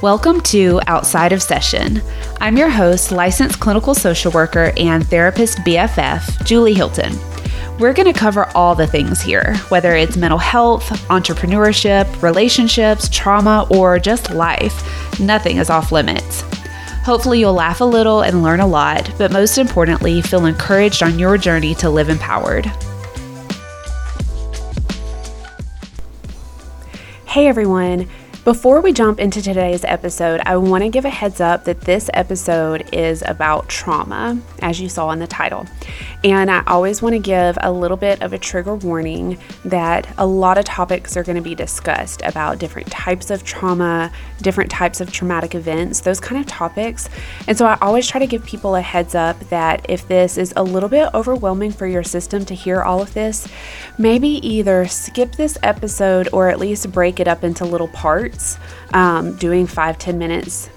Welcome 0.00 0.42
to 0.42 0.80
Outside 0.86 1.32
of 1.32 1.42
Session. 1.42 2.00
I'm 2.40 2.56
your 2.56 2.68
host, 2.68 3.10
licensed 3.10 3.58
clinical 3.58 3.96
social 3.96 4.30
worker 4.30 4.72
and 4.76 5.04
therapist 5.04 5.58
BFF, 5.58 6.46
Julie 6.46 6.74
Hilton. 6.74 7.18
We're 7.80 7.92
going 7.92 8.06
to 8.06 8.16
cover 8.16 8.48
all 8.54 8.76
the 8.76 8.86
things 8.86 9.20
here, 9.20 9.56
whether 9.70 9.96
it's 9.96 10.16
mental 10.16 10.38
health, 10.38 10.88
entrepreneurship, 11.08 12.22
relationships, 12.22 13.08
trauma, 13.08 13.66
or 13.70 13.98
just 13.98 14.30
life. 14.30 15.18
Nothing 15.18 15.56
is 15.56 15.68
off 15.68 15.90
limits. 15.90 16.42
Hopefully, 17.02 17.40
you'll 17.40 17.54
laugh 17.54 17.80
a 17.80 17.84
little 17.84 18.22
and 18.22 18.44
learn 18.44 18.60
a 18.60 18.66
lot, 18.68 19.10
but 19.18 19.32
most 19.32 19.58
importantly, 19.58 20.22
feel 20.22 20.46
encouraged 20.46 21.02
on 21.02 21.18
your 21.18 21.36
journey 21.36 21.74
to 21.74 21.90
live 21.90 22.08
empowered. 22.08 22.66
Hey 27.26 27.48
everyone! 27.48 28.08
Before 28.48 28.80
we 28.80 28.94
jump 28.94 29.20
into 29.20 29.42
today's 29.42 29.84
episode, 29.84 30.40
I 30.46 30.56
want 30.56 30.82
to 30.82 30.88
give 30.88 31.04
a 31.04 31.10
heads 31.10 31.38
up 31.38 31.64
that 31.64 31.82
this 31.82 32.08
episode 32.14 32.88
is 32.94 33.22
about 33.26 33.68
trauma, 33.68 34.40
as 34.62 34.80
you 34.80 34.88
saw 34.88 35.10
in 35.10 35.18
the 35.18 35.26
title. 35.26 35.66
And 36.24 36.50
I 36.50 36.64
always 36.66 37.02
want 37.02 37.12
to 37.12 37.18
give 37.18 37.58
a 37.60 37.70
little 37.70 37.98
bit 37.98 38.22
of 38.22 38.32
a 38.32 38.38
trigger 38.38 38.74
warning 38.74 39.38
that 39.66 40.08
a 40.16 40.26
lot 40.26 40.56
of 40.56 40.64
topics 40.64 41.14
are 41.14 41.22
going 41.22 41.36
to 41.36 41.42
be 41.42 41.54
discussed 41.54 42.22
about 42.22 42.58
different 42.58 42.90
types 42.90 43.30
of 43.30 43.44
trauma, 43.44 44.10
different 44.40 44.70
types 44.70 45.02
of 45.02 45.12
traumatic 45.12 45.54
events, 45.54 46.00
those 46.00 46.18
kind 46.18 46.40
of 46.40 46.46
topics. 46.46 47.10
And 47.48 47.58
so 47.58 47.66
I 47.66 47.76
always 47.82 48.08
try 48.08 48.18
to 48.18 48.26
give 48.26 48.46
people 48.46 48.76
a 48.76 48.80
heads 48.80 49.14
up 49.14 49.38
that 49.50 49.84
if 49.90 50.08
this 50.08 50.38
is 50.38 50.54
a 50.56 50.62
little 50.62 50.88
bit 50.88 51.10
overwhelming 51.12 51.70
for 51.70 51.86
your 51.86 52.02
system 52.02 52.46
to 52.46 52.54
hear 52.54 52.80
all 52.80 53.02
of 53.02 53.12
this, 53.12 53.46
maybe 53.98 54.28
either 54.28 54.86
skip 54.86 55.32
this 55.32 55.58
episode 55.62 56.30
or 56.32 56.48
at 56.48 56.58
least 56.58 56.90
break 56.90 57.20
it 57.20 57.28
up 57.28 57.44
into 57.44 57.66
little 57.66 57.88
parts 57.88 58.37
minutes, 58.38 58.58
um, 58.92 59.36
doing 59.36 59.66
five 59.66 59.98
ten 59.98 60.18
minutes 60.18 60.70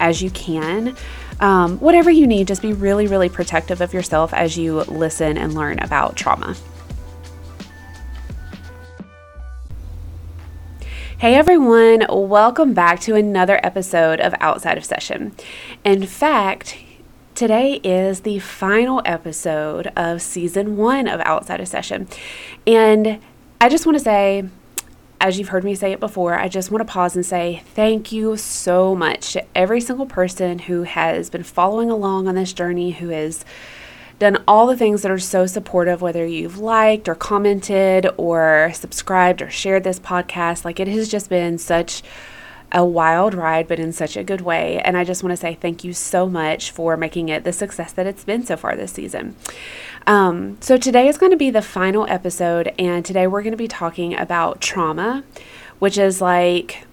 as 0.00 0.22
you 0.22 0.30
can. 0.30 0.96
Um, 1.40 1.78
whatever 1.78 2.10
you 2.10 2.26
need, 2.26 2.48
just 2.48 2.62
be 2.62 2.72
really, 2.72 3.06
really 3.06 3.28
protective 3.28 3.80
of 3.80 3.92
yourself 3.92 4.32
as 4.32 4.56
you 4.56 4.82
listen 4.82 5.36
and 5.36 5.54
learn 5.54 5.78
about 5.80 6.16
trauma. 6.16 6.56
Hey 11.18 11.34
everyone, 11.34 12.06
welcome 12.08 12.74
back 12.74 13.00
to 13.00 13.16
another 13.16 13.58
episode 13.64 14.20
of 14.20 14.34
Outside 14.38 14.78
of 14.78 14.84
Session. 14.84 15.32
In 15.84 16.06
fact, 16.06 16.78
today 17.34 17.80
is 17.82 18.20
the 18.20 18.38
final 18.38 19.02
episode 19.04 19.88
of 19.96 20.22
season 20.22 20.76
one 20.76 21.08
of 21.08 21.20
Outside 21.22 21.60
of 21.60 21.66
Session. 21.66 22.06
And 22.68 23.20
I 23.60 23.68
just 23.68 23.84
want 23.84 23.98
to 23.98 24.04
say, 24.04 24.44
as 25.20 25.38
you've 25.38 25.48
heard 25.48 25.64
me 25.64 25.74
say 25.74 25.92
it 25.92 26.00
before, 26.00 26.38
I 26.38 26.48
just 26.48 26.70
want 26.70 26.86
to 26.86 26.92
pause 26.92 27.16
and 27.16 27.26
say 27.26 27.62
thank 27.74 28.12
you 28.12 28.36
so 28.36 28.94
much 28.94 29.32
to 29.32 29.44
every 29.56 29.80
single 29.80 30.06
person 30.06 30.60
who 30.60 30.84
has 30.84 31.28
been 31.30 31.42
following 31.42 31.90
along 31.90 32.28
on 32.28 32.34
this 32.34 32.52
journey, 32.52 32.92
who 32.92 33.08
has 33.08 33.44
done 34.18 34.42
all 34.46 34.66
the 34.66 34.76
things 34.76 35.02
that 35.02 35.10
are 35.10 35.18
so 35.18 35.46
supportive, 35.46 36.00
whether 36.00 36.26
you've 36.26 36.58
liked 36.58 37.08
or 37.08 37.14
commented 37.14 38.08
or 38.16 38.70
subscribed 38.74 39.42
or 39.42 39.50
shared 39.50 39.84
this 39.84 40.00
podcast. 40.00 40.64
Like 40.64 40.80
it 40.80 40.88
has 40.88 41.08
just 41.08 41.28
been 41.28 41.58
such 41.58 42.02
a 42.72 42.84
wild 42.84 43.34
ride, 43.34 43.66
but 43.66 43.78
in 43.78 43.92
such 43.92 44.16
a 44.16 44.22
good 44.22 44.42
way. 44.42 44.80
And 44.80 44.96
I 44.96 45.04
just 45.04 45.22
want 45.22 45.32
to 45.32 45.36
say 45.36 45.54
thank 45.54 45.84
you 45.84 45.92
so 45.92 46.28
much 46.28 46.70
for 46.70 46.96
making 46.96 47.28
it 47.28 47.44
the 47.44 47.52
success 47.52 47.92
that 47.92 48.06
it's 48.06 48.24
been 48.24 48.44
so 48.44 48.56
far 48.56 48.76
this 48.76 48.92
season. 48.92 49.36
Um, 50.06 50.58
so, 50.60 50.76
today 50.76 51.08
is 51.08 51.18
going 51.18 51.32
to 51.32 51.36
be 51.36 51.50
the 51.50 51.62
final 51.62 52.06
episode, 52.08 52.72
and 52.78 53.04
today 53.04 53.26
we're 53.26 53.42
going 53.42 53.52
to 53.52 53.58
be 53.58 53.68
talking 53.68 54.18
about 54.18 54.60
trauma, 54.60 55.24
which 55.78 55.98
is 55.98 56.20
like, 56.20 56.86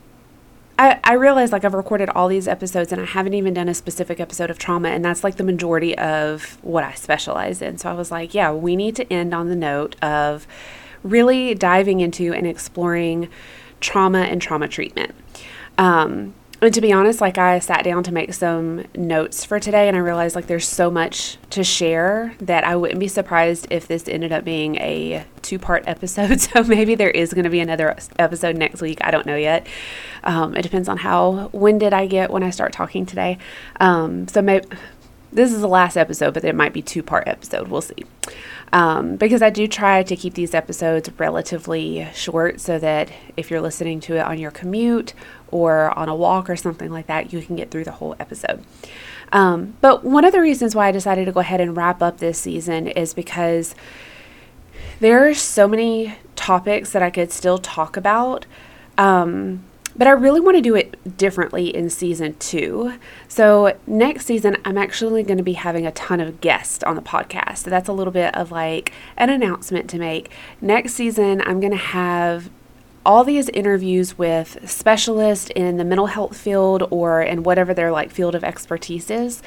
I, 0.78 1.00
I 1.04 1.14
realize 1.14 1.54
like 1.54 1.64
I've 1.64 1.74
recorded 1.74 2.10
all 2.10 2.28
these 2.28 2.48
episodes 2.48 2.92
and 2.92 3.02
I 3.02 3.06
haven't 3.06 3.34
even 3.34 3.54
done 3.54 3.70
a 3.70 3.74
specific 3.74 4.20
episode 4.20 4.50
of 4.50 4.58
trauma, 4.58 4.90
and 4.90 5.04
that's 5.04 5.24
like 5.24 5.38
the 5.38 5.44
majority 5.44 5.98
of 5.98 6.58
what 6.62 6.84
I 6.84 6.94
specialize 6.94 7.62
in. 7.62 7.78
So, 7.78 7.90
I 7.90 7.94
was 7.94 8.12
like, 8.12 8.34
yeah, 8.34 8.52
we 8.52 8.76
need 8.76 8.96
to 8.98 9.12
end 9.12 9.34
on 9.34 9.48
the 9.48 9.56
note 9.56 9.96
of 10.02 10.46
really 11.04 11.54
diving 11.54 12.02
into 12.02 12.34
and 12.34 12.46
exploring 12.46 13.30
trauma 13.80 14.24
and 14.24 14.42
trauma 14.42 14.68
treatment. 14.68 15.14
Um, 15.78 16.34
and 16.62 16.74
to 16.74 16.82
be 16.82 16.94
honest, 16.94 17.22
like 17.22 17.38
I 17.38 17.60
sat 17.60 17.84
down 17.84 18.04
to 18.04 18.14
make 18.14 18.34
some 18.34 18.86
notes 18.96 19.44
for 19.44 19.60
today 19.60 19.88
and 19.88 19.96
I 19.96 20.00
realized 20.00 20.36
like 20.36 20.48
there's 20.48 20.68
so 20.68 20.90
much 20.90 21.38
to 21.52 21.64
share 21.64 22.34
that 22.40 22.64
I 22.64 22.76
wouldn't 22.76 23.00
be 23.00 23.10
surprised 23.10 23.68
if 23.70 23.88
this 23.88 24.08
ended 24.08 24.32
up 24.32 24.46
being 24.46 24.78
a 24.78 25.26
two 25.42 25.60
part 25.60 25.84
episode. 25.88 26.40
So 26.42 26.64
maybe 26.64 26.96
there 26.96 27.10
is 27.10 27.34
going 27.34 27.44
to 27.44 27.50
be 27.50 27.60
another 27.60 27.96
episode 28.18 28.56
next 28.56 28.82
week. 28.82 29.00
I 29.02 29.12
don't 29.12 29.26
know 29.26 29.36
yet. 29.36 29.68
Um, 30.24 30.56
it 30.56 30.62
depends 30.62 30.88
on 30.88 30.98
how 30.98 31.50
winded 31.52 31.94
I 31.94 32.08
get 32.08 32.32
when 32.32 32.44
I 32.44 32.52
start 32.52 32.72
talking 32.72 33.06
today. 33.06 33.38
Um, 33.80 34.28
so 34.28 34.42
maybe 34.42 34.66
this 35.36 35.52
is 35.52 35.62
the 35.62 35.68
last 35.68 35.98
episode, 35.98 36.34
but 36.34 36.46
it 36.46 36.56
might 36.56 36.74
be 36.74 36.82
two 36.82 37.04
part 37.04 37.28
episode. 37.28 37.68
We'll 37.68 37.82
see. 37.82 38.06
Um, 38.74 39.18
because 39.18 39.42
I 39.42 39.50
do 39.50 39.68
try 39.68 40.02
to 40.04 40.16
keep 40.16 40.34
these 40.34 40.54
episodes 40.54 41.10
relatively 41.18 42.08
short 42.14 42.60
so 42.60 42.80
that 42.80 43.12
if 43.38 43.52
you're 43.52 43.62
listening 43.62 44.00
to 44.02 44.16
it 44.16 44.22
on 44.22 44.40
your 44.40 44.52
commute 44.52 45.14
or 45.56 45.98
on 45.98 46.10
a 46.10 46.16
walk 46.16 46.50
or 46.50 46.58
something 46.58 46.92
like 46.92 47.08
that, 47.08 47.32
you 47.32 47.42
can 47.42 47.56
get 47.56 47.72
through 47.72 47.86
the 47.86 47.92
whole 47.92 48.14
episode. 48.20 48.62
Um, 49.32 49.78
but 49.80 50.04
one 50.04 50.26
of 50.26 50.34
the 50.34 50.42
reasons 50.42 50.76
why 50.76 50.90
I 50.90 50.92
decided 50.92 51.26
to 51.26 51.32
go 51.32 51.40
ahead 51.40 51.62
and 51.62 51.78
wrap 51.78 52.02
up 52.02 52.18
this 52.18 52.38
season 52.38 52.88
is 52.88 53.14
because 53.14 53.74
there 55.00 55.26
are 55.26 55.34
so 55.34 55.66
many 55.66 56.16
topics 56.36 56.92
that 56.92 57.02
I 57.02 57.10
could 57.10 57.32
still 57.32 57.58
talk 57.58 57.96
about. 57.96 58.46
Um, 58.98 59.64
but 59.98 60.08
I 60.08 60.12
really 60.12 60.42
want 60.42 60.58
to 60.58 60.62
do 60.62 60.76
it 60.76 61.18
differently 61.18 61.74
in 61.74 61.90
season 61.90 62.36
two. 62.38 62.96
So, 63.30 63.78
next 63.88 64.26
season, 64.26 64.58
I'm 64.66 64.78
actually 64.78 65.24
going 65.24 65.38
to 65.38 65.44
be 65.44 65.54
having 65.54 65.88
a 65.88 65.92
ton 65.94 66.20
of 66.20 66.42
guests 66.42 66.84
on 66.84 66.98
the 66.98 67.02
podcast. 67.02 67.60
So, 67.60 67.70
that's 67.70 67.88
a 67.88 67.94
little 67.94 68.12
bit 68.12 68.36
of 68.36 68.52
like 68.52 68.92
an 69.16 69.30
announcement 69.30 69.90
to 69.92 69.98
make. 69.98 70.30
Next 70.60 70.96
season, 70.96 71.42
I'm 71.46 71.62
going 71.62 71.72
to 71.72 71.78
have 71.78 72.50
all 73.06 73.24
these 73.24 73.50
interviews 73.50 74.18
with 74.18 74.58
specialists 74.70 75.52
in 75.56 75.78
the 75.78 75.86
mental 75.86 76.08
health 76.08 76.36
field 76.36 76.88
or 76.90 77.22
in 77.22 77.44
whatever 77.44 77.74
their 77.74 77.92
like 77.92 78.12
field 78.12 78.36
of 78.36 78.44
expertise 78.44 79.10
is. 79.10 79.42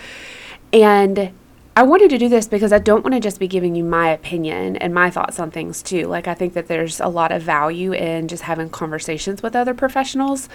And 0.73 1.33
I 1.79 1.83
wanted 1.83 2.11
to 2.11 2.19
do 2.19 2.29
this 2.29 2.49
because 2.49 2.73
I 2.73 2.81
don't 2.81 3.05
want 3.05 3.15
to 3.15 3.21
just 3.21 3.39
be 3.39 3.47
giving 3.47 3.77
you 3.77 3.85
my 3.85 4.09
opinion 4.09 4.77
and 4.79 4.93
my 4.93 5.11
thoughts 5.11 5.39
on 5.39 5.53
things 5.53 5.81
too. 5.81 6.09
Like, 6.09 6.27
I 6.27 6.35
think 6.35 6.55
that 6.55 6.67
there's 6.67 6.99
a 6.99 7.07
lot 7.07 7.31
of 7.31 7.41
value 7.41 7.93
in 7.93 8.27
just 8.27 8.43
having 8.43 8.69
conversations 8.69 9.45
with 9.45 9.55
other 9.55 9.75
professionals, 9.75 10.49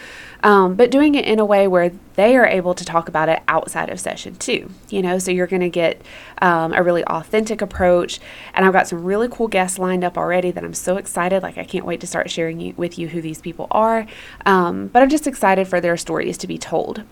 um, 0.43 0.75
but 0.75 0.91
doing 0.91 1.15
it 1.15 1.23
in 1.23 1.39
a 1.39 1.45
way 1.45 1.65
where 1.65 1.93
they 2.15 2.35
are 2.35 2.45
able 2.45 2.73
to 2.73 2.83
talk 2.83 3.07
about 3.07 3.29
it 3.29 3.41
outside 3.47 3.89
of 3.89 4.01
session 4.01 4.35
too. 4.35 4.69
You 4.89 5.01
know, 5.01 5.17
so 5.17 5.31
you're 5.31 5.47
going 5.47 5.61
to 5.61 5.69
get 5.69 6.01
um, 6.41 6.73
a 6.73 6.83
really 6.83 7.05
authentic 7.05 7.61
approach. 7.61 8.19
And 8.53 8.65
I've 8.65 8.73
got 8.73 8.89
some 8.89 9.05
really 9.05 9.29
cool 9.29 9.47
guests 9.47 9.79
lined 9.79 10.03
up 10.03 10.17
already 10.17 10.51
that 10.51 10.65
I'm 10.65 10.73
so 10.73 10.97
excited. 10.97 11.41
Like, 11.41 11.57
I 11.57 11.63
can't 11.63 11.85
wait 11.85 12.01
to 12.01 12.07
start 12.07 12.31
sharing 12.31 12.75
with 12.75 12.99
you 12.99 13.07
who 13.07 13.21
these 13.21 13.39
people 13.39 13.67
are. 13.71 14.05
Um, 14.45 14.87
but 14.87 15.01
I'm 15.01 15.09
just 15.09 15.25
excited 15.25 15.69
for 15.69 15.79
their 15.79 15.95
stories 15.95 16.37
to 16.39 16.47
be 16.47 16.57
told. 16.57 17.05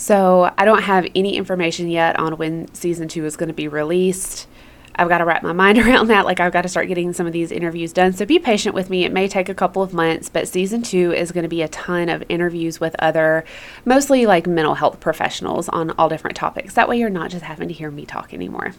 So 0.00 0.50
I 0.56 0.64
don't 0.64 0.84
have 0.84 1.06
any 1.14 1.36
information 1.36 1.90
yet 1.90 2.18
on 2.18 2.38
when 2.38 2.72
season 2.74 3.06
two 3.06 3.26
is 3.26 3.36
going 3.36 3.48
to 3.48 3.54
be 3.54 3.68
released. 3.68 4.48
I've 4.94 5.10
got 5.10 5.18
to 5.18 5.26
wrap 5.26 5.42
my 5.42 5.52
mind 5.64 5.76
around 5.76 6.06
that. 6.06 6.24
Like, 6.24 6.40
I've 6.40 6.54
got 6.54 6.62
to 6.62 6.70
start 6.70 6.88
getting 6.88 7.12
some 7.12 7.26
of 7.26 7.34
these 7.34 7.52
interviews 7.52 7.92
done. 7.92 8.14
So 8.14 8.24
be 8.24 8.38
patient 8.38 8.74
with 8.74 8.88
me. 8.88 9.04
It 9.04 9.12
may 9.12 9.28
take 9.28 9.50
a 9.50 9.54
couple 9.54 9.82
of 9.82 9.92
months, 9.92 10.30
but 10.30 10.48
season 10.48 10.80
two 10.80 11.12
is 11.12 11.32
going 11.32 11.42
to 11.42 11.50
be 11.50 11.60
a 11.60 11.68
ton 11.68 12.08
of 12.08 12.24
interviews 12.30 12.80
with 12.80 12.96
other, 12.98 13.44
mostly 13.84 14.24
like 14.24 14.46
mental 14.46 14.76
health 14.76 15.00
professionals 15.00 15.68
on 15.68 15.90
all 15.90 16.08
different 16.08 16.34
topics. 16.34 16.72
That 16.72 16.88
way, 16.88 16.98
you're 16.98 17.10
not 17.10 17.30
just 17.30 17.44
having 17.44 17.68
to 17.68 17.74
hear 17.74 17.90
me 17.90 18.06
talk 18.06 18.32
anymore. 18.32 18.72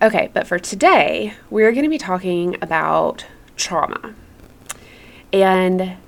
Okay, 0.00 0.30
but 0.32 0.46
for 0.46 0.58
today, 0.58 1.34
we're 1.50 1.70
going 1.70 1.84
to 1.84 1.90
be 1.90 1.98
talking 1.98 2.56
about 2.62 3.26
trauma. 3.56 4.14
And 5.34 5.98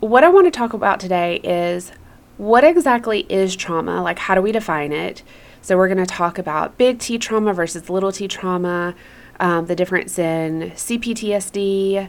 what 0.00 0.24
I 0.24 0.28
want 0.30 0.48
to 0.48 0.50
talk 0.50 0.72
about 0.72 0.98
today 0.98 1.36
is 1.44 1.92
what 2.40 2.64
exactly 2.64 3.26
is 3.28 3.54
trauma? 3.54 4.02
Like, 4.02 4.18
how 4.18 4.34
do 4.34 4.40
we 4.40 4.50
define 4.50 4.92
it? 4.92 5.22
So, 5.60 5.76
we're 5.76 5.88
going 5.88 5.98
to 5.98 6.06
talk 6.06 6.38
about 6.38 6.78
big 6.78 6.98
T 6.98 7.18
trauma 7.18 7.52
versus 7.52 7.90
little 7.90 8.10
t 8.12 8.26
trauma, 8.28 8.94
um, 9.38 9.66
the 9.66 9.76
difference 9.76 10.18
in 10.18 10.70
CPTSD. 10.70 12.08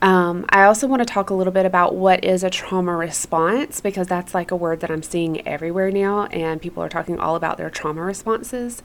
Um, 0.00 0.46
I 0.50 0.62
also 0.62 0.86
want 0.86 1.00
to 1.00 1.04
talk 1.04 1.30
a 1.30 1.34
little 1.34 1.52
bit 1.52 1.66
about 1.66 1.96
what 1.96 2.24
is 2.24 2.44
a 2.44 2.50
trauma 2.50 2.94
response 2.94 3.80
because 3.80 4.06
that's 4.06 4.34
like 4.34 4.52
a 4.52 4.56
word 4.56 4.80
that 4.80 4.90
I'm 4.90 5.02
seeing 5.02 5.44
everywhere 5.48 5.90
now, 5.90 6.26
and 6.26 6.62
people 6.62 6.80
are 6.84 6.88
talking 6.88 7.18
all 7.18 7.34
about 7.34 7.58
their 7.58 7.70
trauma 7.70 8.02
responses. 8.02 8.84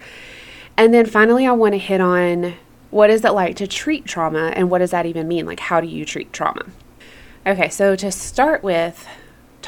And 0.78 0.96
then 0.96 1.06
finally, 1.06 1.46
I 1.46 1.52
want 1.52 1.74
to 1.76 1.80
hit 1.80 2.02
on 2.02 2.56
what 2.90 3.12
is 3.12 3.24
it 3.24 3.34
like 3.34 3.56
to 3.58 3.68
treat 3.68 4.06
trauma 4.06 4.52
and 4.56 4.72
what 4.72 4.80
does 4.80 4.92
that 4.92 5.06
even 5.06 5.28
mean? 5.28 5.46
Like, 5.46 5.60
how 5.60 5.80
do 5.80 5.88
you 5.88 6.06
treat 6.06 6.34
trauma? 6.34 6.66
Okay, 7.46 7.70
so 7.70 7.96
to 7.96 8.12
start 8.12 8.64
with, 8.64 9.08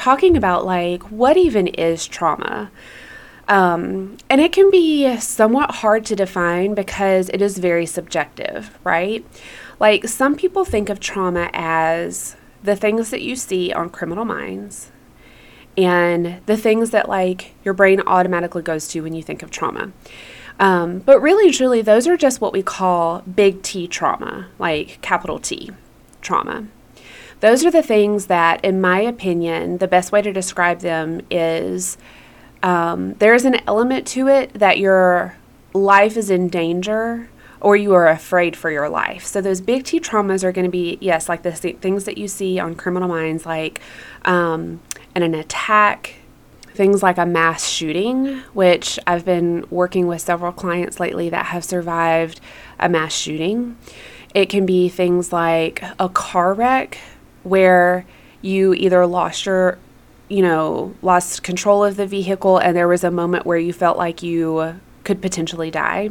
talking 0.00 0.34
about 0.34 0.64
like 0.64 1.02
what 1.10 1.36
even 1.36 1.66
is 1.66 2.06
trauma. 2.06 2.70
Um, 3.48 4.16
and 4.30 4.40
it 4.40 4.52
can 4.52 4.70
be 4.70 5.18
somewhat 5.18 5.70
hard 5.76 6.06
to 6.06 6.16
define 6.16 6.74
because 6.74 7.28
it 7.28 7.42
is 7.42 7.58
very 7.58 7.84
subjective, 7.84 8.78
right? 8.82 9.24
Like 9.78 10.08
some 10.08 10.36
people 10.36 10.64
think 10.64 10.88
of 10.88 11.00
trauma 11.00 11.50
as 11.52 12.36
the 12.62 12.76
things 12.76 13.10
that 13.10 13.20
you 13.20 13.36
see 13.36 13.72
on 13.72 13.90
criminal 13.90 14.24
minds 14.24 14.90
and 15.76 16.40
the 16.46 16.56
things 16.56 16.90
that 16.90 17.08
like 17.08 17.54
your 17.64 17.74
brain 17.74 18.00
automatically 18.06 18.62
goes 18.62 18.88
to 18.88 19.02
when 19.02 19.14
you 19.14 19.22
think 19.22 19.42
of 19.42 19.50
trauma. 19.50 19.92
Um, 20.58 21.00
but 21.00 21.20
really, 21.20 21.50
truly, 21.50 21.82
those 21.82 22.06
are 22.06 22.16
just 22.16 22.40
what 22.40 22.52
we 22.52 22.62
call 22.62 23.20
big 23.22 23.62
T 23.62 23.86
trauma, 23.86 24.48
like 24.58 25.00
capital 25.02 25.38
T 25.38 25.70
trauma. 26.20 26.68
Those 27.40 27.64
are 27.64 27.70
the 27.70 27.82
things 27.82 28.26
that, 28.26 28.64
in 28.64 28.80
my 28.80 29.00
opinion, 29.00 29.78
the 29.78 29.88
best 29.88 30.12
way 30.12 30.22
to 30.22 30.32
describe 30.32 30.80
them 30.80 31.22
is 31.30 31.96
um, 32.62 33.14
there's 33.14 33.44
an 33.44 33.56
element 33.66 34.06
to 34.08 34.28
it 34.28 34.52
that 34.54 34.78
your 34.78 35.36
life 35.72 36.16
is 36.16 36.30
in 36.30 36.48
danger 36.48 37.30
or 37.60 37.76
you 37.76 37.94
are 37.94 38.08
afraid 38.08 38.56
for 38.56 38.70
your 38.70 38.88
life. 38.88 39.24
So 39.24 39.40
those 39.40 39.60
big 39.60 39.84
T 39.84 40.00
traumas 40.00 40.44
are 40.44 40.52
going 40.52 40.64
to 40.64 40.70
be, 40.70 40.98
yes, 41.00 41.28
like 41.28 41.42
the 41.42 41.52
things 41.52 42.04
that 42.04 42.18
you 42.18 42.28
see 42.28 42.58
on 42.58 42.74
criminal 42.74 43.08
minds, 43.08 43.46
like 43.46 43.80
um, 44.24 44.80
an 45.14 45.34
attack, 45.34 46.14
things 46.74 47.02
like 47.02 47.18
a 47.18 47.26
mass 47.26 47.66
shooting, 47.66 48.38
which 48.52 48.98
I've 49.06 49.24
been 49.24 49.66
working 49.70 50.06
with 50.06 50.20
several 50.20 50.52
clients 50.52 51.00
lately 51.00 51.28
that 51.30 51.46
have 51.46 51.64
survived 51.64 52.40
a 52.78 52.88
mass 52.88 53.14
shooting. 53.14 53.76
It 54.34 54.46
can 54.46 54.64
be 54.64 54.88
things 54.88 55.32
like 55.32 55.82
a 55.98 56.08
car 56.08 56.54
wreck 56.54 56.98
where 57.42 58.04
you 58.42 58.74
either 58.74 59.06
lost 59.06 59.46
your 59.46 59.78
you 60.30 60.42
know, 60.42 60.94
lost 61.02 61.42
control 61.42 61.84
of 61.84 61.96
the 61.96 62.06
vehicle 62.06 62.56
and 62.56 62.74
there 62.76 62.88
was 62.88 63.02
a 63.02 63.10
moment 63.10 63.44
where 63.44 63.58
you 63.58 63.72
felt 63.72 63.98
like 63.98 64.22
you 64.22 64.80
could 65.02 65.20
potentially 65.20 65.70
die. 65.72 66.10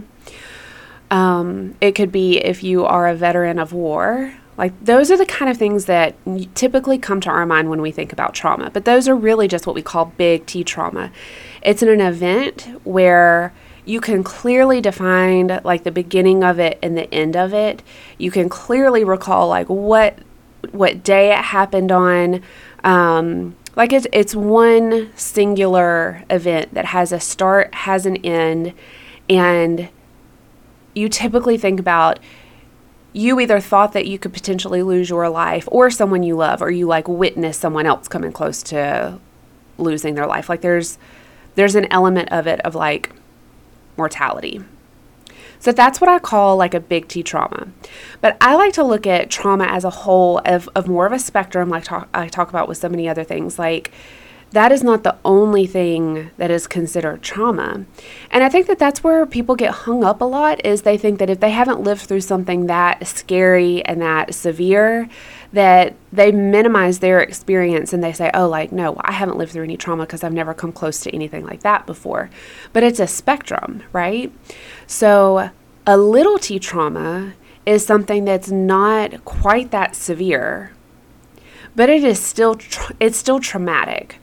Um, 1.10 1.76
it 1.82 1.96
could 1.96 2.12
be 2.12 2.38
if 2.38 2.62
you 2.62 2.86
are 2.86 3.08
a 3.08 3.16
veteran 3.16 3.58
of 3.58 3.72
war. 3.74 4.36
Like, 4.58 4.74
those 4.84 5.10
are 5.10 5.18
the 5.18 5.26
kind 5.26 5.50
of 5.50 5.56
things 5.56 5.86
that 5.86 6.16
typically 6.54 6.98
come 6.98 7.22
to 7.22 7.30
our 7.30 7.46
mind 7.46 7.70
when 7.70 7.82
we 7.82 7.92
think 7.92 8.12
about 8.12 8.34
trauma. 8.34 8.70
But 8.70 8.84
those 8.84 9.08
are 9.08 9.16
really 9.16 9.48
just 9.48 9.66
what 9.66 9.74
we 9.74 9.82
call 9.82 10.06
big 10.18 10.46
T 10.46 10.66
trauma. 10.66 11.14
It's 11.62 11.82
an 11.82 12.02
event 12.02 12.68
where 12.84 13.54
you 13.86 14.02
can 14.02 14.22
clearly 14.22 14.82
define 14.82 15.62
like 15.64 15.86
the 15.86 15.92
beginning 15.92 16.44
of 16.44 16.60
it 16.60 16.78
and 16.84 16.98
the 16.98 17.12
end 17.14 17.38
of 17.38 17.54
it. 17.54 17.82
You 18.18 18.32
can 18.32 18.50
clearly 18.50 19.06
recall 19.06 19.48
like 19.48 19.68
what 19.68 20.20
what 20.72 21.04
day 21.04 21.32
it 21.32 21.40
happened 21.40 21.92
on. 21.92 22.44
Um, 22.84 23.56
like 23.76 23.94
it's 23.94 24.08
it's 24.12 24.36
one 24.36 25.12
singular 25.16 26.24
event 26.30 26.74
that 26.74 26.86
has 26.86 27.12
a 27.12 27.20
start, 27.20 27.74
has 27.74 28.06
an 28.06 28.18
end, 28.18 28.74
and 29.30 29.90
you 30.94 31.08
typically 31.10 31.58
think 31.58 31.80
about 31.80 32.20
you 33.14 33.40
either 33.40 33.60
thought 33.60 33.94
that 33.94 34.06
you 34.06 34.20
could 34.20 34.34
potentially 34.34 34.84
lose 34.84 35.10
your 35.10 35.30
life 35.30 35.68
or 35.72 35.90
someone 35.90 36.24
you 36.24 36.36
love 36.36 36.62
or 36.62 36.70
you 36.70 36.86
like 36.86 37.08
witness 37.08 37.58
someone 37.58 37.86
else 37.86 38.08
coming 38.08 38.32
close 38.32 38.62
to 38.62 39.20
losing 39.78 40.14
their 40.14 40.28
life 40.28 40.48
like 40.50 40.62
there's 40.62 40.98
there's 41.56 41.76
an 41.76 41.88
element 41.92 42.32
of 42.32 42.46
it 42.46 42.60
of 42.62 42.76
like 42.76 43.12
mortality 43.98 44.62
so 45.60 45.72
that's 45.72 46.00
what 46.00 46.10
I 46.10 46.20
call 46.20 46.56
like 46.56 46.74
a 46.74 46.80
big 46.80 47.08
T 47.08 47.22
trauma. 47.22 47.68
But 48.22 48.38
I 48.42 48.56
like 48.56 48.74
to 48.74 48.84
look 48.84 49.06
at 49.06 49.30
trauma 49.30 49.66
as 49.66 49.84
a 49.84 49.90
whole 49.90 50.42
of, 50.46 50.70
of 50.76 50.88
more 50.88 51.06
of 51.06 51.12
a 51.12 51.20
spectrum, 51.20 51.70
like 51.70 51.84
talk, 51.84 52.08
I 52.14 52.28
talk 52.28 52.50
about 52.50 52.68
with 52.68 52.78
so 52.78 52.90
many 52.90 53.08
other 53.10 53.24
things. 53.24 53.60
Like 53.60 53.92
that 54.52 54.72
is 54.72 54.84
not 54.84 55.04
the 55.04 55.16
only 55.24 55.68
thing 55.68 56.32
that 56.38 56.50
is 56.50 56.66
considered 56.66 57.22
trauma. 57.22 57.86
And 58.32 58.44
I 58.44 58.50
think 58.50 58.68
that 58.68 58.80
that's 58.80 59.04
where 59.04 59.26
people 59.26 59.56
get 59.56 59.72
hung 59.72 60.04
up 60.04 60.22
a 60.22 60.26
lot 60.26 60.66
is 60.66 60.82
they 60.82 60.98
think 60.98 61.20
that 61.20 61.30
if 61.30 61.40
they 61.40 61.52
haven't 61.52 61.82
lived 61.82 62.02
through 62.02 62.22
something 62.22 62.66
that 62.66 63.06
scary 63.06 63.86
and 63.86 64.02
that 64.02 64.34
severe, 64.34 65.08
that 65.52 65.96
they 66.14 66.32
minimize 66.32 67.00
their 67.00 67.20
experience 67.20 67.94
and 67.94 68.04
they 68.04 68.14
say, 68.14 68.30
"Oh, 68.34 68.48
like 68.48 68.72
no, 68.72 68.96
I 69.02 69.14
haven't 69.14 69.38
lived 69.38 69.52
through 69.52 69.64
any 69.64 69.78
trauma 69.78 70.06
because 70.06 70.24
I've 70.24 70.34
never 70.34 70.54
come 70.54 70.72
close 70.72 71.00
to 71.02 71.14
anything 71.14 71.46
like 71.46 71.62
that 71.62 71.86
before." 71.86 72.30
But 72.74 72.84
it's 72.84 73.00
a 73.00 73.08
spectrum, 73.08 73.84
right? 73.92 74.32
So, 74.88 75.50
a 75.88 75.98
little 75.98 76.38
T 76.38 76.60
trauma 76.60 77.34
is 77.66 77.86
something 77.86 78.26
that's 78.26 78.50
not 78.52 79.26
quite 79.26 79.72
that 79.72 79.96
severe, 79.96 80.72
but 81.76 81.90
it 81.90 82.04
is 82.04 82.20
still 82.20 82.56
tra- 82.56 82.96
it's 83.00 83.18
still 83.18 83.40
traumatic. 83.40 84.20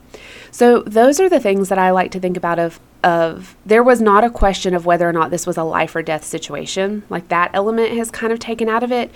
So 0.50 0.80
those 0.82 1.20
are 1.20 1.28
the 1.28 1.38
things 1.40 1.68
that 1.68 1.78
I 1.78 1.90
like 1.90 2.10
to 2.12 2.20
think 2.20 2.36
about 2.36 2.58
of 2.58 2.80
of 3.04 3.56
there 3.64 3.84
was 3.84 4.00
not 4.00 4.24
a 4.24 4.30
question 4.30 4.74
of 4.74 4.84
whether 4.84 5.08
or 5.08 5.12
not 5.12 5.30
this 5.30 5.46
was 5.46 5.56
a 5.56 5.62
life 5.62 5.94
or 5.94 6.02
death 6.02 6.24
situation. 6.24 7.04
Like 7.08 7.28
that 7.28 7.50
element 7.54 7.96
has 7.96 8.10
kind 8.10 8.32
of 8.32 8.38
taken 8.38 8.68
out 8.68 8.82
of 8.82 8.90
it. 8.90 9.10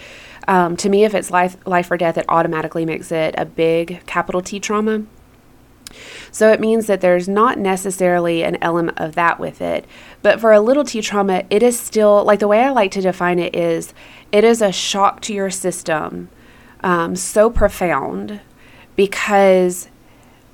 Um, 0.50 0.76
to 0.78 0.88
me, 0.88 1.04
if 1.04 1.14
it's 1.14 1.30
life 1.30 1.56
life 1.64 1.90
or 1.92 1.96
death, 1.96 2.18
it 2.18 2.24
automatically 2.28 2.84
makes 2.84 3.12
it 3.12 3.36
a 3.38 3.44
big 3.44 4.04
capital 4.06 4.42
T 4.42 4.58
trauma. 4.58 5.04
So 6.32 6.52
it 6.52 6.60
means 6.60 6.86
that 6.86 7.00
there's 7.00 7.28
not 7.28 7.56
necessarily 7.56 8.42
an 8.42 8.58
element 8.60 8.98
of 8.98 9.14
that 9.14 9.38
with 9.38 9.60
it. 9.60 9.84
But 10.22 10.40
for 10.40 10.52
a 10.52 10.60
little 10.60 10.84
t 10.84 11.00
trauma, 11.00 11.44
it 11.50 11.62
is 11.62 11.78
still 11.78 12.24
like 12.24 12.40
the 12.40 12.48
way 12.48 12.62
I 12.62 12.70
like 12.70 12.90
to 12.92 13.00
define 13.00 13.38
it 13.38 13.54
is 13.54 13.94
it 14.32 14.44
is 14.44 14.60
a 14.62 14.72
shock 14.72 15.20
to 15.22 15.34
your 15.34 15.50
system 15.50 16.28
um, 16.82 17.16
so 17.16 17.50
profound 17.50 18.40
because 18.96 19.88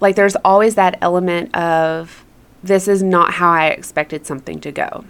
like 0.01 0.17
there's 0.17 0.37
always 0.37 0.75
that 0.75 0.99
element 1.01 1.55
of 1.55 2.25
this 2.63 2.89
is 2.89 3.03
not 3.03 3.35
how 3.35 3.51
I 3.51 3.69
expected 3.69 4.27
something 4.27 4.61
to 4.61 4.73
go. 4.73 5.05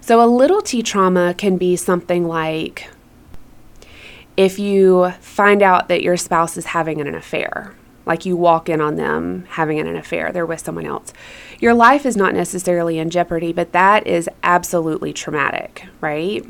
So 0.00 0.22
a 0.22 0.26
little 0.26 0.62
T 0.62 0.82
trauma 0.82 1.34
can 1.34 1.56
be 1.56 1.76
something 1.76 2.26
like 2.26 2.88
if 4.36 4.58
you 4.58 5.12
find 5.20 5.62
out 5.62 5.88
that 5.88 6.02
your 6.02 6.16
spouse 6.16 6.56
is 6.56 6.66
having 6.66 7.00
an 7.00 7.14
affair, 7.14 7.74
like 8.04 8.24
you 8.24 8.36
walk 8.36 8.68
in 8.68 8.80
on 8.80 8.96
them 8.96 9.44
having 9.50 9.78
an 9.78 9.96
affair, 9.96 10.30
they're 10.32 10.46
with 10.46 10.60
someone 10.60 10.86
else. 10.86 11.12
Your 11.58 11.74
life 11.74 12.06
is 12.06 12.16
not 12.16 12.34
necessarily 12.34 12.98
in 12.98 13.10
jeopardy, 13.10 13.52
but 13.52 13.72
that 13.72 14.06
is 14.06 14.28
absolutely 14.42 15.12
traumatic, 15.12 15.86
right? 16.00 16.44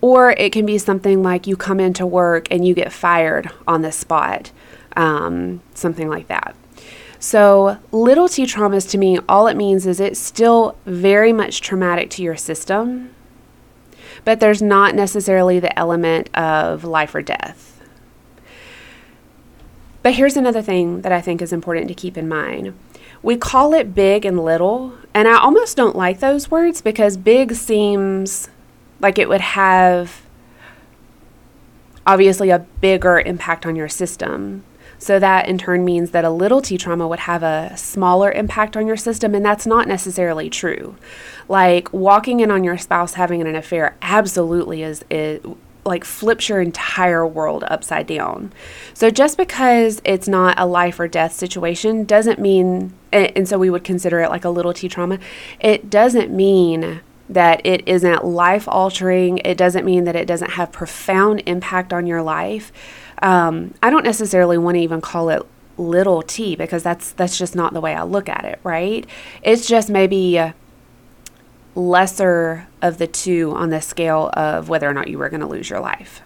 Or 0.00 0.32
it 0.32 0.52
can 0.52 0.66
be 0.66 0.78
something 0.78 1.22
like 1.22 1.46
you 1.46 1.56
come 1.56 1.78
into 1.78 2.06
work 2.06 2.48
and 2.50 2.66
you 2.66 2.74
get 2.74 2.92
fired 2.92 3.50
on 3.68 3.82
the 3.82 3.92
spot, 3.92 4.50
um, 4.96 5.60
something 5.74 6.08
like 6.08 6.26
that. 6.28 6.56
So, 7.22 7.76
little 7.92 8.30
t 8.30 8.44
traumas 8.44 8.88
to 8.90 8.98
me, 8.98 9.18
all 9.28 9.46
it 9.46 9.56
means 9.56 9.86
is 9.86 10.00
it's 10.00 10.18
still 10.18 10.74
very 10.86 11.34
much 11.34 11.60
traumatic 11.60 12.08
to 12.10 12.22
your 12.22 12.36
system, 12.36 13.10
but 14.24 14.40
there's 14.40 14.62
not 14.62 14.94
necessarily 14.94 15.60
the 15.60 15.76
element 15.78 16.34
of 16.36 16.84
life 16.84 17.14
or 17.14 17.22
death. 17.22 17.80
But 20.02 20.14
here's 20.14 20.36
another 20.36 20.62
thing 20.62 21.02
that 21.02 21.12
I 21.12 21.20
think 21.20 21.42
is 21.42 21.52
important 21.52 21.88
to 21.88 21.94
keep 21.94 22.16
in 22.16 22.28
mind. 22.28 22.78
We 23.22 23.36
call 23.36 23.74
it 23.74 23.94
big 23.94 24.24
and 24.24 24.42
little, 24.42 24.94
and 25.12 25.28
I 25.28 25.38
almost 25.38 25.76
don't 25.76 25.96
like 25.96 26.20
those 26.20 26.50
words 26.50 26.80
because 26.80 27.16
big 27.18 27.54
seems 27.54 28.48
like 28.98 29.18
it 29.18 29.28
would 29.28 29.42
have 29.42 30.22
obviously 32.06 32.48
a 32.50 32.60
bigger 32.80 33.20
impact 33.20 33.66
on 33.66 33.76
your 33.76 33.88
system. 33.88 34.64
So 35.00 35.18
that 35.18 35.48
in 35.48 35.56
turn 35.56 35.84
means 35.84 36.10
that 36.10 36.26
a 36.26 36.30
little 36.30 36.60
T 36.60 36.76
trauma 36.76 37.08
would 37.08 37.20
have 37.20 37.42
a 37.42 37.76
smaller 37.76 38.30
impact 38.30 38.76
on 38.76 38.86
your 38.86 38.98
system, 38.98 39.34
and 39.34 39.44
that's 39.44 39.66
not 39.66 39.88
necessarily 39.88 40.50
true. 40.50 40.94
Like 41.48 41.92
walking 41.92 42.40
in 42.40 42.50
on 42.50 42.64
your 42.64 42.76
spouse 42.76 43.14
having 43.14 43.40
an 43.40 43.56
affair 43.56 43.96
absolutely 44.02 44.82
is, 44.82 45.02
it 45.10 45.44
like 45.86 46.04
flips 46.04 46.50
your 46.50 46.60
entire 46.60 47.26
world 47.26 47.64
upside 47.68 48.06
down. 48.06 48.52
So 48.92 49.10
just 49.10 49.38
because 49.38 50.02
it's 50.04 50.28
not 50.28 50.58
a 50.58 50.66
life 50.66 51.00
or 51.00 51.08
death 51.08 51.32
situation 51.32 52.04
doesn't 52.04 52.38
mean 52.38 52.92
and 53.10 53.48
so 53.48 53.58
we 53.58 53.70
would 53.70 53.82
consider 53.82 54.20
it 54.20 54.28
like 54.28 54.44
a 54.44 54.50
little 54.50 54.74
T 54.74 54.86
trauma. 54.86 55.18
It 55.58 55.88
doesn't 55.88 56.30
mean 56.30 57.00
that 57.30 57.64
it 57.64 57.86
isn't 57.86 58.24
life 58.24 58.68
altering. 58.68 59.38
It 59.38 59.56
doesn't 59.56 59.84
mean 59.84 60.04
that 60.04 60.16
it 60.16 60.26
doesn't 60.26 60.52
have 60.52 60.72
profound 60.72 61.42
impact 61.46 61.92
on 61.92 62.06
your 62.06 62.22
life. 62.22 62.72
Um, 63.20 63.74
I 63.82 63.90
don't 63.90 64.04
necessarily 64.04 64.58
want 64.58 64.76
to 64.76 64.80
even 64.80 65.00
call 65.00 65.28
it 65.28 65.42
little 65.76 66.22
t 66.22 66.56
because 66.56 66.82
that's 66.82 67.12
that's 67.12 67.38
just 67.38 67.54
not 67.54 67.72
the 67.72 67.80
way 67.80 67.94
I 67.94 68.02
look 68.02 68.28
at 68.28 68.44
it, 68.44 68.60
right? 68.62 69.06
It's 69.42 69.66
just 69.66 69.88
maybe 69.90 70.52
lesser 71.74 72.66
of 72.82 72.98
the 72.98 73.06
two 73.06 73.52
on 73.54 73.70
the 73.70 73.80
scale 73.80 74.30
of 74.34 74.68
whether 74.68 74.88
or 74.88 74.94
not 74.94 75.08
you 75.08 75.18
were 75.18 75.28
going 75.28 75.40
to 75.40 75.46
lose 75.46 75.70
your 75.70 75.80
life. 75.80 76.22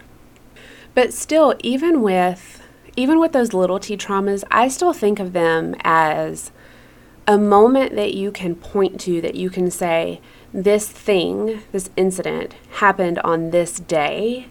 But 0.93 1.13
still, 1.13 1.55
even 1.61 2.01
with 2.01 2.61
even 2.95 3.19
with 3.19 3.33
those 3.33 3.53
little 3.53 3.79
t 3.79 3.97
traumas, 3.97 4.43
I 4.49 4.67
still 4.67 4.93
think 4.93 5.19
of 5.19 5.33
them 5.33 5.75
as 5.83 6.51
a 7.27 7.37
moment 7.37 7.95
that 7.95 8.13
you 8.13 8.31
can 8.31 8.55
point 8.55 8.99
to 9.01 9.19
that 9.21 9.35
you 9.35 9.49
can 9.49 9.71
say 9.71 10.21
this 10.53 10.87
thing, 10.87 11.63
this 11.71 11.89
incident 11.97 12.55
happened 12.73 13.19
on 13.19 13.49
this 13.49 13.79
day 13.79 14.47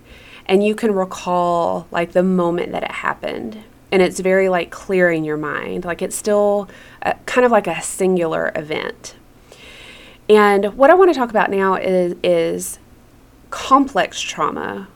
and 0.46 0.64
you 0.64 0.74
can 0.74 0.92
recall 0.92 1.86
like 1.90 2.12
the 2.12 2.22
moment 2.22 2.72
that 2.72 2.82
it 2.82 2.90
happened 2.90 3.62
and 3.90 4.02
it's 4.02 4.20
very 4.20 4.48
like 4.48 4.70
clear 4.70 5.10
in 5.10 5.24
your 5.24 5.36
mind 5.36 5.84
like 5.84 6.02
it's 6.02 6.16
still 6.16 6.68
a, 7.02 7.14
kind 7.26 7.44
of 7.44 7.52
like 7.52 7.66
a 7.66 7.80
singular 7.82 8.52
event 8.54 9.14
and 10.28 10.76
what 10.76 10.90
i 10.90 10.94
want 10.94 11.12
to 11.12 11.18
talk 11.18 11.30
about 11.30 11.50
now 11.50 11.74
is 11.74 12.14
is 12.22 12.78
complex 13.50 14.20
trauma 14.20 14.88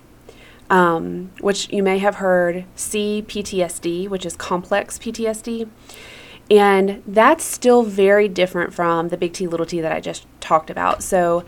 um, 0.70 1.30
which 1.40 1.70
you 1.70 1.82
may 1.82 1.98
have 1.98 2.16
heard 2.16 2.64
CPTSD, 2.76 4.08
which 4.08 4.26
is 4.26 4.36
complex 4.36 4.98
PTSD. 4.98 5.68
And 6.50 7.02
that's 7.06 7.44
still 7.44 7.82
very 7.82 8.28
different 8.28 8.72
from 8.72 9.08
the 9.08 9.16
big 9.16 9.32
T, 9.34 9.46
little 9.46 9.66
t 9.66 9.80
that 9.80 9.92
I 9.92 10.00
just 10.00 10.26
talked 10.40 10.70
about. 10.70 11.02
So, 11.02 11.44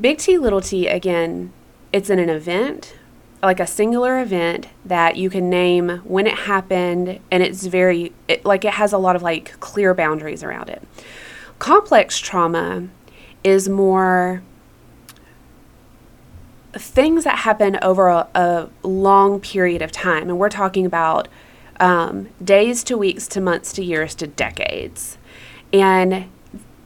big 0.00 0.18
T, 0.18 0.38
little 0.38 0.60
t, 0.62 0.86
again, 0.86 1.52
it's 1.92 2.08
in 2.08 2.18
an 2.18 2.30
event, 2.30 2.94
like 3.42 3.60
a 3.60 3.66
singular 3.66 4.20
event 4.20 4.68
that 4.84 5.16
you 5.16 5.30
can 5.30 5.48
name 5.48 6.00
when 6.04 6.26
it 6.26 6.34
happened, 6.34 7.20
and 7.30 7.42
it's 7.42 7.66
very, 7.66 8.12
it, 8.26 8.44
like, 8.44 8.64
it 8.64 8.74
has 8.74 8.92
a 8.92 8.98
lot 8.98 9.16
of 9.16 9.22
like 9.22 9.58
clear 9.60 9.94
boundaries 9.94 10.42
around 10.42 10.68
it. 10.70 10.82
Complex 11.58 12.18
trauma 12.18 12.88
is 13.44 13.68
more 13.68 14.42
things 16.72 17.24
that 17.24 17.38
happen 17.38 17.78
over 17.82 18.08
a, 18.08 18.28
a 18.34 18.68
long 18.82 19.40
period 19.40 19.82
of 19.82 19.90
time. 19.90 20.28
And 20.28 20.38
we're 20.38 20.48
talking 20.48 20.84
about 20.84 21.28
um, 21.80 22.28
days 22.42 22.84
to 22.84 22.98
weeks 22.98 23.26
to 23.28 23.40
months 23.40 23.72
to 23.74 23.84
years 23.84 24.14
to 24.16 24.26
decades. 24.26 25.16
And 25.72 26.30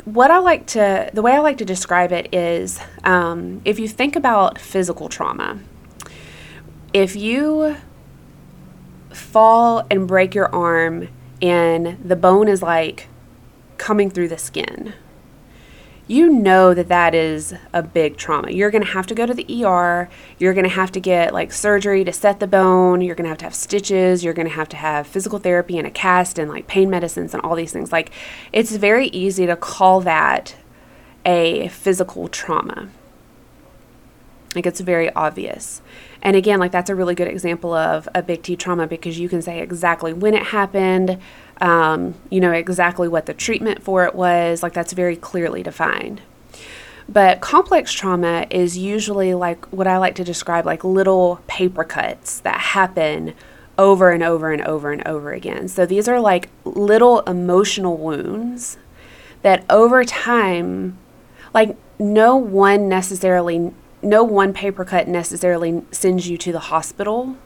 what 0.05 0.31
I 0.31 0.39
like 0.39 0.67
to, 0.69 1.11
the 1.13 1.23
way 1.23 1.33
I 1.33 1.39
like 1.39 1.59
to 1.59 1.65
describe 1.65 2.13
it 2.13 2.33
is 2.35 2.81
um, 3.05 3.61
if 3.65 3.79
you 3.79 3.89
think 3.89 4.17
about 4.17 4.59
physical 4.59 5.09
trauma, 5.09 5.61
if 6.93 7.17
you 7.17 7.77
fall 9.11 9.87
and 9.91 10.07
break 10.07 10.35
your 10.35 10.53
arm 10.55 11.09
and 11.41 11.99
the 12.03 12.17
bone 12.17 12.49
is 12.49 12.63
like 12.63 13.09
coming 13.79 14.11
through 14.11 14.29
the 14.29 14.39
skin, 14.39 14.95
you 16.09 16.29
know 16.29 16.75
that 16.75 16.89
that 16.89 17.15
is 17.15 17.55
a 17.73 17.83
big 17.83 18.17
trauma. 18.17 18.51
You're 18.51 18.71
going 18.71 18.85
to 18.85 18.91
have 18.91 19.07
to 19.07 19.15
go 19.15 19.25
to 19.25 19.33
the 19.33 19.65
ER. 19.65 20.11
You're 20.39 20.53
going 20.53 20.65
to 20.65 20.71
have 20.71 20.93
to 20.93 21.01
get 21.01 21.33
like 21.33 21.53
surgery 21.53 22.05
to 22.05 22.13
set 22.13 22.41
the 22.41 22.47
bone. 22.47 23.01
You're 23.01 23.15
going 23.15 23.25
to 23.25 23.31
have 23.31 23.39
to 23.39 23.45
have 23.45 23.55
stitches. 23.55 24.23
You're 24.23 24.35
going 24.35 24.49
to 24.49 24.55
have 24.55 24.69
to 24.71 24.77
have 24.77 25.07
physical 25.07 25.39
therapy 25.39 25.79
and 25.79 25.87
a 25.87 25.91
cast 25.91 26.39
and 26.39 26.51
like 26.51 26.67
pain 26.67 26.91
medicines 26.91 27.33
and 27.33 27.43
all 27.43 27.55
these 27.55 27.73
things. 27.73 27.93
Like 27.93 28.11
it's 28.53 28.77
very 28.77 29.07
easy 29.09 29.47
to 29.47 29.57
call 29.57 30.01
that 30.03 30.57
a 31.25 31.69
physical 31.69 32.29
trauma. 32.29 32.89
Like 34.55 34.67
it's 34.67 34.81
very 34.81 35.11
obvious. 35.15 35.81
And 36.23 36.37
again, 36.37 36.61
like 36.61 36.73
that's 36.73 36.89
a 36.89 36.95
really 36.95 37.15
good 37.15 37.29
example 37.29 37.75
of 37.75 38.09
a 38.15 38.23
big 38.23 38.43
T 38.43 38.57
trauma 38.57 38.87
because 38.87 39.19
you 39.19 39.29
can 39.29 39.43
say 39.43 39.61
exactly 39.61 40.13
when 40.13 40.35
it 40.35 40.45
happened, 40.45 41.19
um, 41.61 42.15
you 42.31 42.41
know, 42.41 42.53
exactly 42.53 43.09
what 43.09 43.27
the 43.27 43.35
treatment 43.35 43.83
for 43.83 44.05
it 44.05 44.15
was. 44.15 44.63
Like 44.63 44.73
that's 44.73 44.93
very 44.93 45.17
clearly 45.17 45.63
defined. 45.63 46.21
But 47.09 47.41
complex 47.41 47.93
trauma 47.93 48.47
is 48.51 48.79
usually 48.79 49.35
like 49.35 49.67
what 49.67 49.87
I 49.87 49.99
like 49.99 50.15
to 50.15 50.25
describe 50.25 50.65
like 50.65 50.85
little 50.85 51.41
paper 51.49 51.85
cuts 51.85 52.41
that 52.41 52.61
happen 52.61 53.35
over 53.77 54.11
and 54.11 54.23
over 54.23 54.53
and 54.53 54.63
over 54.63 54.93
and 54.93 55.07
over 55.07 55.33
again. 55.33 55.67
So 55.69 55.85
these 55.85 56.09
are 56.09 56.21
like 56.21 56.49
little 56.65 57.21
emotional 57.23 57.97
wounds 57.97 58.79
that 59.43 59.65
over 59.69 60.05
time, 60.05 60.99
like 61.53 61.77
no 61.99 62.37
one 62.37 62.89
necessarily, 62.89 63.73
no 64.03 64.25
one 64.25 64.53
paper 64.53 64.85
cut 64.85 65.09
necessarily 65.09 65.83
sends 65.91 66.29
you 66.29 66.37
to 66.39 66.53
the 66.53 66.59
hospital. 66.59 67.37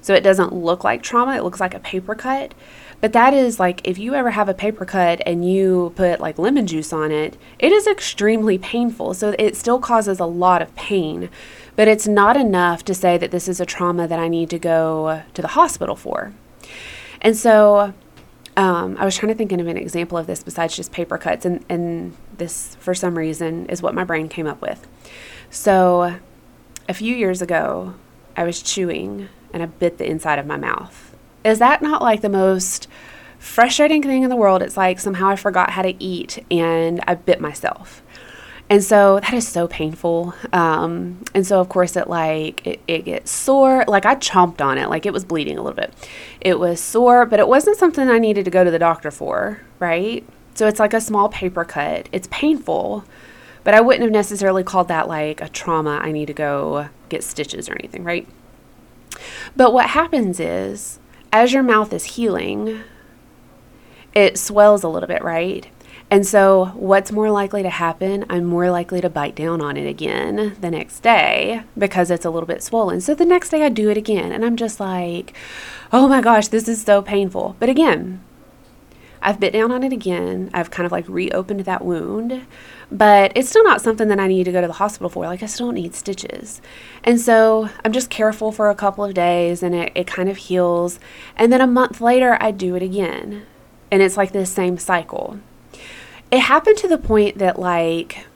So 0.00 0.14
it 0.14 0.22
doesn't 0.22 0.52
look 0.52 0.84
like 0.84 1.02
trauma, 1.02 1.36
it 1.36 1.42
looks 1.42 1.60
like 1.60 1.74
a 1.74 1.80
paper 1.80 2.14
cut. 2.14 2.54
But 3.00 3.12
that 3.12 3.32
is 3.32 3.60
like 3.60 3.86
if 3.86 3.98
you 3.98 4.14
ever 4.14 4.30
have 4.30 4.48
a 4.48 4.54
paper 4.54 4.84
cut 4.84 5.20
and 5.26 5.48
you 5.48 5.92
put 5.96 6.20
like 6.20 6.38
lemon 6.38 6.66
juice 6.66 6.92
on 6.92 7.12
it, 7.12 7.36
it 7.58 7.72
is 7.72 7.86
extremely 7.86 8.58
painful. 8.58 9.14
So 9.14 9.34
it 9.38 9.56
still 9.56 9.78
causes 9.78 10.18
a 10.18 10.26
lot 10.26 10.62
of 10.62 10.74
pain, 10.74 11.28
but 11.76 11.86
it's 11.86 12.08
not 12.08 12.36
enough 12.36 12.84
to 12.86 12.94
say 12.94 13.18
that 13.18 13.30
this 13.30 13.48
is 13.48 13.60
a 13.60 13.66
trauma 13.66 14.08
that 14.08 14.18
I 14.18 14.28
need 14.28 14.50
to 14.50 14.58
go 14.58 15.22
to 15.34 15.42
the 15.42 15.48
hospital 15.48 15.94
for. 15.94 16.32
And 17.20 17.36
so 17.36 17.92
um, 18.56 18.96
I 18.98 19.04
was 19.04 19.16
trying 19.16 19.32
to 19.32 19.36
think 19.36 19.52
of 19.52 19.66
an 19.66 19.76
example 19.76 20.18
of 20.18 20.26
this 20.26 20.42
besides 20.42 20.74
just 20.74 20.90
paper 20.90 21.16
cuts, 21.16 21.46
and, 21.46 21.64
and 21.68 22.16
this, 22.38 22.74
for 22.80 22.92
some 22.92 23.16
reason, 23.16 23.66
is 23.66 23.80
what 23.80 23.94
my 23.94 24.02
brain 24.02 24.28
came 24.28 24.48
up 24.48 24.60
with. 24.60 24.84
So 25.50 26.18
a 26.88 26.94
few 26.94 27.14
years 27.14 27.42
ago, 27.42 27.94
I 28.36 28.44
was 28.44 28.62
chewing 28.62 29.28
and 29.52 29.62
I 29.62 29.66
bit 29.66 29.98
the 29.98 30.08
inside 30.08 30.38
of 30.38 30.46
my 30.46 30.56
mouth. 30.56 31.16
Is 31.44 31.58
that 31.58 31.82
not 31.82 32.02
like 32.02 32.20
the 32.20 32.28
most 32.28 32.88
frustrating 33.38 34.02
thing 34.02 34.22
in 34.22 34.30
the 34.30 34.36
world? 34.36 34.62
It's 34.62 34.76
like 34.76 35.00
somehow 35.00 35.28
I 35.28 35.36
forgot 35.36 35.70
how 35.70 35.82
to 35.82 36.02
eat 36.02 36.44
and 36.50 37.00
I 37.06 37.14
bit 37.14 37.40
myself. 37.40 38.02
And 38.70 38.84
so 38.84 39.20
that 39.20 39.32
is 39.32 39.48
so 39.48 39.66
painful. 39.66 40.34
Um, 40.52 41.24
and 41.34 41.46
so 41.46 41.60
of 41.60 41.68
course 41.70 41.96
it 41.96 42.08
like 42.08 42.66
it, 42.66 42.80
it 42.86 43.04
gets 43.06 43.30
sore. 43.30 43.84
Like 43.88 44.04
I 44.04 44.14
chomped 44.16 44.60
on 44.60 44.76
it, 44.76 44.90
like 44.90 45.06
it 45.06 45.12
was 45.12 45.24
bleeding 45.24 45.56
a 45.56 45.62
little 45.62 45.76
bit. 45.76 45.94
It 46.40 46.58
was 46.58 46.80
sore, 46.80 47.24
but 47.24 47.40
it 47.40 47.48
wasn't 47.48 47.78
something 47.78 48.10
I 48.10 48.18
needed 48.18 48.44
to 48.44 48.50
go 48.50 48.64
to 48.64 48.70
the 48.70 48.78
doctor 48.78 49.10
for, 49.10 49.60
right? 49.78 50.24
So 50.54 50.66
it's 50.66 50.80
like 50.80 50.92
a 50.92 51.00
small 51.00 51.28
paper 51.28 51.64
cut. 51.64 52.08
It's 52.12 52.28
painful, 52.30 53.04
but 53.68 53.74
I 53.74 53.82
wouldn't 53.82 54.02
have 54.02 54.10
necessarily 54.10 54.64
called 54.64 54.88
that 54.88 55.08
like 55.08 55.42
a 55.42 55.48
trauma. 55.50 56.00
I 56.02 56.10
need 56.10 56.24
to 56.28 56.32
go 56.32 56.88
get 57.10 57.22
stitches 57.22 57.68
or 57.68 57.74
anything, 57.74 58.02
right? 58.02 58.26
But 59.56 59.74
what 59.74 59.90
happens 59.90 60.40
is 60.40 61.00
as 61.34 61.52
your 61.52 61.62
mouth 61.62 61.92
is 61.92 62.16
healing, 62.16 62.80
it 64.14 64.38
swells 64.38 64.84
a 64.84 64.88
little 64.88 65.06
bit, 65.06 65.22
right? 65.22 65.68
And 66.10 66.26
so, 66.26 66.72
what's 66.76 67.12
more 67.12 67.30
likely 67.30 67.62
to 67.62 67.68
happen? 67.68 68.24
I'm 68.30 68.46
more 68.46 68.70
likely 68.70 69.02
to 69.02 69.10
bite 69.10 69.34
down 69.34 69.60
on 69.60 69.76
it 69.76 69.86
again 69.86 70.56
the 70.58 70.70
next 70.70 71.00
day 71.00 71.62
because 71.76 72.10
it's 72.10 72.24
a 72.24 72.30
little 72.30 72.46
bit 72.46 72.62
swollen. 72.62 73.02
So, 73.02 73.14
the 73.14 73.26
next 73.26 73.50
day 73.50 73.62
I 73.62 73.68
do 73.68 73.90
it 73.90 73.98
again, 73.98 74.32
and 74.32 74.46
I'm 74.46 74.56
just 74.56 74.80
like, 74.80 75.36
oh 75.92 76.08
my 76.08 76.22
gosh, 76.22 76.48
this 76.48 76.68
is 76.68 76.80
so 76.80 77.02
painful. 77.02 77.54
But 77.58 77.68
again, 77.68 78.24
I've 79.20 79.40
bit 79.40 79.52
down 79.52 79.70
on 79.70 79.82
it 79.82 79.92
again. 79.92 80.50
I've 80.54 80.70
kind 80.70 80.86
of 80.86 80.92
like 80.92 81.08
reopened 81.08 81.60
that 81.60 81.84
wound, 81.84 82.46
but 82.90 83.32
it's 83.34 83.48
still 83.48 83.64
not 83.64 83.80
something 83.80 84.08
that 84.08 84.20
I 84.20 84.28
need 84.28 84.44
to 84.44 84.52
go 84.52 84.60
to 84.60 84.66
the 84.66 84.72
hospital 84.74 85.10
for. 85.10 85.26
Like, 85.26 85.42
I 85.42 85.46
still 85.46 85.72
need 85.72 85.94
stitches. 85.94 86.62
And 87.04 87.20
so 87.20 87.68
I'm 87.84 87.92
just 87.92 88.10
careful 88.10 88.50
for 88.50 88.70
a 88.70 88.74
couple 88.74 89.04
of 89.04 89.14
days 89.14 89.62
and 89.62 89.74
it, 89.74 89.92
it 89.94 90.06
kind 90.06 90.28
of 90.28 90.36
heals. 90.36 90.98
And 91.36 91.52
then 91.52 91.60
a 91.60 91.66
month 91.66 92.00
later, 92.00 92.38
I 92.40 92.50
do 92.50 92.74
it 92.74 92.82
again. 92.82 93.44
And 93.90 94.02
it's 94.02 94.16
like 94.16 94.32
this 94.32 94.50
same 94.50 94.78
cycle. 94.78 95.38
It 96.30 96.40
happened 96.40 96.78
to 96.78 96.88
the 96.88 96.98
point 96.98 97.38
that, 97.38 97.58
like, 97.58 98.26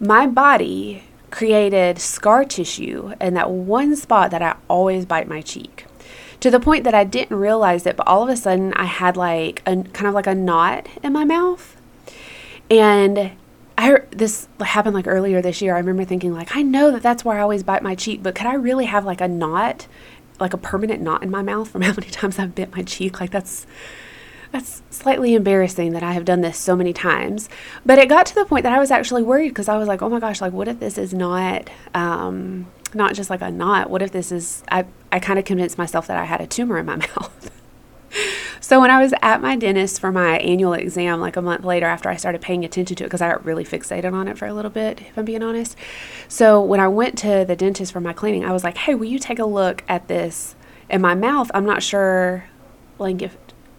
my 0.00 0.26
body 0.26 1.04
created 1.30 1.98
scar 1.98 2.44
tissue 2.44 3.14
in 3.20 3.34
that 3.34 3.50
one 3.50 3.96
spot 3.96 4.30
that 4.30 4.42
I 4.42 4.56
always 4.68 5.06
bite 5.06 5.28
my 5.28 5.40
cheek 5.40 5.86
to 6.40 6.50
the 6.50 6.60
point 6.60 6.82
that 6.84 6.94
I 6.94 7.04
didn't 7.04 7.38
realize 7.38 7.86
it, 7.86 7.96
but 7.96 8.06
all 8.06 8.22
of 8.22 8.28
a 8.28 8.36
sudden 8.36 8.72
I 8.74 8.84
had 8.84 9.16
like 9.16 9.62
a 9.64 9.76
kind 9.76 10.08
of 10.08 10.12
like 10.12 10.26
a 10.26 10.34
knot 10.34 10.88
in 11.02 11.12
my 11.12 11.24
mouth. 11.24 11.76
And 12.78 13.32
I 13.76 13.98
this 14.10 14.48
happened 14.60 14.94
like 14.94 15.06
earlier 15.06 15.42
this 15.42 15.60
year. 15.60 15.74
I 15.74 15.78
remember 15.78 16.04
thinking 16.04 16.32
like 16.32 16.56
I 16.56 16.62
know 16.62 16.90
that 16.90 17.02
that's 17.02 17.24
where 17.24 17.38
I 17.38 17.42
always 17.42 17.62
bite 17.62 17.82
my 17.82 17.94
cheek, 17.94 18.22
but 18.22 18.34
could 18.34 18.46
I 18.46 18.54
really 18.54 18.86
have 18.86 19.04
like 19.04 19.20
a 19.20 19.28
knot, 19.28 19.86
like 20.40 20.52
a 20.52 20.58
permanent 20.58 21.02
knot 21.02 21.22
in 21.22 21.30
my 21.30 21.42
mouth 21.42 21.68
from 21.70 21.82
how 21.82 21.92
many 21.92 22.06
times 22.10 22.38
I've 22.38 22.54
bit 22.54 22.74
my 22.74 22.82
cheek? 22.82 23.20
Like 23.20 23.30
that's 23.30 23.66
that's 24.52 24.82
slightly 24.90 25.34
embarrassing 25.34 25.92
that 25.92 26.02
I 26.02 26.12
have 26.12 26.24
done 26.26 26.42
this 26.42 26.58
so 26.58 26.76
many 26.76 26.92
times. 26.92 27.48
But 27.86 27.98
it 27.98 28.08
got 28.08 28.26
to 28.26 28.34
the 28.34 28.44
point 28.44 28.64
that 28.64 28.72
I 28.72 28.78
was 28.78 28.90
actually 28.90 29.22
worried 29.22 29.48
because 29.48 29.68
I 29.68 29.78
was 29.78 29.88
like, 29.88 30.02
oh 30.02 30.08
my 30.08 30.20
gosh, 30.20 30.40
like 30.40 30.52
what 30.52 30.68
if 30.68 30.78
this 30.78 30.98
is 30.98 31.14
not 31.14 31.70
um, 31.94 32.66
not 32.94 33.14
just 33.14 33.30
like 33.30 33.40
a 33.40 33.50
knot. 33.50 33.90
What 33.90 34.02
if 34.02 34.12
this 34.12 34.32
is, 34.32 34.62
I, 34.70 34.84
I 35.10 35.18
kind 35.18 35.38
of 35.38 35.44
convinced 35.44 35.78
myself 35.78 36.06
that 36.06 36.16
I 36.16 36.24
had 36.24 36.40
a 36.40 36.46
tumor 36.46 36.78
in 36.78 36.86
my 36.86 36.96
mouth. 37.16 37.50
So 38.62 38.80
when 38.80 38.90
I 38.90 39.02
was 39.02 39.12
at 39.22 39.42
my 39.42 39.56
dentist 39.56 40.00
for 40.00 40.12
my 40.12 40.38
annual 40.38 40.72
exam, 40.72 41.20
like 41.20 41.36
a 41.36 41.42
month 41.42 41.64
later 41.64 41.86
after 41.86 42.08
I 42.08 42.16
started 42.16 42.40
paying 42.40 42.64
attention 42.64 42.96
to 42.96 43.04
it, 43.04 43.08
because 43.08 43.20
I 43.20 43.28
got 43.28 43.44
really 43.44 43.64
fixated 43.64 44.12
on 44.12 44.28
it 44.28 44.38
for 44.38 44.46
a 44.46 44.54
little 44.54 44.70
bit, 44.70 45.00
if 45.00 45.18
I'm 45.18 45.24
being 45.24 45.42
honest. 45.42 45.76
So 46.28 46.62
when 46.62 46.78
I 46.78 46.86
went 46.86 47.18
to 47.18 47.44
the 47.44 47.56
dentist 47.56 47.92
for 47.92 48.00
my 48.00 48.12
cleaning, 48.12 48.44
I 48.44 48.52
was 48.52 48.62
like, 48.62 48.78
hey, 48.78 48.94
will 48.94 49.06
you 49.06 49.18
take 49.18 49.40
a 49.40 49.44
look 49.44 49.82
at 49.88 50.06
this 50.06 50.54
in 50.88 51.00
my 51.00 51.14
mouth? 51.16 51.50
I'm 51.52 51.66
not 51.66 51.82
sure, 51.82 52.44
like, 53.00 53.20
if, 53.20 53.36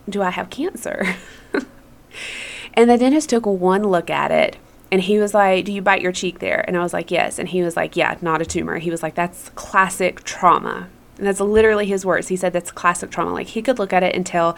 do 0.08 0.22
I 0.22 0.32
have 0.32 0.50
cancer? 0.50 1.16
and 2.74 2.90
the 2.90 2.98
dentist 2.98 3.30
took 3.30 3.46
one 3.46 3.84
look 3.84 4.10
at 4.10 4.32
it 4.32 4.58
and 4.92 5.02
he 5.02 5.18
was 5.18 5.34
like, 5.34 5.66
Do 5.66 5.74
you 5.74 5.82
bite 5.82 6.04
your 6.04 6.12
cheek 6.12 6.38
there? 6.38 6.64
And 6.68 6.78
I 6.78 6.84
was 6.84 6.94
like, 6.94 7.10
Yes. 7.10 7.40
And 7.40 7.50
he 7.50 7.64
was 7.64 7.76
like, 7.76 7.96
Yeah, 7.96 8.16
not 8.22 8.44
a 8.44 8.46
tumor. 8.46 8.78
He 8.78 8.92
was 8.92 9.02
like, 9.02 9.16
That's 9.16 9.50
classic 9.56 10.24
trauma. 10.24 10.88
And 11.24 11.30
that's 11.30 11.40
literally 11.40 11.86
his 11.86 12.06
words. 12.06 12.28
He 12.28 12.36
said 12.36 12.52
that's 12.52 12.70
classic 12.70 13.10
trauma. 13.10 13.32
Like 13.32 13.48
he 13.48 13.62
could 13.62 13.80
look 13.80 13.94
at 13.94 14.04
it 14.04 14.14
and 14.14 14.26
tell 14.26 14.58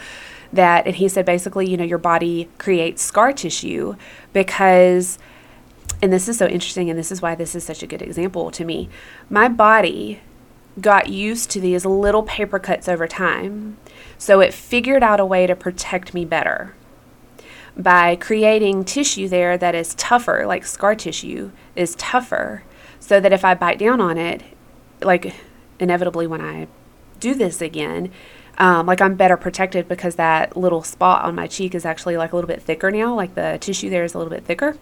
that, 0.52 0.88
and 0.88 0.96
he 0.96 1.08
said 1.08 1.24
basically, 1.24 1.70
you 1.70 1.78
know, 1.78 1.84
your 1.84 2.00
body 2.00 2.50
creates 2.58 3.04
scar 3.04 3.32
tissue 3.34 3.96
because, 4.34 5.20
and 6.02 6.12
this 6.12 6.28
is 6.28 6.40
so 6.40 6.48
interesting, 6.48 6.90
and 6.90 6.98
this 6.98 7.12
is 7.12 7.22
why 7.22 7.36
this 7.36 7.54
is 7.54 7.64
such 7.64 7.84
a 7.84 7.86
good 7.86 8.02
example 8.02 8.50
to 8.50 8.66
me. 8.66 8.90
My 9.30 9.48
body 9.48 10.22
got 10.82 11.08
used 11.08 11.52
to 11.52 11.62
these 11.62 11.86
little 11.86 12.24
paper 12.24 12.58
cuts 12.58 12.90
over 12.90 13.08
time, 13.08 13.78
so 14.18 14.40
it 14.40 14.52
figured 14.52 15.04
out 15.04 15.20
a 15.20 15.26
way 15.26 15.46
to 15.46 15.56
protect 15.56 16.16
me 16.16 16.26
better 16.26 16.74
by 17.78 18.16
creating 18.16 18.86
tissue 18.86 19.28
there 19.28 19.56
that 19.56 19.76
is 19.76 19.94
tougher, 19.94 20.46
like 20.48 20.66
scar 20.66 20.96
tissue 20.96 21.52
is 21.76 21.94
tougher, 21.94 22.64
so 23.00 23.20
that 23.20 23.32
if 23.32 23.46
I 23.46 23.54
bite 23.54 23.78
down 23.78 24.02
on 24.02 24.18
it, 24.18 24.42
like 25.04 25.36
inevitably 25.80 26.28
when 26.28 26.42
I 26.42 26.68
do 27.20 27.34
this 27.34 27.62
again, 27.62 28.12
Um, 28.58 28.86
like 28.86 29.02
I'm 29.02 29.16
better 29.16 29.36
protected 29.36 29.90
because 29.90 30.16
that 30.16 30.56
little 30.56 30.82
spot 30.82 31.26
on 31.26 31.36
my 31.36 31.46
cheek 31.46 31.76
is 31.76 31.86
actually 31.86 32.16
like 32.16 32.32
a 32.32 32.36
little 32.38 32.48
bit 32.48 32.62
thicker 32.62 32.90
now. 32.90 33.14
Like 33.14 33.36
the 33.36 33.58
tissue 33.60 33.90
there 33.90 34.06
is 34.06 34.14
a 34.14 34.18
little 34.18 34.32
bit 34.32 34.46
thicker. 34.46 34.78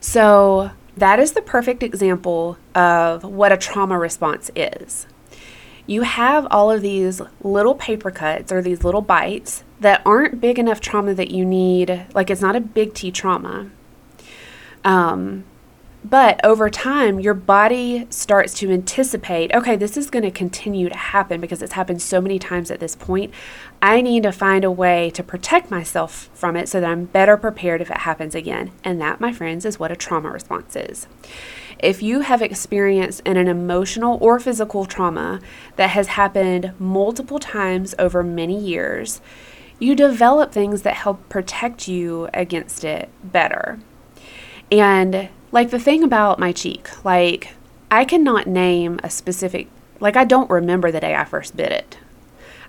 So 0.00 0.70
that 0.96 1.20
is 1.20 1.32
the 1.32 1.42
perfect 1.42 1.82
example 1.82 2.56
of 2.74 3.24
what 3.24 3.52
a 3.52 3.58
trauma 3.58 3.98
response 3.98 4.50
is. 4.56 5.06
You 5.86 6.02
have 6.02 6.46
all 6.50 6.70
of 6.70 6.80
these 6.80 7.20
little 7.42 7.74
paper 7.74 8.10
cuts 8.10 8.50
or 8.50 8.62
these 8.62 8.84
little 8.84 9.02
bites 9.02 9.64
that 9.80 10.00
aren't 10.06 10.40
big 10.40 10.58
enough 10.58 10.80
trauma 10.80 11.12
that 11.14 11.30
you 11.30 11.44
need, 11.44 12.06
like 12.14 12.30
it's 12.30 12.40
not 12.40 12.56
a 12.56 12.60
big 12.60 12.94
T 12.94 13.10
trauma. 13.10 13.68
Um, 14.82 15.44
but 16.02 16.42
over 16.44 16.70
time, 16.70 17.20
your 17.20 17.34
body 17.34 18.06
starts 18.08 18.54
to 18.54 18.70
anticipate 18.70 19.54
okay, 19.54 19.76
this 19.76 19.96
is 19.96 20.08
going 20.08 20.22
to 20.22 20.30
continue 20.30 20.88
to 20.88 20.96
happen 20.96 21.40
because 21.40 21.60
it's 21.60 21.74
happened 21.74 22.00
so 22.00 22.20
many 22.20 22.38
times 22.38 22.70
at 22.70 22.80
this 22.80 22.96
point. 22.96 23.32
I 23.82 24.00
need 24.00 24.22
to 24.22 24.32
find 24.32 24.64
a 24.64 24.70
way 24.70 25.10
to 25.10 25.22
protect 25.22 25.70
myself 25.70 26.30
from 26.32 26.56
it 26.56 26.68
so 26.68 26.80
that 26.80 26.90
I'm 26.90 27.04
better 27.04 27.36
prepared 27.36 27.82
if 27.82 27.90
it 27.90 27.98
happens 27.98 28.34
again. 28.34 28.72
And 28.82 29.00
that, 29.00 29.20
my 29.20 29.32
friends, 29.32 29.64
is 29.64 29.78
what 29.78 29.92
a 29.92 29.96
trauma 29.96 30.30
response 30.30 30.74
is. 30.74 31.06
If 31.78 32.02
you 32.02 32.20
have 32.20 32.42
experienced 32.42 33.22
an, 33.24 33.36
emotional 33.36 34.18
or 34.20 34.38
physical 34.38 34.84
trauma 34.84 35.40
that 35.76 35.90
has 35.90 36.08
happened 36.08 36.72
multiple 36.78 37.38
times 37.38 37.94
over 37.98 38.22
many 38.22 38.58
years, 38.58 39.20
you 39.78 39.94
develop 39.94 40.52
things 40.52 40.82
that 40.82 40.94
help 40.94 41.26
protect 41.30 41.88
you 41.88 42.28
against 42.34 42.84
it 42.84 43.08
better. 43.24 43.78
And 44.70 45.30
like 45.52 45.70
the 45.70 45.78
thing 45.78 46.02
about 46.02 46.38
my 46.38 46.52
cheek, 46.52 46.88
like 47.04 47.54
I 47.90 48.04
cannot 48.04 48.46
name 48.46 49.00
a 49.02 49.10
specific, 49.10 49.68
like 49.98 50.16
I 50.16 50.24
don't 50.24 50.50
remember 50.50 50.90
the 50.90 51.00
day 51.00 51.14
I 51.14 51.24
first 51.24 51.56
bit 51.56 51.72
it. 51.72 51.98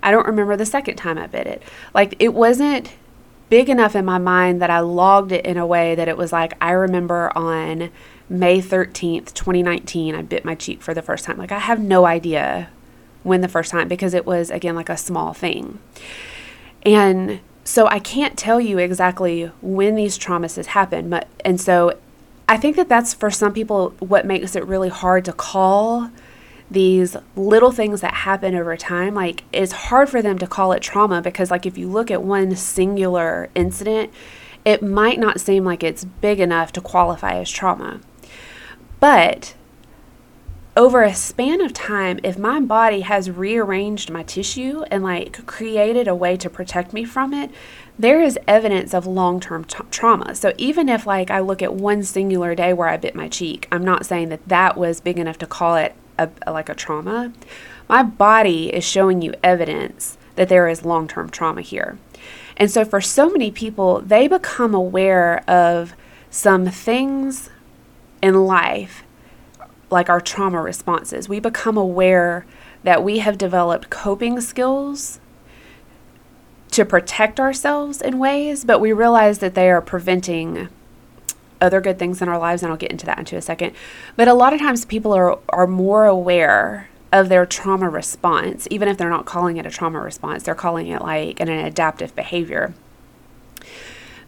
I 0.02 0.10
don't 0.10 0.26
remember 0.26 0.56
the 0.56 0.66
second 0.66 0.96
time 0.96 1.18
I 1.18 1.26
bit 1.26 1.46
it. 1.46 1.62
Like 1.94 2.16
it 2.18 2.34
wasn't 2.34 2.92
big 3.48 3.68
enough 3.68 3.94
in 3.94 4.04
my 4.04 4.18
mind 4.18 4.62
that 4.62 4.70
I 4.70 4.80
logged 4.80 5.30
it 5.30 5.44
in 5.44 5.56
a 5.56 5.66
way 5.66 5.94
that 5.94 6.08
it 6.08 6.16
was 6.16 6.32
like 6.32 6.54
I 6.60 6.72
remember 6.72 7.30
on 7.36 7.90
May 8.28 8.60
13th, 8.60 9.34
2019, 9.34 10.14
I 10.14 10.22
bit 10.22 10.44
my 10.44 10.54
cheek 10.54 10.82
for 10.82 10.94
the 10.94 11.02
first 11.02 11.24
time. 11.24 11.36
Like 11.36 11.52
I 11.52 11.58
have 11.58 11.78
no 11.78 12.06
idea 12.06 12.70
when 13.22 13.42
the 13.42 13.48
first 13.48 13.70
time 13.70 13.88
because 13.88 14.14
it 14.14 14.26
was 14.26 14.50
again 14.50 14.74
like 14.74 14.88
a 14.88 14.96
small 14.96 15.32
thing. 15.34 15.78
And 16.84 17.40
so 17.62 17.86
I 17.86 18.00
can't 18.00 18.36
tell 18.36 18.60
you 18.60 18.78
exactly 18.78 19.52
when 19.60 19.94
these 19.94 20.18
traumas 20.18 20.56
has 20.56 20.68
happened, 20.68 21.10
but 21.10 21.28
and 21.44 21.60
so 21.60 21.96
I 22.48 22.56
think 22.56 22.76
that 22.76 22.88
that's 22.88 23.14
for 23.14 23.30
some 23.30 23.52
people 23.52 23.94
what 23.98 24.26
makes 24.26 24.56
it 24.56 24.66
really 24.66 24.88
hard 24.88 25.24
to 25.26 25.32
call 25.32 26.10
these 26.70 27.16
little 27.36 27.70
things 27.70 28.00
that 28.00 28.14
happen 28.14 28.54
over 28.54 28.76
time. 28.76 29.14
Like, 29.14 29.44
it's 29.52 29.72
hard 29.72 30.08
for 30.08 30.22
them 30.22 30.38
to 30.38 30.46
call 30.46 30.72
it 30.72 30.80
trauma 30.82 31.20
because, 31.20 31.50
like, 31.50 31.66
if 31.66 31.76
you 31.76 31.88
look 31.88 32.10
at 32.10 32.22
one 32.22 32.56
singular 32.56 33.50
incident, 33.54 34.10
it 34.64 34.82
might 34.82 35.18
not 35.18 35.40
seem 35.40 35.64
like 35.64 35.82
it's 35.82 36.04
big 36.04 36.40
enough 36.40 36.72
to 36.72 36.80
qualify 36.80 37.34
as 37.34 37.50
trauma. 37.50 38.00
But 39.00 39.54
over 40.76 41.02
a 41.02 41.14
span 41.14 41.60
of 41.60 41.74
time, 41.74 42.18
if 42.22 42.38
my 42.38 42.58
body 42.58 43.02
has 43.02 43.30
rearranged 43.30 44.10
my 44.10 44.22
tissue 44.22 44.82
and 44.90 45.02
like 45.02 45.44
created 45.46 46.08
a 46.08 46.14
way 46.14 46.36
to 46.38 46.48
protect 46.48 46.92
me 46.92 47.04
from 47.04 47.34
it, 47.34 47.50
there 47.98 48.22
is 48.22 48.38
evidence 48.48 48.94
of 48.94 49.06
long 49.06 49.38
term 49.38 49.64
trauma. 49.64 50.34
So 50.34 50.52
even 50.56 50.88
if 50.88 51.06
like 51.06 51.30
I 51.30 51.40
look 51.40 51.60
at 51.60 51.74
one 51.74 52.02
singular 52.02 52.54
day 52.54 52.72
where 52.72 52.88
I 52.88 52.96
bit 52.96 53.14
my 53.14 53.28
cheek, 53.28 53.68
I'm 53.70 53.84
not 53.84 54.06
saying 54.06 54.30
that 54.30 54.48
that 54.48 54.76
was 54.78 55.00
big 55.00 55.18
enough 55.18 55.38
to 55.38 55.46
call 55.46 55.76
it 55.76 55.94
a, 56.18 56.30
a 56.46 56.52
like 56.52 56.70
a 56.70 56.74
trauma. 56.74 57.32
My 57.88 58.02
body 58.02 58.72
is 58.72 58.84
showing 58.84 59.20
you 59.20 59.34
evidence 59.42 60.16
that 60.36 60.48
there 60.48 60.68
is 60.68 60.86
long 60.86 61.06
term 61.06 61.28
trauma 61.28 61.60
here. 61.60 61.98
And 62.56 62.70
so 62.70 62.84
for 62.84 63.00
so 63.00 63.28
many 63.28 63.50
people, 63.50 64.00
they 64.00 64.26
become 64.26 64.74
aware 64.74 65.44
of 65.48 65.94
some 66.30 66.66
things 66.66 67.50
in 68.22 68.46
life 68.46 69.04
like 69.92 70.08
our 70.08 70.20
trauma 70.20 70.60
responses. 70.60 71.28
We 71.28 71.38
become 71.38 71.76
aware 71.76 72.46
that 72.82 73.04
we 73.04 73.18
have 73.18 73.38
developed 73.38 73.90
coping 73.90 74.40
skills 74.40 75.20
to 76.72 76.84
protect 76.84 77.38
ourselves 77.38 78.00
in 78.00 78.18
ways, 78.18 78.64
but 78.64 78.80
we 78.80 78.92
realize 78.92 79.38
that 79.38 79.54
they 79.54 79.70
are 79.70 79.82
preventing 79.82 80.68
other 81.60 81.80
good 81.80 81.98
things 81.98 82.20
in 82.20 82.28
our 82.28 82.38
lives, 82.38 82.62
and 82.62 82.72
I'll 82.72 82.78
get 82.78 82.90
into 82.90 83.06
that 83.06 83.18
into 83.18 83.36
a 83.36 83.42
second. 83.42 83.74
But 84.16 84.26
a 84.26 84.34
lot 84.34 84.52
of 84.52 84.58
times 84.58 84.84
people 84.84 85.12
are, 85.12 85.38
are 85.50 85.66
more 85.66 86.06
aware 86.06 86.88
of 87.12 87.28
their 87.28 87.44
trauma 87.44 87.88
response, 87.88 88.66
even 88.70 88.88
if 88.88 88.96
they're 88.96 89.10
not 89.10 89.26
calling 89.26 89.58
it 89.58 89.66
a 89.66 89.70
trauma 89.70 90.00
response, 90.00 90.42
they're 90.42 90.54
calling 90.54 90.88
it 90.88 91.02
like 91.02 91.38
an, 91.40 91.48
an 91.48 91.64
adaptive 91.64 92.16
behavior. 92.16 92.74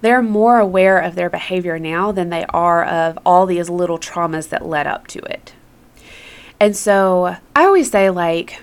They're 0.01 0.23
more 0.23 0.59
aware 0.59 0.99
of 0.99 1.15
their 1.15 1.31
behavior 1.31 1.79
now 1.79 2.13
than 2.13 2.31
they 2.31 2.45
are 2.51 2.85
of 2.85 3.19
all 3.25 3.47
these 3.47 3.71
little 3.71 3.99
traumas 3.99 4.49
that 4.51 4.67
led 4.67 4.87
up 4.87 5.07
to 5.09 5.19
it. 5.21 5.55
And 6.61 6.77
so 6.77 7.37
I 7.57 7.65
always 7.65 7.91
say, 7.91 8.11
like, 8.11 8.63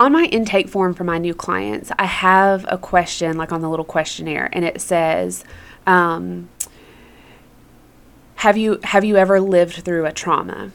on 0.00 0.12
my 0.12 0.24
intake 0.24 0.68
form 0.68 0.94
for 0.94 1.04
my 1.04 1.18
new 1.18 1.34
clients, 1.34 1.92
I 1.98 2.06
have 2.06 2.66
a 2.68 2.78
question, 2.78 3.36
like 3.36 3.52
on 3.52 3.60
the 3.60 3.70
little 3.70 3.84
questionnaire, 3.84 4.48
and 4.52 4.64
it 4.64 4.80
says, 4.80 5.44
um, 5.86 6.48
"Have 8.36 8.56
you 8.56 8.80
have 8.82 9.04
you 9.04 9.16
ever 9.16 9.40
lived 9.40 9.84
through 9.84 10.04
a 10.04 10.12
trauma?" 10.12 10.72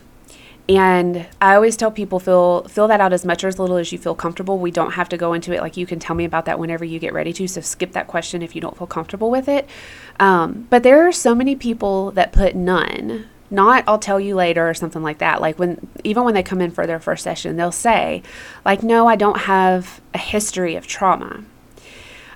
And 0.69 1.25
I 1.41 1.55
always 1.55 1.75
tell 1.75 1.89
people 1.89 2.19
fill 2.19 2.63
fill 2.69 2.87
that 2.89 3.01
out 3.01 3.11
as 3.11 3.25
much 3.25 3.43
or 3.43 3.47
as 3.47 3.57
little 3.57 3.77
as 3.77 3.91
you 3.91 3.97
feel 3.97 4.13
comfortable. 4.13 4.59
We 4.59 4.69
don't 4.69 4.91
have 4.91 5.09
to 5.09 5.17
go 5.17 5.33
into 5.33 5.51
it 5.51 5.61
like 5.61 5.75
you 5.75 5.87
can 5.87 5.97
tell 5.97 6.15
me 6.15 6.25
about 6.25 6.45
that 6.45 6.59
whenever 6.59 6.85
you 6.85 6.99
get 6.99 7.11
ready 7.11 7.33
to. 7.33 7.47
So 7.47 7.59
skip 7.59 7.93
that 7.93 8.05
question 8.05 8.43
if 8.43 8.53
you 8.53 8.61
don't 8.61 8.77
feel 8.77 8.85
comfortable 8.85 9.31
with 9.31 9.47
it. 9.47 9.67
Um, 10.19 10.67
but 10.69 10.83
there 10.83 11.07
are 11.07 11.11
so 11.11 11.33
many 11.33 11.55
people 11.55 12.11
that 12.11 12.31
put 12.31 12.55
none, 12.55 13.27
not 13.49 13.83
I'll 13.87 13.97
tell 13.97 14.19
you 14.19 14.35
later 14.35 14.69
or 14.69 14.75
something 14.75 15.01
like 15.01 15.17
that. 15.17 15.41
Like 15.41 15.57
when 15.57 15.87
even 16.03 16.23
when 16.23 16.35
they 16.35 16.43
come 16.43 16.61
in 16.61 16.69
for 16.69 16.85
their 16.85 16.99
first 16.99 17.23
session, 17.23 17.57
they'll 17.57 17.71
say 17.71 18.21
like, 18.63 18.83
"No, 18.83 19.07
I 19.07 19.15
don't 19.15 19.39
have 19.39 20.01
a 20.13 20.19
history 20.19 20.75
of 20.75 20.85
trauma." 20.85 21.43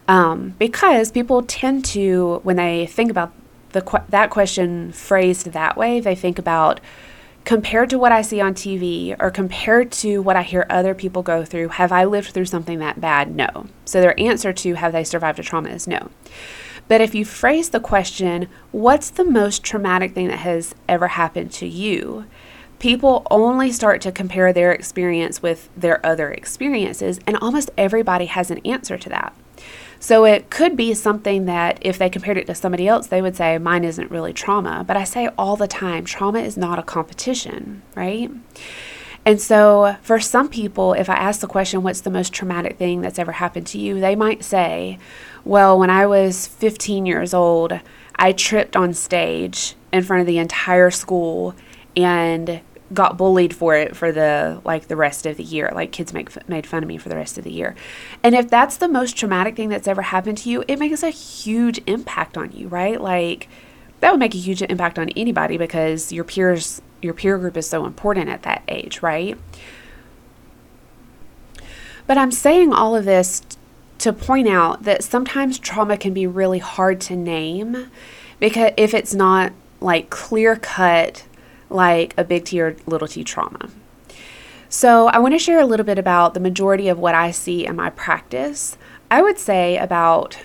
Um, 0.08 0.56
because 0.58 1.12
people 1.12 1.44
tend 1.44 1.86
to 1.86 2.40
when 2.42 2.56
they 2.56 2.88
think 2.88 3.12
about 3.12 3.32
the 3.74 4.04
that 4.10 4.32
question 4.32 4.92
phrased 4.92 5.52
that 5.52 5.78
way, 5.78 6.00
they 6.00 6.16
think 6.16 6.40
about 6.40 6.80
compared 7.46 7.90
to 7.90 8.00
what 8.00 8.12
I 8.12 8.22
see 8.22 8.40
on 8.40 8.54
TV 8.54 9.16
or 9.20 9.30
compared 9.30 9.92
to 9.94 10.20
what 10.20 10.36
I 10.36 10.44
hear 10.44 10.66
other 10.70 10.94
people 10.94 11.24
go 11.24 11.44
through, 11.44 11.70
have 11.70 11.92
I 11.92 12.06
lived 12.06 12.30
through 12.32 12.46
something 12.46 12.80
that 12.80 13.02
bad? 13.02 13.36
No. 13.36 13.68
So 13.86 14.00
their 14.00 14.20
answer 14.20 14.54
to 14.54 14.74
have 14.76 14.94
they 14.94 15.04
survived 15.04 15.40
a 15.40 15.44
trauma 15.44 15.70
is 15.70 15.88
no. 15.88 16.10
But 16.88 17.02
if 17.02 17.16
you 17.16 17.26
phrase 17.26 17.70
the 17.70 17.80
question, 17.80 18.50
what's 18.72 19.10
the 19.10 19.26
most 19.26 19.64
traumatic 19.64 20.14
thing 20.14 20.28
that 20.28 20.40
has 20.40 20.76
ever 20.88 21.10
happened 21.10 21.52
to 21.54 21.68
you? 21.68 22.26
People 22.80 23.26
only 23.32 23.72
start 23.72 24.02
to 24.02 24.12
compare 24.12 24.52
their 24.52 24.74
experience 24.74 25.42
with 25.42 25.70
their 25.76 26.06
other 26.06 26.32
experiences, 26.32 27.20
and 27.26 27.38
almost 27.38 27.72
everybody 27.78 28.26
has 28.26 28.52
an 28.52 28.60
answer 28.66 28.98
to 28.98 29.10
that. 29.10 29.34
So 30.04 30.26
it 30.26 30.50
could 30.50 30.76
be 30.76 30.94
something 30.96 31.46
that 31.46 31.78
if 31.80 31.98
they 31.98 32.10
compared 32.10 32.38
it 32.38 32.46
to 32.48 32.56
somebody 32.56 32.90
else, 32.90 33.08
they 33.08 33.22
would 33.22 33.38
say, 33.38 33.58
mine 33.58 33.86
isn't 33.86 34.12
really 34.12 34.34
trauma. 34.34 34.84
But 34.86 34.98
I 34.98 35.06
say 35.06 35.30
all 35.38 35.56
the 35.56 35.66
time, 35.66 36.04
trauma 36.04 36.40
is 36.40 36.58
not 36.58 36.78
a 36.78 36.84
competition, 36.84 37.82
right? 37.96 38.30
And 39.24 39.40
so 39.40 39.96
for 40.02 40.20
some 40.20 40.50
people, 40.50 40.92
if 40.92 41.10
I 41.10 41.14
ask 41.14 41.40
the 41.40 41.48
question, 41.48 41.84
what's 41.84 42.02
the 42.02 42.10
most 42.10 42.34
traumatic 42.34 42.78
thing 42.78 43.00
that's 43.00 43.18
ever 43.18 43.32
happened 43.32 43.66
to 43.68 43.78
you? 43.78 44.02
They 44.02 44.14
might 44.14 44.44
say, 44.44 45.00
well, 45.46 45.80
when 45.80 45.90
I 45.90 46.06
was 46.06 46.48
15 46.48 47.06
years 47.06 47.34
old, 47.34 47.80
I 48.18 48.34
tripped 48.34 48.76
on 48.76 48.94
stage 48.94 49.76
in 49.94 50.04
front 50.04 50.20
of 50.20 50.28
the 50.28 50.38
entire 50.38 50.92
school 50.92 51.56
and 51.96 52.60
got 52.94 53.18
bullied 53.18 53.56
for 53.56 53.76
it 53.76 53.96
for 53.96 54.12
the 54.12 54.62
like 54.64 54.88
the 54.88 54.96
rest 54.96 55.26
of 55.26 55.38
the 55.38 55.44
year. 55.44 55.72
Like 55.74 55.92
kids 55.92 56.14
make 56.14 56.48
made 56.48 56.68
fun 56.68 56.84
of 56.84 56.88
me 56.88 56.98
for 56.98 57.10
the 57.10 57.16
rest 57.16 57.38
of 57.38 57.44
the 57.44 57.52
year. 57.52 57.76
And 58.22 58.36
if 58.36 58.50
that's 58.50 58.78
the 58.78 58.88
most 58.88 59.18
traumatic 59.18 59.56
thing 59.56 59.70
that's 59.70 59.88
ever 59.88 60.02
happened 60.02 60.38
to 60.40 60.50
you, 60.50 60.64
it 60.68 60.80
makes 60.80 61.04
a 61.04 61.10
huge 61.10 61.82
impact 61.88 62.38
on 62.38 62.52
you, 62.52 62.68
right? 62.68 63.00
Like 63.00 63.48
that 64.00 64.12
would 64.12 64.20
make 64.20 64.36
a 64.36 64.40
huge 64.40 64.62
impact 64.62 65.00
on 65.00 65.10
anybody 65.10 65.58
because 65.58 66.12
your 66.12 66.24
peers 66.24 66.82
your 67.02 67.14
peer 67.14 67.38
group 67.38 67.58
is 67.58 67.68
so 67.68 67.86
important 67.86 68.30
at 68.30 68.44
that 68.44 68.64
age, 68.68 69.02
right? 69.02 69.38
But 72.06 72.18
I'm 72.18 72.32
saying 72.32 72.74
all 72.74 72.96
of 72.96 73.06
this 73.06 73.42
to 74.00 74.12
point 74.12 74.48
out 74.48 74.84
that 74.84 75.04
sometimes 75.04 75.58
trauma 75.58 75.98
can 75.98 76.14
be 76.14 76.28
really 76.28 76.60
hard 76.60 77.00
to 77.02 77.16
name 77.16 77.90
because 78.40 78.72
if 78.76 78.94
it's 78.94 79.14
not 79.14 79.54
like 79.80 80.10
clear 80.10 80.56
cut 80.56 81.26
like 81.74 82.14
a 82.18 82.24
big 82.24 82.46
T 82.46 82.62
or 82.62 82.76
little 82.86 83.08
t 83.08 83.24
trauma. 83.24 83.70
So, 84.70 85.08
I 85.08 85.20
want 85.20 85.34
to 85.34 85.40
share 85.40 85.60
a 85.60 85.66
little 85.66 85.86
bit 85.86 86.00
about 86.00 86.34
the 86.34 86.40
majority 86.40 86.88
of 86.88 86.98
what 86.98 87.14
I 87.14 87.32
see 87.32 87.66
in 87.66 87.76
my 87.76 87.90
practice. 87.90 88.78
I 89.12 89.22
would 89.22 89.38
say 89.38 89.78
about 89.78 90.40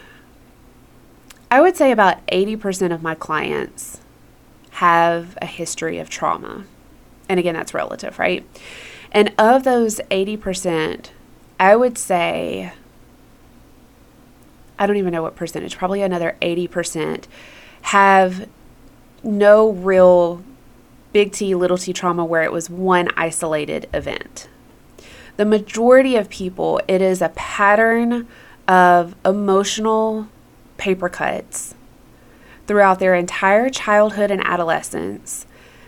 I 1.51 1.61
would 1.63 1.77
say 1.77 1.91
about 1.93 2.27
80% 2.27 2.93
of 2.93 3.03
my 3.03 3.15
clients 3.15 4.01
have 4.73 5.39
a 5.41 5.47
history 5.47 5.99
of 5.99 6.11
trauma. 6.11 6.65
And 7.29 7.41
again, 7.41 7.55
that's 7.55 7.73
relative, 7.73 8.19
right? 8.19 8.47
And 9.11 9.33
of 9.39 9.65
those 9.65 9.99
80%, 10.11 11.11
I 11.59 11.75
would 11.75 11.97
say, 11.97 12.73
I 14.79 14.87
don't 14.87 14.97
even 14.97 15.13
know 15.13 15.23
what 15.23 15.37
percentage, 15.37 15.79
probably 15.79 16.03
another 16.03 16.37
80% 16.43 17.25
have 17.83 18.49
no 19.23 19.71
real 19.71 20.43
big 21.13 21.33
T, 21.33 21.55
little 21.55 21.79
t 21.79 21.93
trauma 21.93 22.25
where 22.25 22.43
it 22.43 22.53
was 22.53 22.69
one 22.69 23.09
isolated 23.17 23.89
event. 23.93 24.49
The 25.37 25.45
majority 25.45 26.17
of 26.17 26.29
people, 26.29 26.81
it 26.89 27.01
is 27.01 27.23
a 27.23 27.31
pattern 27.31 28.27
of 28.67 29.15
emotional 29.25 30.29
paper 30.77 31.09
cuts 31.09 31.75
throughout 32.67 32.99
their 32.99 33.15
entire 33.15 33.71
childhood 33.71 34.31
and 34.31 34.45
adolescence 34.47 35.47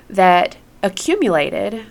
that 0.08 0.56
accumulated 0.82 1.86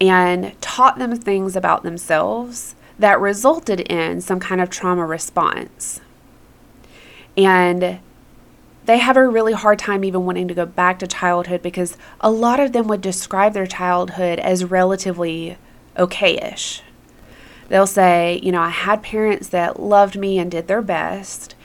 and 0.00 0.60
taught 0.60 0.98
them 0.98 1.16
things 1.16 1.56
about 1.56 1.82
themselves 1.82 2.74
that 2.98 3.20
resulted 3.20 3.80
in 3.80 4.20
some 4.20 4.40
kind 4.40 4.60
of 4.60 4.68
trauma 4.68 5.06
response. 5.06 6.00
And 7.36 7.98
they 8.86 8.98
have 8.98 9.16
a 9.16 9.26
really 9.26 9.52
hard 9.52 9.78
time 9.78 10.04
even 10.04 10.24
wanting 10.24 10.48
to 10.48 10.54
go 10.54 10.64
back 10.64 11.00
to 11.00 11.06
childhood 11.06 11.60
because 11.60 11.96
a 12.20 12.30
lot 12.30 12.60
of 12.60 12.72
them 12.72 12.86
would 12.86 13.00
describe 13.00 13.52
their 13.52 13.66
childhood 13.66 14.38
as 14.38 14.64
relatively 14.64 15.58
okayish. 15.96 16.82
They'll 17.68 17.88
say, 17.88 18.40
you 18.44 18.52
know, 18.52 18.62
I 18.62 18.68
had 18.68 19.02
parents 19.02 19.48
that 19.48 19.80
loved 19.80 20.16
me 20.16 20.38
and 20.38 20.50
did 20.50 20.68
their 20.68 20.82
best. 20.82 21.56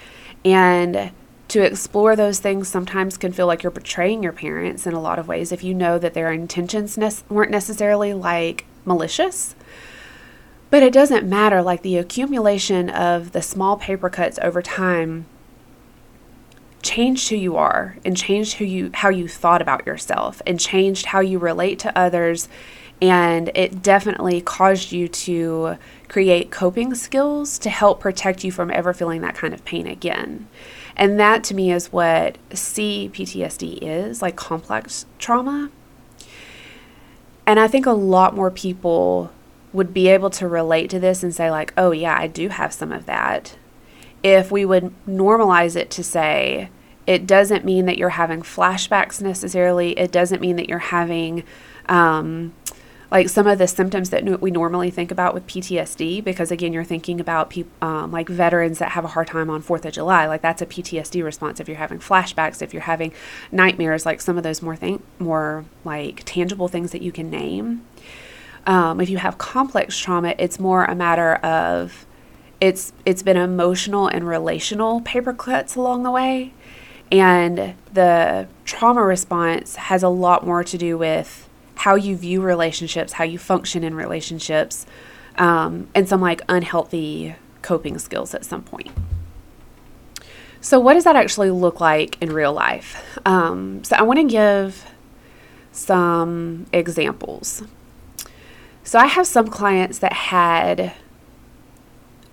And 0.44 1.12
to 1.50 1.62
explore 1.62 2.16
those 2.16 2.40
things 2.40 2.68
sometimes 2.68 3.18
can 3.18 3.34
feel 3.34 3.46
like 3.46 3.62
you're 3.62 3.72
betraying 3.72 4.24
your 4.24 4.32
parents 4.34 4.88
in 4.88 4.94
a 4.94 5.02
lot 5.02 5.20
of 5.20 5.28
ways 5.28 5.52
if 5.52 5.64
you 5.64 5.76
know 5.76 6.00
that 6.00 6.16
their 6.16 6.32
intentions 6.32 6.98
ne- 6.98 7.12
weren't 7.30 7.52
necessarily 7.52 8.16
like 8.16 8.66
malicious. 8.84 9.54
But 10.72 10.82
it 10.82 10.94
doesn't 10.94 11.28
matter, 11.28 11.62
like 11.62 11.84
the 11.84 11.98
accumulation 11.98 12.90
of 12.90 13.34
the 13.34 13.42
small 13.44 13.78
paper 13.78 14.10
cuts 14.10 14.40
over 14.42 14.62
time 14.62 15.26
changed 16.82 17.30
who 17.30 17.36
you 17.36 17.58
are 17.58 17.98
and 18.04 18.18
changed 18.18 18.56
who 18.56 18.66
you 18.66 18.92
how 18.94 19.10
you 19.10 19.28
thought 19.28 19.62
about 19.62 19.86
yourself 19.86 20.42
and 20.46 20.60
changed 20.60 21.08
how 21.08 21.20
you 21.20 21.38
relate 21.40 21.80
to 21.80 21.98
others 21.98 22.48
and 23.02 23.50
it 23.56 23.82
definitely 23.82 24.42
caused 24.42 24.92
you 24.92 25.08
to 25.08 25.78
create 26.08 26.52
coping 26.52 26.94
skills 26.94 27.58
to 27.58 27.70
help 27.70 28.00
protect 28.00 28.44
you 28.44 28.52
from 28.52 28.70
ever 28.70 28.94
feeling 28.94 29.22
that 29.22 29.34
kind 29.34 29.54
of 29.56 29.66
pain 29.66 29.88
again. 29.88 30.48
And 30.96 31.20
that 31.20 31.44
to 31.46 31.56
me 31.56 31.72
is 31.72 31.92
what 31.92 32.38
CPTSD 32.52 33.80
is 33.82 34.22
like 34.22 34.36
complex 34.36 35.08
trauma. 35.18 35.72
And 37.48 37.60
I 37.60 37.68
think 37.68 37.88
a 37.88 37.92
lot 37.92 38.36
more 38.36 38.52
people 38.52 39.32
would 39.74 39.94
be 39.94 40.08
able 40.10 40.30
to 40.30 40.48
relate 40.48 40.90
to 40.92 41.00
this 41.00 41.24
and 41.24 41.34
say, 41.34 41.50
like, 41.50 41.74
oh, 41.78 41.92
yeah, 41.92 42.16
I 42.18 42.28
do 42.28 42.50
have 42.50 42.74
some 42.74 42.92
of 42.92 43.06
that 43.08 43.56
if 44.24 44.52
we 44.52 44.66
would 44.66 44.94
normalize 45.08 45.76
it 45.76 45.90
to 45.92 46.04
say 46.04 46.70
it 47.08 47.26
doesn't 47.26 47.66
mean 47.66 47.86
that 47.88 47.98
you're 47.98 48.10
having 48.10 48.42
flashbacks 48.42 49.22
necessarily, 49.22 49.98
it 49.98 50.12
doesn't 50.12 50.42
mean 50.42 50.56
that 50.58 50.70
you're 50.70 50.80
having. 50.80 51.44
Um, 51.88 52.54
like 53.12 53.28
some 53.28 53.46
of 53.46 53.58
the 53.58 53.68
symptoms 53.68 54.10
that 54.12 54.40
we 54.40 54.52
normally 54.52 54.90
think 54.90 55.12
about 55.12 55.34
with 55.34 55.46
PTSD, 55.46 56.24
because 56.24 56.50
again, 56.50 56.72
you're 56.72 56.86
thinking 56.86 57.20
about 57.20 57.50
people 57.50 57.72
um, 57.82 58.10
like 58.10 58.30
veterans 58.30 58.80
that 58.80 58.92
have 58.92 59.04
a 59.04 59.10
hard 59.10 59.28
time 59.28 59.50
on 59.50 59.62
Fourth 59.62 59.84
of 59.86 59.92
July, 59.92 60.28
like 60.28 60.42
that's 60.42 60.62
a 60.62 60.66
PTSD 60.66 61.22
response. 61.22 61.60
If 61.60 61.68
you're 61.68 61.76
having 61.76 62.00
flashbacks, 62.00 62.62
if 62.62 62.74
you're 62.74 62.84
having 62.84 63.12
nightmares, 63.52 64.06
like 64.06 64.22
some 64.22 64.38
of 64.38 64.44
those 64.44 64.62
more 64.62 64.78
thing, 64.78 65.04
more 65.20 65.66
like 65.84 66.24
tangible 66.24 66.70
things 66.70 66.92
that 66.92 67.02
you 67.02 67.12
can 67.12 67.30
name. 67.30 67.86
Um, 68.66 69.02
if 69.02 69.10
you 69.10 69.18
have 69.18 69.38
complex 69.38 69.98
trauma, 69.98 70.34
it's 70.38 70.58
more 70.58 70.86
a 70.86 70.96
matter 70.96 71.36
of 71.36 72.06
it's 72.62 72.94
it's 73.06 73.24
been 73.24 73.38
emotional 73.38 74.08
and 74.08 74.26
relational 74.28 75.02
paper 75.02 75.34
cuts 75.34 75.76
along 75.76 76.04
the 76.04 76.12
way. 76.12 76.54
And 77.12 77.76
the 77.92 78.48
trauma 78.64 79.04
response 79.04 79.76
has 79.76 80.02
a 80.04 80.08
lot 80.08 80.46
more 80.46 80.64
to 80.64 80.78
do 80.78 80.98
with 80.98 81.50
how 81.76 81.96
you 81.96 82.16
view 82.16 82.42
relationships 82.42 83.14
how 83.14 83.24
you 83.24 83.40
function 83.40 83.84
in 83.84 83.96
relationships 83.96 84.86
um, 85.38 85.88
and 85.96 86.08
some 86.08 86.22
like 86.22 86.42
unhealthy 86.48 87.36
coping 87.64 87.98
skills 87.98 88.36
at 88.36 88.46
some 88.46 88.62
point. 88.62 88.92
So 90.62 90.80
what 90.80 90.94
does 90.94 91.06
that 91.06 91.16
actually 91.16 91.50
look 91.50 91.80
like 91.82 92.22
in 92.22 92.32
real 92.32 92.54
life? 92.54 93.20
Um, 93.26 93.84
so 93.84 93.96
i 93.96 94.04
want 94.04 94.20
to 94.20 94.28
give 94.28 94.86
some 95.72 96.68
examples. 96.72 97.64
So 98.84 99.00
i 99.00 99.08
have 99.08 99.26
some 99.26 99.48
clients 99.48 99.98
that 100.00 100.14
had 100.14 100.94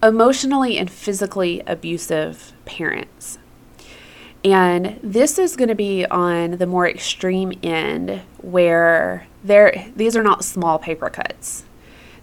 emotionally 0.03 0.79
and 0.79 0.91
physically 0.91 1.63
abusive 1.67 2.53
parents. 2.65 3.39
And 4.45 5.01
this 5.03 5.39
is 5.39 5.57
going 5.57 5.69
to 5.69 5.75
be 5.75 6.07
on 6.07 6.53
the 6.53 6.67
more 6.67 6.89
extreme 6.89 7.53
end 7.63 8.23
where 8.39 9.27
there 9.43 9.87
these 9.97 10.17
are 10.17 10.23
not 10.23 10.45
small 10.45 10.79
paper 10.79 11.11
cuts. 11.11 11.65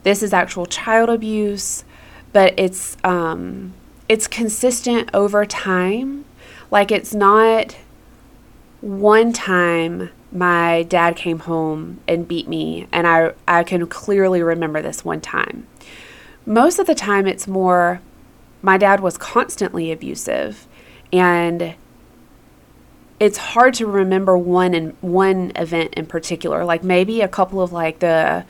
This 0.04 0.24
is 0.24 0.34
actual 0.34 0.66
child 0.66 1.10
abuse, 1.10 1.84
but 2.32 2.54
it's 2.58 2.96
um, 3.04 3.74
it's 4.08 4.28
consistent 4.28 5.10
over 5.14 5.46
time. 5.46 6.26
Like 6.72 6.92
it's 6.92 7.14
not 7.14 7.76
one 8.82 9.34
time 9.34 10.10
my 10.32 10.84
dad 10.84 11.16
came 11.16 11.40
home 11.40 12.00
and 12.08 12.28
beat 12.28 12.48
me 12.48 12.88
and 12.92 13.08
I 13.08 13.34
I 13.48 13.64
can 13.64 13.88
clearly 13.88 14.42
remember 14.42 14.82
this 14.82 15.04
one 15.04 15.22
time 15.22 15.66
most 16.46 16.80
of 16.80 16.88
the 16.88 16.96
time 16.96 17.28
it's 17.28 17.48
more 17.48 18.02
my 18.62 18.78
dad 18.78 19.00
was 19.00 19.18
constantly 19.18 19.92
abusive 19.92 20.68
and 21.14 21.76
it's 23.20 23.38
hard 23.38 23.74
to 23.76 23.86
remember 23.86 24.38
one 24.38 24.74
and 24.74 24.96
one 25.02 25.52
event 25.56 25.94
in 25.94 26.06
particular. 26.06 26.66
Like 26.66 26.84
maybe 26.84 27.22
a 27.22 27.28
couple 27.28 27.62
of 27.62 27.72
like 27.72 28.00
the 28.00 28.46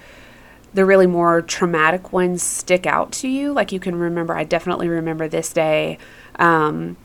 the 0.73 0.85
really 0.85 1.07
more 1.07 1.41
traumatic 1.41 2.11
ones 2.11 2.43
stick 2.43 2.85
out 2.85 3.11
to 3.13 3.27
you. 3.27 3.53
Like 3.53 3.71
you 3.71 3.79
can 3.79 3.95
remember 3.95 4.35
i 4.35 4.43
definitely 4.43 4.89
remember 4.89 5.27
this 5.27 5.53
day. 5.53 5.97
Um, 6.37 6.97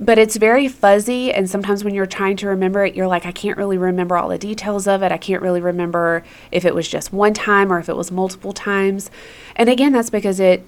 but 0.00 0.18
it's 0.18 0.36
very 0.36 0.68
fuzzy 0.68 1.32
and 1.32 1.50
sometimes 1.50 1.82
when 1.82 1.94
you're 1.94 2.06
trying 2.06 2.36
to 2.36 2.46
remember 2.46 2.84
it 2.84 2.94
you're 2.94 3.08
like 3.08 3.26
i 3.26 3.32
can't 3.32 3.56
really 3.56 3.78
remember 3.78 4.16
all 4.16 4.28
the 4.28 4.38
details 4.38 4.86
of 4.86 5.02
it. 5.02 5.10
I 5.12 5.18
can't 5.18 5.42
really 5.42 5.60
remember 5.60 6.22
if 6.52 6.64
it 6.64 6.74
was 6.74 6.88
just 6.88 7.12
one 7.12 7.34
time 7.34 7.72
or 7.72 7.78
if 7.78 7.88
it 7.88 7.96
was 7.96 8.10
multiple 8.10 8.52
times. 8.52 9.10
And 9.56 9.68
again 9.68 9.92
that's 9.92 10.10
because 10.10 10.40
it 10.40 10.62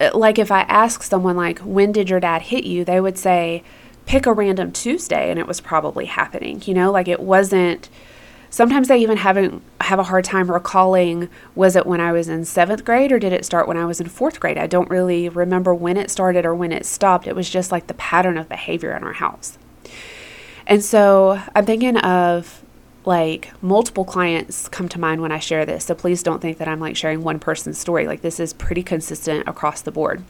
uh, 0.00 0.10
like 0.14 0.38
if 0.38 0.50
i 0.50 0.60
ask 0.62 1.02
someone 1.02 1.36
like 1.36 1.58
when 1.60 1.92
did 1.92 2.10
your 2.10 2.20
dad 2.20 2.42
hit 2.42 2.64
you? 2.64 2.84
they 2.84 3.00
would 3.00 3.18
say 3.18 3.62
pick 4.06 4.26
a 4.26 4.32
random 4.32 4.72
tuesday 4.72 5.30
and 5.30 5.38
it 5.38 5.46
was 5.46 5.60
probably 5.60 6.06
happening 6.06 6.62
you 6.66 6.74
know? 6.74 6.90
Like 6.90 7.08
it 7.08 7.20
wasn't 7.20 7.88
Sometimes 8.50 8.90
I 8.90 8.96
even 8.96 9.18
haven't 9.18 9.62
have 9.80 9.98
a 9.98 10.04
hard 10.04 10.24
time 10.24 10.50
recalling 10.50 11.28
was 11.54 11.76
it 11.76 11.86
when 11.86 12.00
I 12.00 12.12
was 12.12 12.28
in 12.28 12.44
seventh 12.44 12.84
grade 12.84 13.12
or 13.12 13.18
did 13.18 13.32
it 13.32 13.44
start 13.44 13.68
when 13.68 13.76
I 13.76 13.84
was 13.84 14.00
in 14.00 14.08
fourth 14.08 14.40
grade? 14.40 14.58
I 14.58 14.66
don't 14.66 14.90
really 14.90 15.28
remember 15.28 15.74
when 15.74 15.96
it 15.96 16.10
started 16.10 16.46
or 16.46 16.54
when 16.54 16.72
it 16.72 16.86
stopped. 16.86 17.26
It 17.26 17.36
was 17.36 17.48
just 17.48 17.70
like 17.70 17.86
the 17.86 17.94
pattern 17.94 18.38
of 18.38 18.48
behavior 18.48 18.96
in 18.96 19.04
our 19.04 19.12
house. 19.12 19.58
And 20.66 20.82
so 20.82 21.42
I'm 21.54 21.66
thinking 21.66 21.96
of 21.98 22.62
like 23.04 23.50
multiple 23.62 24.04
clients 24.04 24.68
come 24.68 24.88
to 24.90 25.00
mind 25.00 25.22
when 25.22 25.32
I 25.32 25.38
share 25.38 25.64
this. 25.64 25.86
So 25.86 25.94
please 25.94 26.22
don't 26.22 26.40
think 26.40 26.58
that 26.58 26.68
I'm 26.68 26.80
like 26.80 26.96
sharing 26.96 27.22
one 27.22 27.38
person's 27.38 27.78
story. 27.78 28.06
Like 28.06 28.22
this 28.22 28.38
is 28.38 28.52
pretty 28.52 28.82
consistent 28.82 29.48
across 29.48 29.80
the 29.82 29.90
board. 29.90 30.22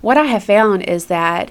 What 0.00 0.18
I 0.18 0.24
have 0.24 0.44
found 0.44 0.82
is 0.82 1.06
that 1.06 1.50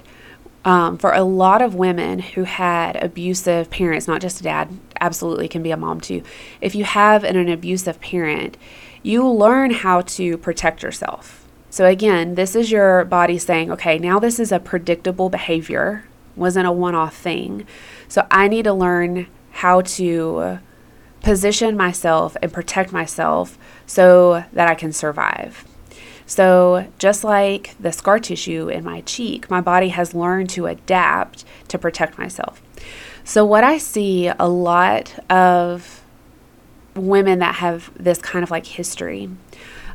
um, 0.66 0.98
for 0.98 1.12
a 1.12 1.22
lot 1.22 1.62
of 1.62 1.76
women 1.76 2.18
who 2.18 2.42
had 2.42 2.96
abusive 3.02 3.70
parents, 3.70 4.08
not 4.08 4.20
just 4.20 4.40
a 4.40 4.42
dad, 4.42 4.68
absolutely 5.00 5.46
can 5.46 5.62
be 5.62 5.70
a 5.70 5.76
mom 5.76 6.00
too. 6.00 6.24
If 6.60 6.74
you 6.74 6.82
have 6.82 7.22
an, 7.22 7.36
an 7.36 7.48
abusive 7.48 8.00
parent, 8.00 8.56
you 9.04 9.26
learn 9.28 9.70
how 9.70 10.00
to 10.00 10.36
protect 10.36 10.82
yourself. 10.82 11.46
So 11.70 11.86
again, 11.86 12.34
this 12.34 12.56
is 12.56 12.72
your 12.72 13.04
body 13.04 13.38
saying, 13.38 13.70
okay, 13.70 13.96
now 13.96 14.18
this 14.18 14.40
is 14.40 14.50
a 14.50 14.58
predictable 14.58 15.30
behavior, 15.30 16.04
wasn't 16.34 16.66
a 16.66 16.72
one 16.72 16.96
off 16.96 17.16
thing. 17.16 17.64
So 18.08 18.26
I 18.28 18.48
need 18.48 18.64
to 18.64 18.72
learn 18.72 19.28
how 19.52 19.82
to 19.82 20.58
position 21.20 21.76
myself 21.76 22.36
and 22.42 22.52
protect 22.52 22.92
myself 22.92 23.56
so 23.86 24.44
that 24.52 24.68
I 24.68 24.74
can 24.74 24.92
survive. 24.92 25.64
So, 26.26 26.88
just 26.98 27.22
like 27.22 27.76
the 27.78 27.92
scar 27.92 28.18
tissue 28.18 28.68
in 28.68 28.82
my 28.82 29.02
cheek, 29.02 29.48
my 29.48 29.60
body 29.60 29.90
has 29.90 30.12
learned 30.12 30.50
to 30.50 30.66
adapt 30.66 31.44
to 31.68 31.78
protect 31.78 32.18
myself. 32.18 32.60
So, 33.22 33.44
what 33.44 33.62
I 33.62 33.78
see 33.78 34.32
a 34.38 34.48
lot 34.48 35.18
of 35.30 36.02
women 36.96 37.38
that 37.38 37.56
have 37.56 37.90
this 37.94 38.18
kind 38.18 38.42
of 38.42 38.50
like 38.50 38.66
history, 38.66 39.30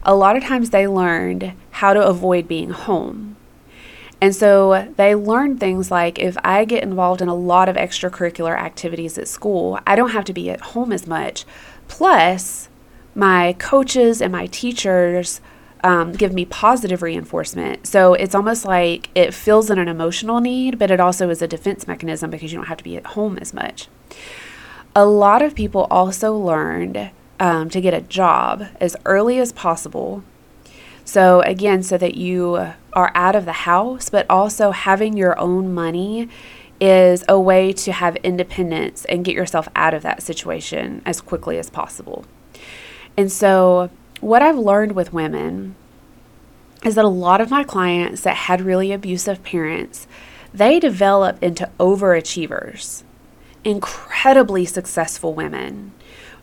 a 0.04 0.16
lot 0.16 0.38
of 0.38 0.44
times 0.44 0.70
they 0.70 0.88
learned 0.88 1.54
how 1.72 1.94
to 1.94 2.02
avoid 2.06 2.48
being 2.48 2.70
home. 2.70 3.36
And 4.22 4.36
so 4.36 4.94
they 4.98 5.16
learn 5.16 5.58
things 5.58 5.90
like 5.90 6.20
if 6.20 6.38
I 6.44 6.64
get 6.64 6.84
involved 6.84 7.24
in 7.24 7.28
a 7.28 7.34
lot 7.34 7.68
of 7.68 7.76
extracurricular 7.76 8.56
activities 8.56 9.18
at 9.18 9.28
school, 9.28 9.80
I 9.88 9.96
don't 9.96 10.12
have 10.12 10.26
to 10.26 10.34
be 10.34 10.52
at 10.52 10.62
home 10.62 10.92
as 10.92 11.08
much. 11.08 11.44
Plus, 11.88 12.70
my 13.16 13.54
coaches 13.54 14.22
and 14.22 14.32
my 14.32 14.46
teachers 14.46 15.42
um, 15.84 16.14
give 16.14 16.34
me 16.34 16.46
positive 16.46 17.02
reinforcement. 17.02 17.88
So 17.88 18.14
it's 18.14 18.36
almost 18.36 18.66
like 18.66 19.10
it 19.16 19.34
fills 19.34 19.70
in 19.70 19.80
an 19.80 19.88
emotional 19.88 20.40
need, 20.40 20.78
but 20.78 20.92
it 20.92 21.00
also 21.00 21.30
is 21.30 21.42
a 21.42 21.48
defense 21.48 21.88
mechanism 21.88 22.30
because 22.30 22.52
you 22.52 22.58
don't 22.58 22.68
have 22.68 22.78
to 22.78 22.84
be 22.84 22.98
at 22.98 23.08
home 23.08 23.38
as 23.40 23.54
much. 23.54 23.88
A 24.96 25.06
lot 25.06 25.42
of 25.42 25.56
people 25.56 25.88
also 25.90 26.36
learned 26.36 27.12
um, 27.40 27.70
to 27.70 27.82
get 27.82 27.94
a 27.94 28.02
job 28.02 28.66
as 28.80 28.96
early 29.06 29.40
as 29.40 29.52
possible. 29.52 30.24
So, 31.04 31.42
again, 31.42 31.82
so 31.82 31.98
that 31.98 32.16
you 32.16 32.74
are 32.94 33.12
out 33.16 33.36
of 33.36 33.46
the 33.46 33.52
house, 33.52 34.10
but 34.10 34.30
also 34.30 34.72
having 34.72 35.18
your 35.18 35.38
own 35.40 35.74
money 35.74 36.30
is 36.80 37.24
a 37.28 37.40
way 37.40 37.72
to 37.72 37.92
have 37.92 38.16
independence 38.18 39.06
and 39.06 39.26
get 39.26 39.36
yourself 39.36 39.68
out 39.76 39.94
of 39.94 40.04
that 40.04 40.22
situation 40.22 41.02
as 41.06 41.22
quickly 41.22 41.58
as 41.58 41.70
possible. 41.70 42.26
And 43.18 43.32
so, 43.32 43.90
what 44.22 44.42
I've 44.42 44.58
learned 44.58 44.94
with 44.94 45.12
women 45.12 45.76
is 46.84 46.96
that 46.96 47.06
a 47.06 47.10
lot 47.10 47.42
of 47.42 47.52
my 47.52 47.64
clients 47.64 48.22
that 48.22 48.36
had 48.36 48.62
really 48.62 48.92
abusive 48.92 49.44
parents, 49.44 50.08
they 50.54 50.80
develop 50.80 51.42
into 51.44 51.70
overachievers, 51.80 53.04
incredibly 53.64 54.66
successful 54.66 55.34
women. 55.34 55.92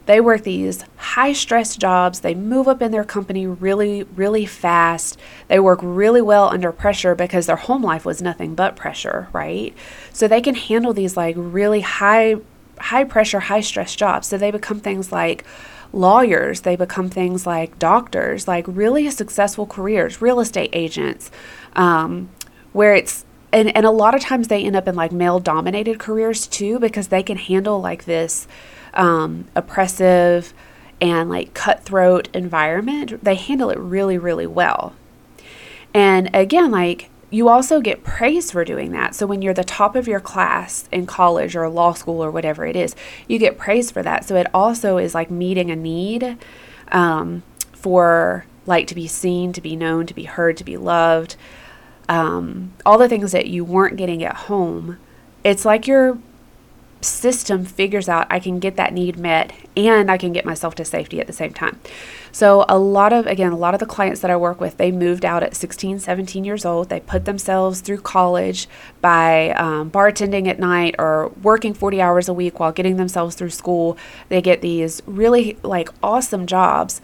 They 0.06 0.20
work 0.20 0.42
these 0.42 0.84
high 0.96 1.34
stress 1.34 1.76
jobs. 1.76 2.20
They 2.20 2.34
move 2.34 2.66
up 2.66 2.80
in 2.80 2.92
their 2.92 3.04
company 3.04 3.46
really, 3.46 4.04
really 4.04 4.46
fast. 4.46 5.18
They 5.48 5.60
work 5.60 5.80
really 5.82 6.22
well 6.22 6.48
under 6.48 6.72
pressure 6.72 7.14
because 7.14 7.44
their 7.46 7.56
home 7.56 7.82
life 7.82 8.06
was 8.06 8.22
nothing 8.22 8.54
but 8.54 8.74
pressure, 8.74 9.28
right? 9.32 9.74
So 10.12 10.26
they 10.26 10.40
can 10.40 10.54
handle 10.54 10.94
these 10.94 11.16
like 11.16 11.34
really 11.36 11.82
high, 11.82 12.36
high 12.78 13.04
pressure, 13.04 13.40
high 13.40 13.60
stress 13.60 13.94
jobs. 13.94 14.28
So 14.28 14.38
they 14.38 14.50
become 14.50 14.80
things 14.80 15.12
like 15.12 15.44
lawyers, 15.92 16.62
they 16.62 16.76
become 16.76 17.08
things 17.08 17.46
like 17.46 17.78
doctors, 17.78 18.46
like 18.46 18.64
really 18.68 19.10
successful 19.10 19.66
careers, 19.66 20.20
real 20.20 20.40
estate 20.40 20.70
agents, 20.72 21.30
um, 21.74 22.28
where 22.72 22.94
it's 22.94 23.24
and, 23.50 23.74
and 23.74 23.86
a 23.86 23.90
lot 23.90 24.14
of 24.14 24.20
times 24.20 24.48
they 24.48 24.62
end 24.62 24.76
up 24.76 24.86
in 24.86 24.94
like 24.94 25.10
male 25.10 25.40
dominated 25.40 25.98
careers 25.98 26.46
too 26.46 26.78
because 26.78 27.08
they 27.08 27.22
can 27.22 27.38
handle 27.38 27.80
like 27.80 28.04
this 28.04 28.46
um, 28.92 29.46
oppressive 29.54 30.52
and 31.00 31.30
like 31.30 31.54
cutthroat 31.54 32.28
environment. 32.34 33.24
They 33.24 33.36
handle 33.36 33.70
it 33.70 33.78
really 33.78 34.18
really 34.18 34.46
well. 34.46 34.94
And 35.94 36.28
again 36.34 36.70
like 36.70 37.10
you 37.30 37.48
also 37.48 37.80
get 37.80 38.04
praise 38.04 38.50
for 38.50 38.64
doing 38.64 38.92
that. 38.92 39.14
So 39.14 39.26
when 39.26 39.42
you're 39.42 39.54
the 39.54 39.64
top 39.64 39.94
of 39.96 40.08
your 40.08 40.20
class 40.20 40.88
in 40.90 41.06
college 41.06 41.54
or 41.54 41.68
law 41.68 41.92
school 41.92 42.24
or 42.24 42.30
whatever 42.30 42.64
it 42.64 42.76
is, 42.76 42.96
you 43.26 43.38
get 43.38 43.58
praise 43.58 43.90
for 43.90 44.02
that. 44.02 44.24
So 44.24 44.36
it 44.36 44.46
also 44.54 44.96
is 44.96 45.14
like 45.14 45.30
meeting 45.30 45.70
a 45.70 45.76
need 45.76 46.38
um, 46.90 47.42
for 47.72 48.46
like 48.66 48.86
to 48.88 48.94
be 48.94 49.06
seen, 49.06 49.52
to 49.52 49.60
be 49.60 49.76
known, 49.76 50.06
to 50.06 50.14
be 50.14 50.24
heard, 50.24 50.56
to 50.56 50.64
be 50.64 50.76
loved. 50.76 51.36
Um, 52.08 52.72
all 52.86 52.96
the 52.96 53.08
things 53.08 53.32
that 53.32 53.46
you 53.46 53.64
weren't 53.64 53.96
getting 53.96 54.22
at 54.24 54.34
home. 54.34 54.98
It's 55.44 55.64
like 55.64 55.86
you're 55.86 56.18
system 57.00 57.64
figures 57.64 58.08
out 58.08 58.26
I 58.28 58.40
can 58.40 58.58
get 58.58 58.76
that 58.76 58.92
need 58.92 59.18
met 59.18 59.52
and 59.76 60.10
I 60.10 60.18
can 60.18 60.32
get 60.32 60.44
myself 60.44 60.74
to 60.76 60.84
safety 60.84 61.20
at 61.20 61.26
the 61.26 61.32
same 61.32 61.52
time. 61.52 61.78
So, 62.32 62.64
a 62.68 62.78
lot 62.78 63.12
of, 63.12 63.26
again, 63.26 63.52
a 63.52 63.56
lot 63.56 63.74
of 63.74 63.80
the 63.80 63.86
clients 63.86 64.20
that 64.20 64.30
I 64.30 64.36
work 64.36 64.60
with, 64.60 64.76
they 64.76 64.92
moved 64.92 65.24
out 65.24 65.42
at 65.42 65.54
16, 65.54 65.98
17 65.98 66.44
years 66.44 66.64
old. 66.64 66.88
They 66.88 67.00
put 67.00 67.24
themselves 67.24 67.80
through 67.80 68.00
college 68.00 68.68
by 69.00 69.50
um, 69.50 69.90
bartending 69.90 70.46
at 70.46 70.58
night 70.58 70.94
or 70.98 71.28
working 71.42 71.74
40 71.74 72.00
hours 72.00 72.28
a 72.28 72.34
week 72.34 72.60
while 72.60 72.72
getting 72.72 72.96
themselves 72.96 73.34
through 73.34 73.50
school. 73.50 73.96
They 74.28 74.42
get 74.42 74.60
these 74.60 75.02
really 75.06 75.58
like 75.62 75.88
awesome 76.02 76.46
jobs. 76.46 77.00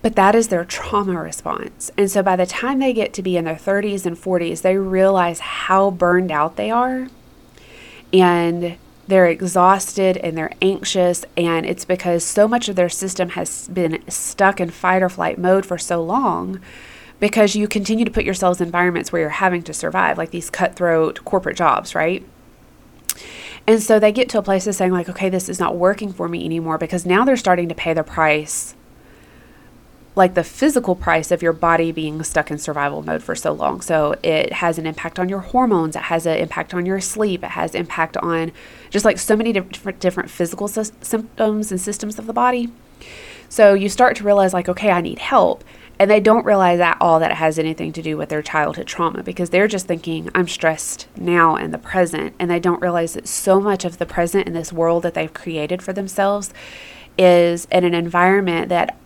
But 0.00 0.16
that 0.16 0.34
is 0.34 0.48
their 0.48 0.64
trauma 0.64 1.20
response. 1.22 1.92
And 1.96 2.10
so 2.10 2.24
by 2.24 2.34
the 2.34 2.46
time 2.46 2.80
they 2.80 2.92
get 2.92 3.12
to 3.14 3.22
be 3.22 3.36
in 3.36 3.44
their 3.44 3.54
30s 3.54 4.04
and 4.04 4.16
40s, 4.16 4.62
they 4.62 4.76
realize 4.76 5.38
how 5.38 5.92
burned 5.92 6.32
out 6.32 6.56
they 6.56 6.72
are 6.72 7.06
and 8.12 8.76
they're 9.08 9.26
exhausted 9.26 10.16
and 10.18 10.36
they're 10.36 10.52
anxious 10.62 11.24
and 11.36 11.66
it's 11.66 11.84
because 11.84 12.22
so 12.24 12.46
much 12.46 12.68
of 12.68 12.76
their 12.76 12.88
system 12.88 13.30
has 13.30 13.68
been 13.68 14.02
stuck 14.08 14.60
in 14.60 14.70
fight 14.70 15.02
or 15.02 15.08
flight 15.08 15.38
mode 15.38 15.66
for 15.66 15.76
so 15.76 16.02
long 16.02 16.60
because 17.18 17.54
you 17.54 17.66
continue 17.66 18.04
to 18.04 18.10
put 18.10 18.24
yourselves 18.24 18.60
in 18.60 18.66
environments 18.66 19.12
where 19.12 19.20
you're 19.20 19.30
having 19.30 19.62
to 19.62 19.74
survive 19.74 20.18
like 20.18 20.30
these 20.30 20.50
cutthroat 20.50 21.24
corporate 21.24 21.56
jobs 21.56 21.94
right 21.94 22.24
and 23.66 23.82
so 23.82 23.98
they 23.98 24.12
get 24.12 24.28
to 24.28 24.38
a 24.38 24.42
place 24.42 24.66
of 24.66 24.74
saying 24.74 24.92
like 24.92 25.08
okay 25.08 25.28
this 25.28 25.48
is 25.48 25.58
not 25.58 25.76
working 25.76 26.12
for 26.12 26.28
me 26.28 26.44
anymore 26.44 26.78
because 26.78 27.04
now 27.04 27.24
they're 27.24 27.36
starting 27.36 27.68
to 27.68 27.74
pay 27.74 27.92
the 27.92 28.04
price 28.04 28.74
like 30.14 30.34
the 30.34 30.44
physical 30.44 30.94
price 30.94 31.30
of 31.30 31.42
your 31.42 31.52
body 31.52 31.90
being 31.90 32.22
stuck 32.22 32.50
in 32.50 32.58
survival 32.58 33.02
mode 33.02 33.22
for 33.22 33.34
so 33.34 33.52
long. 33.52 33.80
So 33.80 34.14
it 34.22 34.52
has 34.54 34.78
an 34.78 34.86
impact 34.86 35.18
on 35.18 35.28
your 35.28 35.40
hormones, 35.40 35.96
it 35.96 36.02
has 36.02 36.26
an 36.26 36.36
impact 36.36 36.74
on 36.74 36.84
your 36.84 37.00
sleep, 37.00 37.42
it 37.42 37.50
has 37.50 37.74
impact 37.74 38.16
on 38.18 38.52
just 38.92 39.04
like 39.04 39.18
so 39.18 39.34
many 39.34 39.52
different 39.52 39.98
different 39.98 40.30
physical 40.30 40.68
sy- 40.68 40.92
symptoms 41.00 41.72
and 41.72 41.80
systems 41.80 42.18
of 42.18 42.26
the 42.26 42.32
body. 42.32 42.70
So 43.48 43.74
you 43.74 43.88
start 43.88 44.16
to 44.16 44.24
realize 44.24 44.52
like 44.52 44.68
okay, 44.68 44.90
I 44.90 45.00
need 45.00 45.18
help. 45.18 45.64
And 45.98 46.10
they 46.10 46.20
don't 46.20 46.44
realize 46.44 46.80
at 46.80 46.96
all 47.00 47.20
that 47.20 47.30
it 47.30 47.36
has 47.36 47.58
anything 47.58 47.92
to 47.92 48.02
do 48.02 48.16
with 48.16 48.28
their 48.28 48.42
childhood 48.42 48.86
trauma 48.86 49.22
because 49.22 49.50
they're 49.50 49.68
just 49.68 49.86
thinking, 49.86 50.30
I'm 50.34 50.48
stressed 50.48 51.06
now 51.16 51.54
in 51.56 51.70
the 51.70 51.78
present. 51.78 52.34
And 52.38 52.50
they 52.50 52.58
don't 52.58 52.82
realize 52.82 53.14
that 53.14 53.28
so 53.28 53.60
much 53.60 53.84
of 53.84 53.98
the 53.98 54.06
present 54.06 54.46
in 54.48 54.52
this 54.52 54.72
world 54.72 55.04
that 55.04 55.14
they've 55.14 55.32
created 55.32 55.80
for 55.80 55.92
themselves 55.92 56.52
is 57.16 57.66
in 57.70 57.84
an 57.84 57.94
environment 57.94 58.68
that 58.70 58.96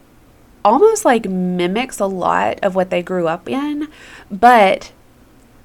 almost 0.65 1.05
like 1.05 1.29
mimics 1.29 2.01
a 2.01 2.07
lot 2.07 2.59
of 2.63 2.75
what 2.75 2.91
they 2.91 3.03
grew 3.03 3.29
up 3.29 3.49
in, 3.49 3.89
but 4.31 4.93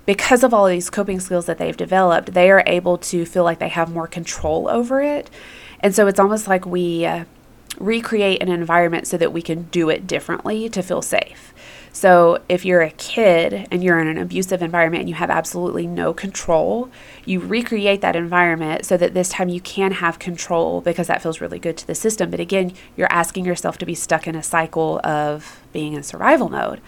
because 0.05 0.43
of 0.43 0.53
all 0.53 0.67
these 0.67 0.89
coping 0.89 1.19
skills 1.19 1.45
that 1.45 1.57
they've 1.57 1.77
developed, 1.77 2.33
they 2.33 2.49
are 2.49 2.63
able 2.65 2.97
to 2.97 3.25
feel 3.25 3.43
like 3.43 3.59
they 3.59 3.69
have 3.69 3.91
more 3.91 4.07
control 4.07 4.67
over 4.67 5.01
it. 5.01 5.29
And 5.79 5.93
so 5.95 6.07
it's 6.07 6.19
almost 6.19 6.47
like 6.47 6.65
we 6.65 7.05
uh, 7.05 7.25
recreate 7.79 8.41
an 8.41 8.49
environment 8.49 9.07
so 9.07 9.17
that 9.17 9.33
we 9.33 9.41
can 9.41 9.63
do 9.63 9.89
it 9.89 10.07
differently 10.07 10.69
to 10.69 10.81
feel 10.81 11.01
safe. 11.01 11.53
So, 11.93 12.41
if 12.47 12.63
you're 12.63 12.81
a 12.81 12.91
kid 12.91 13.67
and 13.69 13.83
you're 13.83 13.99
in 13.99 14.07
an 14.07 14.17
abusive 14.17 14.61
environment 14.61 15.01
and 15.01 15.09
you 15.09 15.15
have 15.15 15.29
absolutely 15.29 15.87
no 15.87 16.13
control, 16.13 16.89
you 17.25 17.41
recreate 17.41 17.99
that 18.01 18.15
environment 18.15 18.85
so 18.85 18.95
that 18.95 19.13
this 19.13 19.29
time 19.29 19.49
you 19.49 19.59
can 19.59 19.91
have 19.91 20.17
control 20.17 20.79
because 20.79 21.07
that 21.07 21.21
feels 21.21 21.41
really 21.41 21.59
good 21.59 21.75
to 21.77 21.87
the 21.87 21.95
system. 21.95 22.31
But 22.31 22.39
again, 22.39 22.73
you're 22.95 23.11
asking 23.11 23.45
yourself 23.45 23.77
to 23.79 23.85
be 23.85 23.93
stuck 23.93 24.25
in 24.25 24.35
a 24.35 24.43
cycle 24.43 25.01
of 25.03 25.61
being 25.73 25.93
in 25.93 26.03
survival 26.03 26.47
mode. 26.47 26.79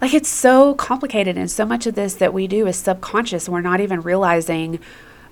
Like 0.00 0.12
it's 0.12 0.28
so 0.28 0.74
complicated, 0.74 1.38
and 1.38 1.50
so 1.50 1.64
much 1.64 1.86
of 1.86 1.94
this 1.94 2.14
that 2.14 2.34
we 2.34 2.46
do 2.46 2.66
is 2.66 2.76
subconscious. 2.76 3.48
We're 3.48 3.62
not 3.62 3.80
even 3.80 4.02
realizing 4.02 4.78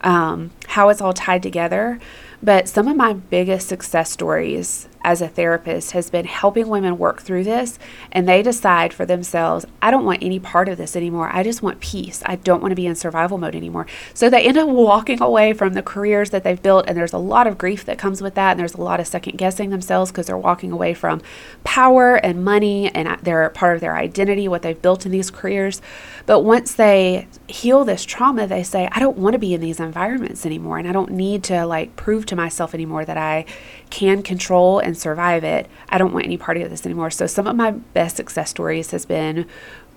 um, 0.01 0.53
how 0.69 0.89
it's 0.89 1.01
all 1.01 1.13
tied 1.13 1.43
together. 1.43 1.99
But 2.43 2.69
some 2.69 2.87
of 2.87 2.97
my 2.97 3.15
biggest 3.15 3.69
success 3.69 4.11
stories 4.11 4.89
as 5.03 5.23
a 5.23 5.29
therapist 5.29 5.93
has 5.93 6.11
been 6.11 6.25
helping 6.25 6.69
women 6.69 6.99
work 6.99 7.23
through 7.23 7.45
this 7.45 7.79
and 8.13 8.29
they 8.29 8.43
decide 8.43 8.93
for 8.93 9.07
themselves, 9.07 9.65
I 9.81 9.91
don't 9.91 10.05
want 10.05 10.23
any 10.23 10.39
part 10.39 10.69
of 10.69 10.77
this 10.79 10.97
anymore. 10.97 11.31
I 11.33 11.43
just 11.43 11.63
want 11.63 11.81
peace. 11.81 12.23
I 12.27 12.37
don't 12.37 12.61
want 12.61 12.73
to 12.73 12.77
be 12.77 12.87
in 12.87 12.95
survival 12.95 13.39
mode 13.39 13.55
anymore. 13.55 13.87
So 14.15 14.29
they 14.29 14.43
end 14.43 14.59
up 14.59 14.69
walking 14.69 15.23
away 15.23 15.53
from 15.53 15.75
the 15.75 15.83
careers 15.83 16.31
that 16.31 16.45
they've 16.45 16.61
built 16.61 16.87
and 16.89 16.97
there's 16.97 17.13
a 17.13 17.19
lot 17.19 17.47
of 17.47 17.59
grief 17.59 17.85
that 17.85 17.99
comes 17.99 18.21
with 18.21 18.35
that 18.35 18.53
and 18.53 18.61
there's 18.61 18.75
a 18.75 18.81
lot 18.81 19.01
of 19.01 19.07
second 19.07 19.39
guessing 19.39 19.71
themselves 19.71 20.11
because 20.11 20.27
they're 20.27 20.37
walking 20.37 20.73
away 20.73 20.95
from 20.95 21.23
power 21.65 22.17
and 22.17 22.45
money 22.45 22.89
and 22.95 23.09
uh, 23.09 23.17
they're 23.23 23.51
part 23.51 23.75
of 23.75 23.81
their 23.81 23.97
identity 23.97 24.49
what 24.49 24.63
they've 24.63 24.81
built 24.83 25.07
in 25.07 25.13
these 25.13 25.31
careers. 25.31 25.81
But 26.27 26.41
once 26.41 26.75
they 26.75 27.29
heal 27.47 27.85
this 27.85 28.05
trauma, 28.05 28.47
they 28.47 28.63
say, 28.63 28.89
I 28.93 29.01
don't 29.01 29.17
want 29.17 29.35
to 29.35 29.39
be 29.39 29.55
in 29.55 29.61
these 29.61 29.81
environments 29.81 30.45
anymore 30.45 30.79
and 30.79 30.89
I 30.89 30.93
don't 30.93 31.13
need 31.13 31.45
to 31.45 31.65
like 31.67 31.97
prove 31.97 32.27
to 32.27 32.37
myself 32.37 32.75
anymore 32.75 33.05
that 33.05 33.17
I 33.17 33.45
can 33.91 34.23
control 34.23 34.79
and 34.79 34.97
survive 34.97 35.45
it. 35.45 35.69
I 35.89 35.99
don't 35.99 36.13
want 36.13 36.27
any 36.27 36.37
part 36.37 36.57
of 36.57 36.71
this 36.71 36.85
anymore. 36.85 37.11
So 37.11 37.27
some 37.27 37.47
of 37.47 37.57
my 37.57 37.73
best 37.73 38.17
success 38.17 38.51
stories 38.51 38.91
has 38.91 39.07
been 39.07 39.47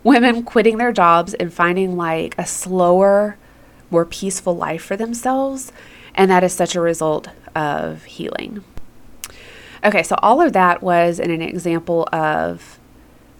women 0.04 0.44
quitting 0.46 0.78
their 0.78 0.92
jobs 0.92 1.34
and 1.36 1.54
finding 1.54 1.98
like 1.98 2.36
a 2.38 2.46
slower, 2.46 3.38
more 3.90 4.06
peaceful 4.06 4.56
life 4.56 4.84
for 4.84 4.96
themselves. 4.96 5.72
And 6.16 6.30
that 6.32 6.44
is 6.44 6.54
such 6.54 6.76
a 6.76 6.82
result 6.82 7.30
of 7.56 8.04
healing. 8.04 8.64
Okay, 9.84 10.04
so 10.04 10.16
all 10.22 10.42
of 10.42 10.54
that 10.54 10.84
was 10.84 11.20
in 11.20 11.32
an 11.32 11.42
example 11.42 12.08
of 12.14 12.80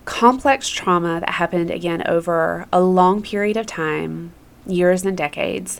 complex 0.06 0.68
trauma 0.68 1.20
that 1.20 1.30
happened 1.30 1.70
again 1.70 2.02
over 2.08 2.66
a 2.74 2.82
long 2.82 3.22
period 3.22 3.58
of 3.58 3.68
time, 3.68 4.34
years 4.66 5.06
and 5.06 5.16
decades. 5.16 5.80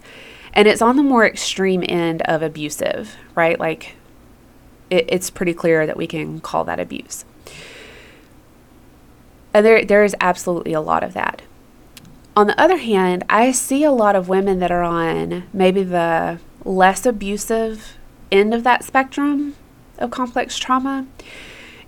And 0.54 0.68
it's 0.68 0.82
on 0.82 0.98
the 0.98 1.04
more 1.04 1.26
extreme 1.26 1.84
end 1.88 2.22
of 2.24 2.42
abusive, 2.42 3.16
right? 3.36 3.60
Like 3.60 3.96
it, 4.92 5.06
it's 5.08 5.32
pretty 5.32 5.56
clear 5.56 5.88
that 5.88 5.98
we 5.98 6.06
can 6.06 6.40
call 6.42 6.64
that 6.66 6.80
abuse. 6.80 7.26
And 9.54 9.66
there, 9.66 9.84
there 9.84 10.04
is 10.04 10.16
absolutely 10.22 10.74
a 10.74 10.82
lot 10.82 11.04
of 11.04 11.14
that. 11.14 11.42
On 12.36 12.48
the 12.48 12.62
other 12.62 12.78
hand, 12.78 13.26
I 13.30 13.52
see 13.52 13.84
a 13.84 13.92
lot 13.92 14.16
of 14.16 14.30
women 14.30 14.60
that 14.60 14.72
are 14.72 14.84
on 14.84 15.44
maybe 15.52 15.84
the 15.84 16.40
less 16.64 17.06
abusive 17.06 17.98
end 18.32 18.54
of 18.54 18.64
that 18.64 18.84
spectrum 18.84 19.56
of 19.98 20.12
complex 20.12 20.58
trauma. 20.58 21.08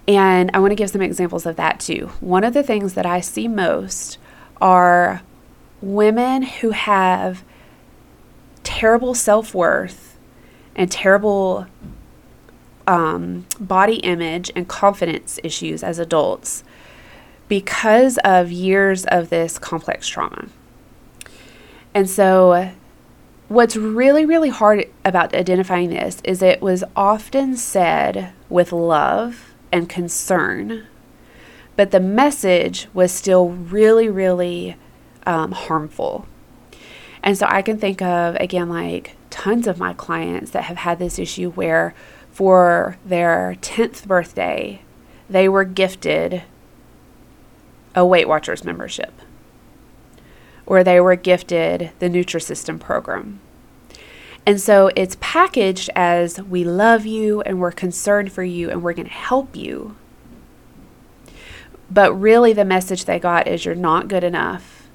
And 0.08 0.52
I 0.54 0.60
want 0.60 0.72
to 0.72 0.76
give 0.76 0.90
some 0.90 1.02
examples 1.02 1.46
of 1.46 1.56
that 1.56 1.80
too. 1.80 2.12
One 2.20 2.44
of 2.44 2.54
the 2.54 2.64
things 2.64 2.96
that 2.96 3.06
I 3.06 3.22
see 3.22 3.48
most 3.48 4.18
are 4.60 5.22
women 5.82 6.42
who 6.44 6.72
have 6.72 7.44
terrible 8.64 9.14
self 9.14 9.54
worth 9.54 10.18
and 10.76 10.92
terrible 10.92 11.68
um, 12.88 13.46
body 13.60 13.96
image 13.98 14.52
and 14.56 14.68
confidence 14.68 15.40
issues 15.44 15.84
as 15.84 16.00
adults 16.00 16.64
because 17.48 18.18
of 18.24 18.52
years 18.52 19.06
of 19.06 19.30
this 19.30 19.60
complex 19.60 20.08
trauma. 20.08 20.48
And 21.94 22.10
so, 22.10 22.72
what's 23.48 23.76
really, 23.76 24.26
really 24.26 24.50
hard 24.50 24.86
about 25.06 25.36
identifying 25.36 25.90
this 25.90 26.20
is 26.24 26.42
it 26.42 26.62
was 26.62 26.84
often 26.96 27.56
said 27.56 28.34
with 28.50 28.72
love 28.72 29.54
and 29.72 29.88
concern, 29.88 30.88
but 31.76 31.92
the 31.92 32.00
message 32.00 32.88
was 32.94 33.12
still 33.12 33.50
really, 33.50 34.10
really 34.10 34.76
um, 35.26 35.52
harmful. 35.52 36.26
And 37.22 37.38
so, 37.38 37.46
I 37.48 37.62
can 37.62 37.78
think 37.78 38.02
of, 38.02 38.36
again, 38.36 38.70
like 38.70 39.16
tons 39.30 39.68
of 39.68 39.78
my 39.78 39.94
clients 39.94 40.52
that 40.52 40.64
have 40.64 40.78
had 40.78 41.00
this 41.00 41.20
issue 41.20 41.52
where 41.52 41.94
for 42.34 42.98
their 43.06 43.56
10th 43.62 44.08
birthday, 44.08 44.82
they 45.30 45.48
were 45.48 45.64
gifted 45.64 46.42
a 47.96 48.04
Weight 48.04 48.28
Watchers 48.28 48.64
membership, 48.64 49.14
or 50.66 50.84
they 50.84 51.00
were 51.00 51.16
gifted 51.16 51.92
the 52.00 52.10
Nutrisystem 52.10 52.80
program. 52.80 53.40
And 54.48 54.60
so 54.60 54.90
it's 54.96 55.16
packaged 55.22 55.92
as 55.96 56.42
we 56.42 56.64
love 56.64 57.06
you 57.06 57.42
and 57.42 57.62
we're 57.62 57.72
concerned 57.72 58.32
for 58.32 58.44
you 58.44 58.70
and 58.70 58.82
we're 58.82 58.94
going 58.94 59.08
to 59.08 59.14
help 59.14 59.56
you. 59.56 59.96
But 61.90 62.14
really, 62.14 62.52
the 62.52 62.66
message 62.66 63.06
they 63.06 63.20
got 63.20 63.48
is 63.48 63.64
you're 63.64 63.76
not 63.76 64.08
good 64.08 64.24
enough, 64.24 64.90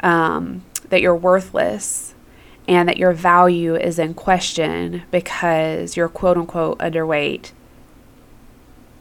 um, 0.00 0.64
that 0.88 1.02
you're 1.02 1.14
worthless, 1.14 2.14
and 2.68 2.86
that 2.88 2.98
your 2.98 3.12
value 3.12 3.74
is 3.74 3.98
in 3.98 4.12
question 4.12 5.02
because 5.10 5.96
you're 5.96 6.08
quote 6.08 6.36
unquote 6.36 6.78
underweight. 6.78 7.52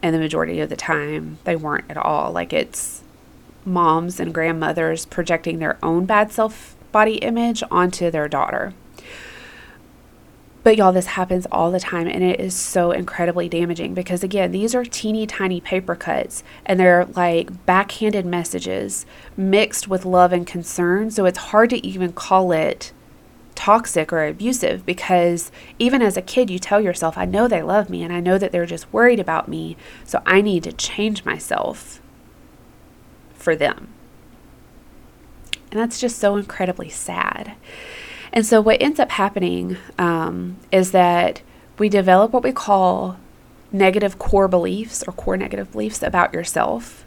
And 0.02 0.16
the 0.16 0.20
majority 0.20 0.62
of 0.62 0.70
the 0.70 0.76
time, 0.78 1.38
they 1.44 1.56
weren't 1.56 1.86
at 1.90 1.98
all. 1.98 2.32
Like 2.32 2.54
it's 2.54 3.04
moms 3.66 4.20
and 4.20 4.34
grandmothers 4.34 5.06
projecting 5.06 5.60
their 5.60 5.78
own 5.84 6.06
bad 6.06 6.32
self 6.32 6.76
body 6.94 7.16
image 7.16 7.62
onto 7.70 8.10
their 8.10 8.30
daughter. 8.30 8.74
But 10.64 10.76
y'all, 10.76 10.92
this 10.92 11.06
happens 11.08 11.46
all 11.52 11.72
the 11.72 11.80
time 11.80 12.08
and 12.08 12.24
it 12.24 12.40
is 12.40 12.54
so 12.54 12.92
incredibly 12.92 13.48
damaging 13.48 13.94
because, 13.94 14.22
again, 14.22 14.52
these 14.52 14.76
are 14.76 14.84
teeny 14.84 15.26
tiny 15.26 15.62
paper 15.62 15.96
cuts 15.96 16.44
and 16.66 16.80
they're 16.80 17.06
like 17.06 17.66
backhanded 17.66 18.26
messages 18.26 19.06
mixed 19.38 19.88
with 19.88 20.06
love 20.06 20.34
and 20.34 20.46
concern. 20.46 21.10
So 21.10 21.26
it's 21.26 21.38
hard 21.38 21.70
to 21.70 21.86
even 21.86 22.12
call 22.12 22.52
it 22.52 22.92
toxic 23.58 24.14
or 24.14 24.24
abusive 24.24 24.86
because 24.86 25.52
even 25.80 26.02
as 26.02 26.16
a 26.16 26.22
kid, 26.22 26.50
you 26.50 26.60
tell 26.60 26.80
yourself, 26.80 27.18
I 27.18 27.26
know 27.26 27.48
they 27.48 27.64
love 27.64 27.90
me 27.90 28.04
and 28.04 28.14
I 28.14 28.20
know 28.20 28.38
that 28.38 28.52
they're 28.52 28.68
just 28.68 28.94
worried 28.94 29.20
about 29.20 29.48
me, 29.48 29.76
so 30.06 30.22
I 30.28 30.42
need 30.42 30.64
to 30.64 30.72
change 30.72 31.26
myself 31.26 32.00
for 33.34 33.56
them. 33.56 33.90
And 35.72 35.80
that's 35.80 36.00
just 36.00 36.20
so 36.20 36.36
incredibly 36.36 36.88
sad. 36.88 37.56
And 38.32 38.46
so, 38.46 38.62
what 38.62 38.80
ends 38.80 39.00
up 39.00 39.10
happening 39.10 39.78
um, 39.98 40.58
is 40.72 40.92
that 40.92 41.42
we 41.80 41.90
develop 41.90 42.32
what 42.32 42.44
we 42.44 42.52
call 42.52 43.18
negative 43.72 44.20
core 44.20 44.48
beliefs 44.48 45.04
or 45.08 45.14
core 45.14 45.36
negative 45.36 45.72
beliefs 45.72 46.04
about 46.04 46.32
yourself. 46.32 47.07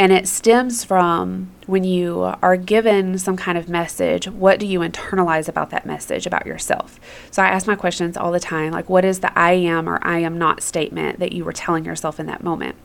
And 0.00 0.12
it 0.12 0.28
stems 0.28 0.84
from 0.84 1.50
when 1.66 1.82
you 1.82 2.32
are 2.40 2.56
given 2.56 3.18
some 3.18 3.36
kind 3.36 3.58
of 3.58 3.68
message, 3.68 4.28
what 4.28 4.60
do 4.60 4.66
you 4.66 4.78
internalize 4.78 5.48
about 5.48 5.70
that 5.70 5.84
message 5.84 6.24
about 6.24 6.46
yourself? 6.46 7.00
So 7.32 7.42
I 7.42 7.48
ask 7.48 7.66
my 7.66 7.74
questions 7.74 8.16
all 8.16 8.30
the 8.30 8.38
time 8.38 8.72
like, 8.72 8.88
what 8.88 9.04
is 9.04 9.20
the 9.20 9.36
I 9.36 9.52
am 9.52 9.88
or 9.88 9.98
I 10.06 10.20
am 10.20 10.38
not 10.38 10.62
statement 10.62 11.18
that 11.18 11.32
you 11.32 11.44
were 11.44 11.52
telling 11.52 11.84
yourself 11.84 12.20
in 12.20 12.26
that 12.26 12.44
moment? 12.44 12.76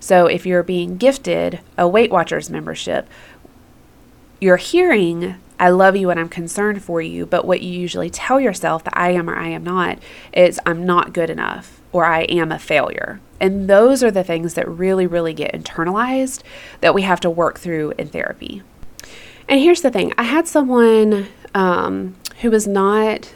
So 0.00 0.26
if 0.26 0.46
you're 0.46 0.62
being 0.62 0.96
gifted 0.96 1.60
a 1.76 1.86
Weight 1.86 2.10
Watchers 2.10 2.48
membership, 2.48 3.06
you're 4.40 4.56
hearing, 4.56 5.36
I 5.60 5.68
love 5.68 5.94
you 5.94 6.08
and 6.08 6.18
I'm 6.18 6.30
concerned 6.30 6.82
for 6.82 7.02
you, 7.02 7.26
but 7.26 7.44
what 7.44 7.60
you 7.60 7.70
usually 7.70 8.10
tell 8.10 8.40
yourself, 8.40 8.82
that 8.84 8.96
I 8.96 9.10
am 9.10 9.28
or 9.28 9.36
I 9.36 9.48
am 9.48 9.62
not, 9.62 9.98
is 10.32 10.58
I'm 10.64 10.86
not 10.86 11.12
good 11.12 11.28
enough 11.28 11.80
or 11.92 12.06
I 12.06 12.22
am 12.22 12.50
a 12.50 12.58
failure. 12.58 13.20
And 13.42 13.68
those 13.68 14.04
are 14.04 14.12
the 14.12 14.22
things 14.22 14.54
that 14.54 14.68
really, 14.68 15.04
really 15.04 15.34
get 15.34 15.52
internalized 15.52 16.42
that 16.80 16.94
we 16.94 17.02
have 17.02 17.18
to 17.20 17.28
work 17.28 17.58
through 17.58 17.92
in 17.98 18.06
therapy. 18.06 18.62
And 19.48 19.58
here's 19.58 19.82
the 19.82 19.90
thing 19.90 20.14
I 20.16 20.22
had 20.22 20.46
someone 20.46 21.26
um, 21.52 22.14
who 22.40 22.52
was 22.52 22.68
not 22.68 23.34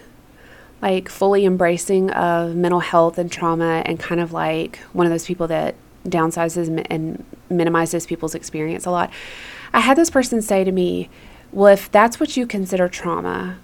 like 0.81 1.09
fully 1.09 1.45
embracing 1.45 2.11
of 2.13 2.55
mental 2.55 2.79
health 2.79 3.19
and 3.19 3.33
trauma 3.33 3.83
and 3.85 3.99
kind 3.99 4.21
of 4.21 4.33
like 4.33 4.79
one 4.93 5.07
of 5.07 5.11
those 5.11 5.27
people 5.27 5.49
that 5.49 5.75
downsizes 6.05 6.87
and 6.89 7.25
minimizes 7.51 8.07
people's 8.07 8.37
experience 8.37 8.87
a 8.87 8.93
lot. 8.93 9.11
I 9.73 9.81
had 9.81 9.99
this 9.99 10.11
person 10.11 10.41
say 10.41 10.63
to 10.63 10.71
me, 10.71 11.11
Well, 11.51 11.73
if 11.73 11.91
that's 11.91 12.21
what 12.21 12.37
you 12.37 12.47
consider 12.47 12.89
trauma, 12.89 13.59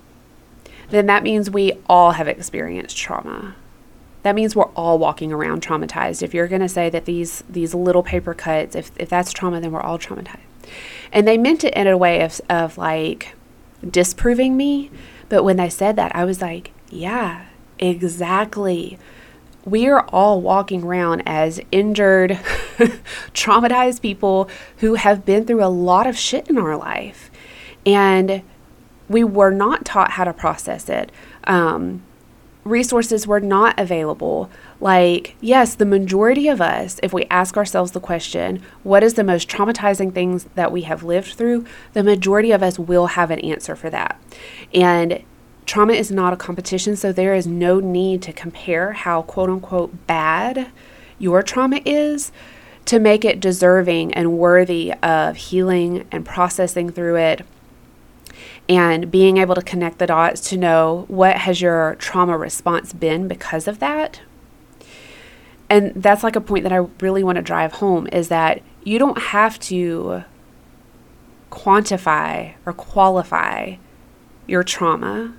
then 0.91 1.07
that 1.07 1.23
means 1.23 1.51
we 1.51 1.75
all 1.89 2.13
have 2.13 2.27
experienced 2.27 2.97
trauma 2.97 3.55
that 4.23 4.35
means 4.35 4.55
we're 4.55 4.65
all 4.77 4.99
walking 4.99 5.33
around 5.33 5.63
traumatized. 5.63 6.23
If 6.23 6.33
you're 6.33 6.49
going 6.49 6.63
to 6.63 6.69
say 6.69 6.89
that 6.91 7.05
these 7.05 7.43
these 7.49 7.75
little 7.75 8.03
paper 8.03 8.35
cuts, 8.35 8.77
if, 8.77 8.91
if 8.97 9.09
that's 9.09 9.33
trauma, 9.33 9.61
then 9.61 9.73
we're 9.73 9.81
all 9.81 9.99
traumatized. 9.99 10.41
And 11.13 11.27
they 11.27 11.37
meant 11.37 11.65
it 11.65 11.75
in 11.75 11.87
a 11.87 11.97
way 11.97 12.23
of, 12.23 12.41
of 12.49 12.79
like 12.79 13.35
disproving 13.89 14.57
me. 14.57 14.91
But 15.29 15.45
when 15.45 15.57
they 15.57 15.69
said 15.69 15.97
that, 15.97 16.15
I 16.15 16.25
was 16.25 16.41
like, 16.41 16.73
yeah, 16.89 17.47
exactly. 17.79 18.99
We 19.65 19.89
are 19.89 20.07
all 20.09 20.41
walking 20.41 20.85
around 20.85 21.23
as 21.27 21.61
injured, 21.71 22.31
traumatized 23.35 24.01
people 24.01 24.49
who 24.79 24.95
have 24.95 25.25
been 25.25 25.47
through 25.47 25.65
a 25.65 25.67
lot 25.67 26.07
of 26.07 26.17
shit 26.17 26.49
in 26.49 26.59
our 26.59 26.77
life. 26.77 27.31
And 27.85 28.43
we 29.09 29.25
were 29.25 29.51
not 29.51 29.85
taught 29.85 30.13
how 30.13 30.25
to 30.25 30.33
process 30.33 30.89
it. 30.89 31.13
Um, 31.45 32.03
resources 32.64 33.27
were 33.27 33.40
not 33.40 33.79
available. 33.79 34.51
Like, 34.81 35.37
yes, 35.40 35.75
the 35.75 35.85
majority 35.85 36.48
of 36.48 36.61
us, 36.61 37.01
if 37.03 37.12
we 37.12 37.25
ask 37.31 37.57
ourselves 37.57 37.92
the 37.92 38.01
question, 38.01 38.62
what 38.83 39.03
is 39.03 39.14
the 39.14 39.25
most 39.25 39.48
traumatizing 39.48 40.12
things 40.12 40.44
that 40.55 40.72
we 40.72 40.83
have 40.83 41.03
lived 41.03 41.35
through, 41.35 41.66
the 41.92 42.03
majority 42.03 42.53
of 42.53 42.62
us 42.62 42.79
will 42.79 43.09
have 43.09 43.31
an 43.31 43.40
answer 43.40 43.75
for 43.75 43.90
that. 43.90 44.20
And 44.72 45.22
trauma 45.66 45.94
is 45.94 46.11
not 46.11 46.33
a 46.33 46.37
competition, 46.37 46.96
so 46.96 47.12
there 47.12 47.35
is 47.35 47.46
no 47.46 47.81
need 47.81 48.22
to 48.22 48.33
compare 48.33 48.92
how 48.92 49.22
quote 49.22 49.51
unquote 49.51 50.07
bad 50.07 50.70
your 51.18 51.42
trauma 51.42 51.81
is 51.85 52.33
to 52.85 52.98
make 52.98 53.25
it 53.25 53.38
deserving 53.38 54.12
and 54.14 54.38
worthy 54.38 54.92
of 55.03 55.37
healing 55.37 56.07
and 56.11 56.27
processing 56.27 56.90
through 56.90 57.16
it 57.16 57.46
and 58.68 59.11
being 59.11 59.38
able 59.38 59.55
to 59.55 59.62
connect 59.62 59.98
the 59.98 60.07
dots 60.07 60.48
to 60.51 60.57
know 60.57 61.05
what 61.09 61.37
has 61.37 61.61
your 61.61 61.96
trauma 61.96 62.37
response 62.38 62.92
been 62.92 63.29
because 63.29 63.66
of 63.66 63.79
that. 63.81 64.20
And 65.68 65.92
that's 65.94 66.22
like 66.22 66.37
a 66.37 66.40
point 66.40 66.64
that 66.64 66.72
i 66.72 66.87
really 67.01 67.25
want 67.25 67.37
to 67.37 67.42
drive 67.42 67.75
home 67.75 68.07
is 68.12 68.29
that 68.29 68.62
you 68.85 68.98
don't 68.98 69.18
have 69.18 69.59
to 69.59 70.25
quantify 71.51 72.55
or 72.66 72.72
qualify 72.72 73.77
your 74.46 74.62
trauma 74.62 75.35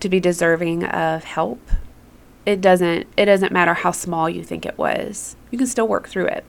to 0.00 0.08
be 0.08 0.20
deserving 0.20 0.84
of 0.84 1.24
help. 1.24 1.60
It 2.44 2.60
doesn't 2.60 3.06
it 3.16 3.26
doesn't 3.26 3.52
matter 3.52 3.74
how 3.74 3.92
small 3.92 4.28
you 4.28 4.42
think 4.42 4.66
it 4.66 4.76
was. 4.76 5.36
You 5.50 5.58
can 5.58 5.66
still 5.66 5.86
work 5.86 6.08
through 6.08 6.26
it 6.26 6.44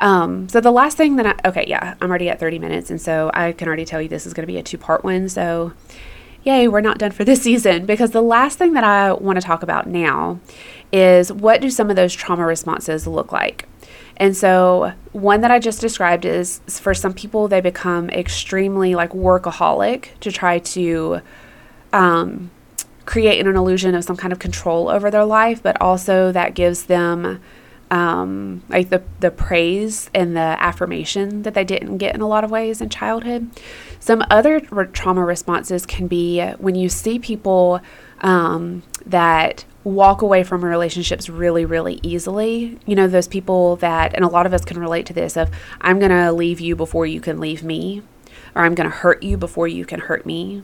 um, 0.00 0.48
so 0.48 0.60
the 0.60 0.70
last 0.70 0.96
thing 0.96 1.16
that 1.16 1.26
I, 1.26 1.48
okay, 1.48 1.64
yeah, 1.66 1.94
I'm 2.00 2.10
already 2.10 2.28
at 2.28 2.40
30 2.40 2.58
minutes. 2.58 2.90
And 2.90 3.00
so 3.00 3.30
I 3.34 3.52
can 3.52 3.68
already 3.68 3.84
tell 3.84 4.00
you 4.00 4.08
this 4.08 4.26
is 4.26 4.34
going 4.34 4.46
to 4.46 4.52
be 4.52 4.58
a 4.58 4.62
two 4.62 4.78
part 4.78 5.04
one. 5.04 5.28
So 5.28 5.72
yay, 6.44 6.68
we're 6.68 6.80
not 6.80 6.98
done 6.98 7.10
for 7.10 7.24
this 7.24 7.42
season 7.48 7.86
because 7.86 8.12
the 8.12 8.22
last 8.22 8.58
thing 8.58 8.74
that 8.74 8.84
I 8.84 9.12
want 9.12 9.40
to 9.40 9.44
talk 9.44 9.62
about 9.62 9.88
now 9.88 10.38
is 10.92 11.32
what 11.32 11.60
do 11.60 11.70
some 11.70 11.90
of 11.90 11.96
those 11.96 12.14
trauma 12.14 12.44
responses 12.46 13.06
look 13.06 13.32
like? 13.32 13.68
And 14.16 14.36
so, 14.36 14.92
one 15.10 15.40
that 15.40 15.50
I 15.50 15.58
just 15.58 15.80
described 15.80 16.24
is 16.24 16.60
for 16.68 16.94
some 16.94 17.12
people, 17.12 17.48
they 17.48 17.60
become 17.60 18.10
extremely 18.10 18.94
like 18.94 19.10
workaholic 19.10 20.16
to 20.20 20.30
try 20.30 20.60
to 20.60 21.20
um, 21.92 22.52
create 23.06 23.44
an 23.44 23.56
illusion 23.56 23.96
of 23.96 24.04
some 24.04 24.16
kind 24.16 24.32
of 24.32 24.38
control 24.38 24.88
over 24.88 25.10
their 25.10 25.24
life, 25.24 25.60
but 25.60 25.80
also 25.80 26.30
that 26.30 26.54
gives 26.54 26.84
them 26.84 27.40
um, 27.90 28.62
like 28.68 28.90
the 28.90 29.02
the 29.20 29.30
praise 29.30 30.10
and 30.14 30.36
the 30.36 30.56
affirmation 30.60 31.42
that 31.42 31.54
they 31.54 31.64
didn't 31.64 31.98
get 31.98 32.14
in 32.14 32.20
a 32.20 32.28
lot 32.28 32.44
of 32.44 32.50
ways 32.50 32.80
in 32.80 32.88
childhood. 32.88 33.50
Some 34.00 34.24
other 34.30 34.60
re- 34.70 34.86
trauma 34.86 35.24
responses 35.24 35.86
can 35.86 36.08
be 36.08 36.42
when 36.58 36.74
you 36.74 36.88
see 36.88 37.18
people 37.18 37.80
um, 38.20 38.82
that 39.06 39.64
walk 39.84 40.22
away 40.22 40.42
from 40.42 40.64
relationships 40.64 41.28
really, 41.28 41.64
really 41.64 42.00
easily. 42.02 42.78
You 42.86 42.96
know, 42.96 43.06
those 43.06 43.28
people 43.28 43.76
that, 43.76 44.14
and 44.14 44.24
a 44.24 44.28
lot 44.28 44.46
of 44.46 44.54
us 44.54 44.64
can 44.64 44.78
relate 44.78 45.06
to 45.06 45.12
this 45.12 45.36
of, 45.36 45.50
I'm 45.80 45.98
going 45.98 46.10
to 46.10 46.32
leave 46.32 46.60
you 46.60 46.74
before 46.74 47.06
you 47.06 47.20
can 47.20 47.38
leave 47.38 47.62
me, 47.62 48.02
or 48.54 48.62
I'm 48.62 48.74
going 48.74 48.90
to 48.90 48.96
hurt 48.96 49.22
you 49.22 49.36
before 49.36 49.68
you 49.68 49.84
can 49.84 50.00
hurt 50.00 50.24
me. 50.24 50.62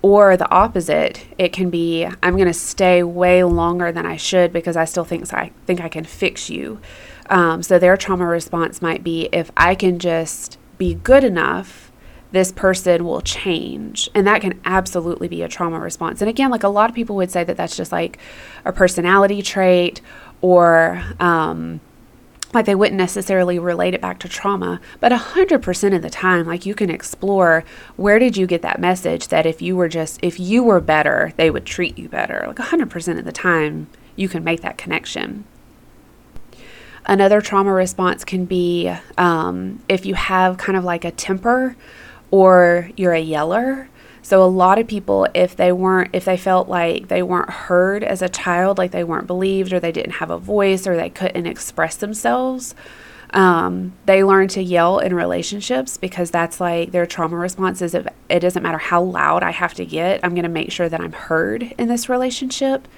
Or 0.00 0.36
the 0.36 0.48
opposite, 0.50 1.26
it 1.38 1.52
can 1.52 1.70
be 1.70 2.06
I'm 2.22 2.36
going 2.36 2.46
to 2.46 2.54
stay 2.54 3.02
way 3.02 3.42
longer 3.42 3.90
than 3.90 4.06
I 4.06 4.16
should 4.16 4.52
because 4.52 4.76
I 4.76 4.84
still 4.84 5.04
think 5.04 5.32
I 5.34 5.50
think 5.66 5.80
I 5.80 5.88
can 5.88 6.04
fix 6.04 6.48
you. 6.48 6.80
Um, 7.28 7.62
so 7.62 7.78
their 7.78 7.96
trauma 7.96 8.26
response 8.26 8.80
might 8.80 9.02
be 9.02 9.28
if 9.32 9.50
I 9.56 9.74
can 9.74 9.98
just 9.98 10.58
be 10.78 10.94
good 10.94 11.24
enough, 11.24 11.90
this 12.30 12.52
person 12.52 13.04
will 13.04 13.20
change. 13.20 14.08
And 14.14 14.26
that 14.26 14.40
can 14.40 14.60
absolutely 14.64 15.28
be 15.28 15.42
a 15.42 15.48
trauma 15.48 15.80
response. 15.80 16.20
And 16.20 16.28
again, 16.28 16.50
like 16.50 16.62
a 16.62 16.68
lot 16.68 16.90
of 16.90 16.94
people 16.94 17.16
would 17.16 17.30
say 17.30 17.44
that 17.44 17.56
that's 17.56 17.76
just 17.76 17.90
like 17.90 18.18
a 18.64 18.72
personality 18.72 19.42
trait 19.42 20.00
or 20.40 21.02
um, 21.18 21.80
like 22.54 22.64
they 22.64 22.74
wouldn't 22.74 22.96
necessarily 22.96 23.58
relate 23.58 23.94
it 23.94 24.00
back 24.00 24.18
to 24.18 24.28
trauma 24.28 24.80
but 25.00 25.12
100% 25.12 25.94
of 25.94 26.02
the 26.02 26.10
time 26.10 26.46
like 26.46 26.64
you 26.64 26.74
can 26.74 26.90
explore 26.90 27.64
where 27.96 28.18
did 28.18 28.36
you 28.36 28.46
get 28.46 28.62
that 28.62 28.80
message 28.80 29.28
that 29.28 29.46
if 29.46 29.60
you 29.60 29.76
were 29.76 29.88
just 29.88 30.18
if 30.22 30.40
you 30.40 30.62
were 30.62 30.80
better 30.80 31.32
they 31.36 31.50
would 31.50 31.64
treat 31.64 31.98
you 31.98 32.08
better. 32.08 32.44
Like 32.46 32.56
100% 32.56 33.18
of 33.18 33.24
the 33.24 33.32
time 33.32 33.88
you 34.16 34.28
can 34.28 34.42
make 34.42 34.60
that 34.62 34.78
connection. 34.78 35.44
Another 37.06 37.40
trauma 37.40 37.72
response 37.72 38.24
can 38.24 38.44
be 38.44 38.92
um, 39.16 39.80
if 39.88 40.04
you 40.04 40.14
have 40.14 40.58
kind 40.58 40.76
of 40.76 40.84
like 40.84 41.04
a 41.04 41.10
temper 41.10 41.76
or 42.30 42.90
you're 42.96 43.14
a 43.14 43.20
yeller 43.20 43.88
so 44.22 44.42
a 44.42 44.46
lot 44.46 44.78
of 44.78 44.86
people 44.86 45.26
if 45.34 45.56
they 45.56 45.72
weren't 45.72 46.10
if 46.12 46.24
they 46.24 46.36
felt 46.36 46.68
like 46.68 47.08
they 47.08 47.22
weren't 47.22 47.50
heard 47.50 48.02
as 48.04 48.22
a 48.22 48.28
child, 48.28 48.78
like 48.78 48.90
they 48.90 49.04
weren't 49.04 49.26
believed 49.26 49.72
or 49.72 49.80
they 49.80 49.92
didn't 49.92 50.12
have 50.12 50.30
a 50.30 50.38
voice 50.38 50.86
or 50.86 50.96
they 50.96 51.10
couldn't 51.10 51.46
express 51.46 51.96
themselves, 51.96 52.74
um, 53.30 53.92
they 54.06 54.24
learn 54.24 54.48
to 54.48 54.62
yell 54.62 54.98
in 54.98 55.14
relationships 55.14 55.96
because 55.96 56.30
that's 56.30 56.60
like 56.60 56.92
their 56.92 57.06
trauma 57.06 57.36
response 57.36 57.82
is 57.82 57.94
if 57.94 58.06
it 58.28 58.40
doesn't 58.40 58.62
matter 58.62 58.78
how 58.78 59.02
loud 59.02 59.42
I 59.42 59.50
have 59.50 59.74
to 59.74 59.84
get, 59.84 60.20
I'm 60.22 60.34
going 60.34 60.44
to 60.44 60.48
make 60.48 60.72
sure 60.72 60.88
that 60.88 61.00
I'm 61.00 61.12
heard 61.12 61.74
in 61.78 61.88
this 61.88 62.08
relationship. 62.08 62.88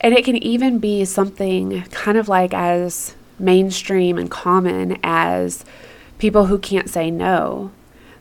And 0.00 0.14
it 0.14 0.24
can 0.24 0.36
even 0.36 0.78
be 0.78 1.04
something 1.04 1.82
kind 1.90 2.18
of 2.18 2.28
like 2.28 2.54
as 2.54 3.14
mainstream 3.38 4.18
and 4.18 4.30
common 4.30 4.98
as 5.02 5.64
people 6.18 6.46
who 6.46 6.58
can't 6.58 6.90
say 6.90 7.10
no. 7.10 7.70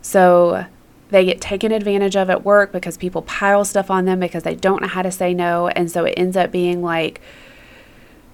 So 0.02 0.66
they 1.10 1.26
get 1.26 1.42
taken 1.42 1.72
advantage 1.72 2.16
of 2.16 2.30
at 2.30 2.46
work 2.46 2.72
because 2.72 2.98
people 2.98 3.24
pile 3.24 3.66
stuff 3.66 3.90
on 3.90 4.06
them 4.06 4.20
because 4.20 4.44
they 4.44 4.56
don't 4.56 4.82
know 4.82 4.88
how 4.88 5.02
to 5.02 5.12
say 5.12 5.34
no. 5.34 5.68
And 5.70 5.92
so 5.92 6.06
it 6.06 6.14
ends 6.18 6.38
up 6.38 6.52
being 6.52 6.82
like 6.82 7.20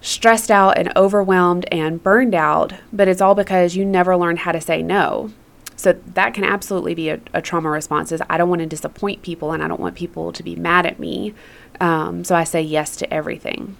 stressed 0.00 0.50
out 0.50 0.78
and 0.78 0.94
overwhelmed 0.94 1.66
and 1.72 2.02
burned 2.02 2.34
out. 2.34 2.74
But 2.92 3.08
it's 3.08 3.20
all 3.20 3.34
because 3.34 3.76
you 3.76 3.84
never 3.84 4.16
learned 4.16 4.40
how 4.40 4.52
to 4.52 4.60
say 4.60 4.82
no. 4.82 5.32
So 5.76 5.92
that 5.92 6.32
can 6.32 6.44
absolutely 6.44 6.94
be 6.94 7.10
a, 7.10 7.20
a 7.34 7.42
trauma 7.42 7.70
response 7.70 8.12
is 8.12 8.22
I 8.28 8.38
don't 8.38 8.48
want 8.48 8.60
to 8.60 8.66
disappoint 8.66 9.22
people 9.22 9.52
and 9.52 9.62
I 9.62 9.68
don't 9.68 9.80
want 9.80 9.94
people 9.94 10.32
to 10.32 10.42
be 10.42 10.56
mad 10.56 10.86
at 10.86 10.98
me. 10.98 11.34
Um, 11.80 12.24
so 12.24 12.34
I 12.34 12.44
say 12.44 12.62
yes 12.62 12.96
to 12.96 13.12
everything. 13.12 13.76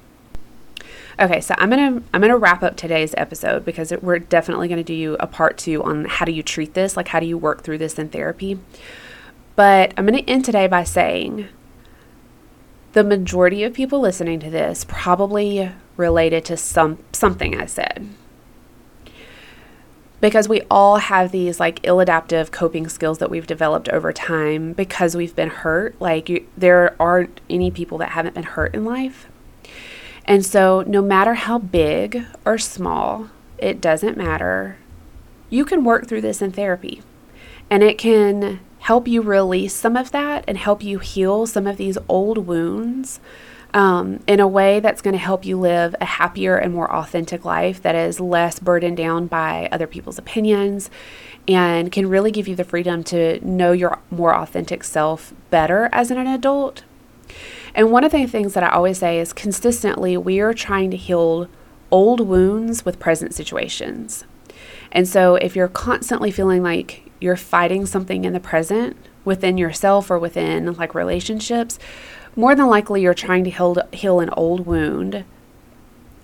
Okay, 1.19 1.41
so 1.41 1.55
I'm 1.57 1.71
gonna 1.71 2.03
I'm 2.12 2.21
gonna 2.21 2.37
wrap 2.37 2.62
up 2.62 2.77
today's 2.77 3.14
episode 3.17 3.64
because 3.64 3.91
it, 3.91 4.03
we're 4.03 4.19
definitely 4.19 4.69
gonna 4.69 4.85
do 4.85 4.93
you 4.93 5.17
a 5.19 5.27
part 5.27 5.57
two 5.57 5.83
on 5.83 6.05
how 6.05 6.27
do 6.27 6.33
you 6.33 6.43
treat 6.43 6.75
this, 6.75 6.95
like 6.95 7.09
how 7.09 7.21
do 7.21 7.27
you 7.27 7.39
work 7.39 7.62
through 7.62 7.79
this 7.79 7.99
in 7.99 8.11
therapy. 8.11 8.59
But 9.55 9.95
I'm 9.97 10.05
gonna 10.05 10.19
end 10.27 10.45
today 10.45 10.67
by 10.67 10.85
saying 10.85 11.49
the 12.93 13.03
majority 13.03 13.64
of 13.64 13.73
people 13.73 14.01
listening 14.01 14.41
to 14.41 14.51
this 14.51 14.85
probably 14.87 15.71
related 15.97 16.45
to 16.47 16.57
some 16.59 16.99
something 17.12 17.59
I 17.59 17.64
said 17.64 18.09
because 20.21 20.49
we 20.49 20.62
all 20.71 20.97
have 20.97 21.33
these 21.33 21.61
like 21.61 21.81
ill 21.83 22.01
adaptive 22.01 22.51
coping 22.51 22.89
skills 22.89 23.19
that 23.19 23.31
we've 23.31 23.47
developed 23.47 23.89
over 23.89 24.12
time 24.12 24.73
because 24.73 25.17
we've 25.17 25.37
been 25.37 25.51
hurt. 25.51 25.99
Like, 26.01 26.29
you, 26.29 26.47
there 26.57 26.97
aren't 27.01 27.41
any 27.49 27.71
people 27.71 27.99
that 27.99 28.11
haven't 28.11 28.35
been 28.35 28.45
hurt 28.45 28.75
in 28.75 28.85
life. 28.85 29.29
And 30.27 30.45
so, 30.45 30.83
no 30.87 31.01
matter 31.01 31.35
how 31.35 31.59
big 31.59 32.24
or 32.45 32.59
small, 32.59 33.31
it 33.59 33.81
doesn't 33.81 34.16
matter. 34.16 34.77
You 35.49 35.64
can 35.64 35.85
work 35.85 36.09
through 36.09 36.22
this 36.22 36.43
in 36.43 36.53
therapy, 36.53 37.03
and 37.70 37.83
it 37.83 37.97
can 37.97 38.61
help 38.81 39.09
you 39.09 39.22
release 39.22 39.74
some 39.74 39.97
of 39.97 40.11
that 40.11 40.45
and 40.47 40.59
help 40.59 40.83
you 40.83 40.99
heal 40.99 41.47
some 41.47 41.66
of 41.66 41.77
these 41.77 41.99
old 42.09 42.39
wounds 42.39 43.20
um, 43.74 44.20
in 44.27 44.41
a 44.41 44.49
way 44.49 44.81
that's 44.81 45.03
going 45.03 45.12
to 45.12 45.18
help 45.18 45.45
you 45.45 45.59
live 45.59 45.95
a 46.01 46.05
happier 46.05 46.57
and 46.57 46.72
more 46.72 46.91
authentic 46.93 47.45
life 47.45 47.83
that 47.83 47.95
is 47.95 48.20
less 48.20 48.59
burdened 48.59 48.97
down 48.97 49.27
by 49.27 49.68
other 49.70 49.87
people's 49.87 50.18
opinions 50.18 50.89
and 51.49 51.93
can 51.93 52.09
really 52.09 52.31
give 52.31 52.49
you 52.49 52.57
the 52.57 52.64
freedom 52.64 53.05
to 53.05 53.45
know 53.47 53.72
your 53.72 53.99
more 54.11 54.35
authentic 54.35 54.83
self 54.83 55.33
better 55.51 55.89
as 55.93 56.11
an 56.11 56.27
adult 56.27 56.83
and 57.77 57.93
one 57.93 58.05
of 58.05 58.11
the 58.11 58.27
things 58.27 58.55
that 58.55 58.64
I 58.64 58.70
always 58.70 58.99
say 58.99 59.20
is 59.20 59.35
consistently, 59.35 60.16
we 60.16 60.41
are 60.41 60.55
trying 60.55 60.91
to 60.91 60.97
heal 60.97 61.49
old 61.91 62.20
wounds 62.20 62.87
with 62.87 62.99
present 62.99 63.35
situations. 63.35 64.24
And 64.91 65.07
so 65.07 65.35
if 65.37 65.55
you're 65.55 65.68
constantly 65.68 66.31
feeling 66.31 66.62
like 66.62 67.11
you're 67.20 67.37
fighting 67.37 67.85
something 67.85 68.24
in 68.24 68.33
the 68.33 68.41
present 68.41 68.97
within 69.27 69.59
yourself 69.59 70.11
or 70.11 70.18
within 70.18 70.72
like 70.72 70.95
relationships, 70.95 71.79
more 72.35 72.55
than 72.55 72.66
likely 72.66 73.03
you're 73.03 73.12
trying 73.12 73.45
to 73.45 73.51
heal, 73.51 73.77
heal 73.93 74.20
an 74.20 74.31
old 74.31 74.64
wound. 74.64 75.24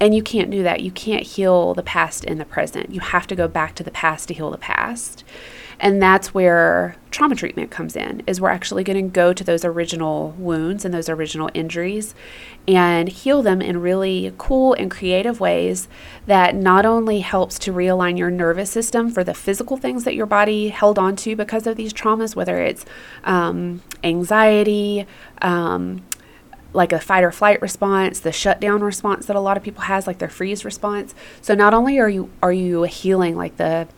And 0.00 0.14
you 0.14 0.22
can't 0.22 0.50
do 0.50 0.62
that. 0.62 0.80
You 0.80 0.90
can't 0.90 1.22
heal 1.22 1.74
the 1.74 1.82
past 1.82 2.24
in 2.24 2.38
the 2.38 2.46
present. 2.46 2.94
You 2.94 3.00
have 3.00 3.26
to 3.26 3.36
go 3.36 3.46
back 3.46 3.74
to 3.74 3.84
the 3.84 3.90
past 3.90 4.28
to 4.28 4.34
heal 4.34 4.50
the 4.50 4.59
past. 4.59 5.22
And 5.83 6.01
that's 6.01 6.33
where 6.33 6.95
trauma 7.11 7.35
treatment 7.35 7.72
comes 7.72 7.97
in 7.97 8.22
is 8.28 8.41
we're 8.41 8.51
actually 8.51 8.85
going 8.85 9.05
to 9.05 9.12
go 9.12 9.33
to 9.33 9.43
those 9.43 9.64
original 9.64 10.30
wounds 10.39 10.85
and 10.85 10.95
those 10.95 11.09
original 11.09 11.51
injuries 11.55 12.14
and 12.68 13.09
heal 13.09 13.43
them 13.43 13.61
in 13.61 13.80
really 13.80 14.33
cool 14.39 14.74
and 14.74 14.89
creative 14.93 15.41
ways 15.41 15.89
that 16.26 16.55
not 16.55 16.87
only 16.87 17.18
helps 17.18 17.59
to 17.59 17.72
realign 17.72 18.16
your 18.16 18.30
nervous 18.30 18.70
system 18.70 19.11
for 19.11 19.24
the 19.24 19.35
physical 19.35 19.76
things 19.76 20.05
that 20.05 20.14
your 20.14 20.24
body 20.24 20.68
held 20.68 21.01
on 21.01 21.16
to 21.16 21.35
because 21.35 21.66
of 21.66 21.76
these 21.76 21.93
traumas, 21.93 22.37
whether 22.37 22.62
it's 22.62 22.85
um, 23.24 23.83
anxiety, 24.05 25.05
um, 25.43 26.01
like 26.72 26.93
a 26.93 27.01
fight 27.01 27.24
or 27.24 27.33
flight 27.33 27.61
response, 27.61 28.20
the 28.20 28.30
shutdown 28.30 28.83
response 28.83 29.26
that 29.26 29.35
a 29.35 29.41
lot 29.41 29.57
of 29.57 29.64
people 29.64 29.83
has, 29.83 30.07
like 30.07 30.18
their 30.18 30.28
freeze 30.28 30.64
response. 30.64 31.12
So 31.41 31.57
not 31.57 31.74
only 31.74 31.99
are 31.99 32.09
you 32.09 32.30
are 32.41 32.53
you 32.53 32.85
healing 32.85 33.37
like 33.37 33.57
the 33.57 33.89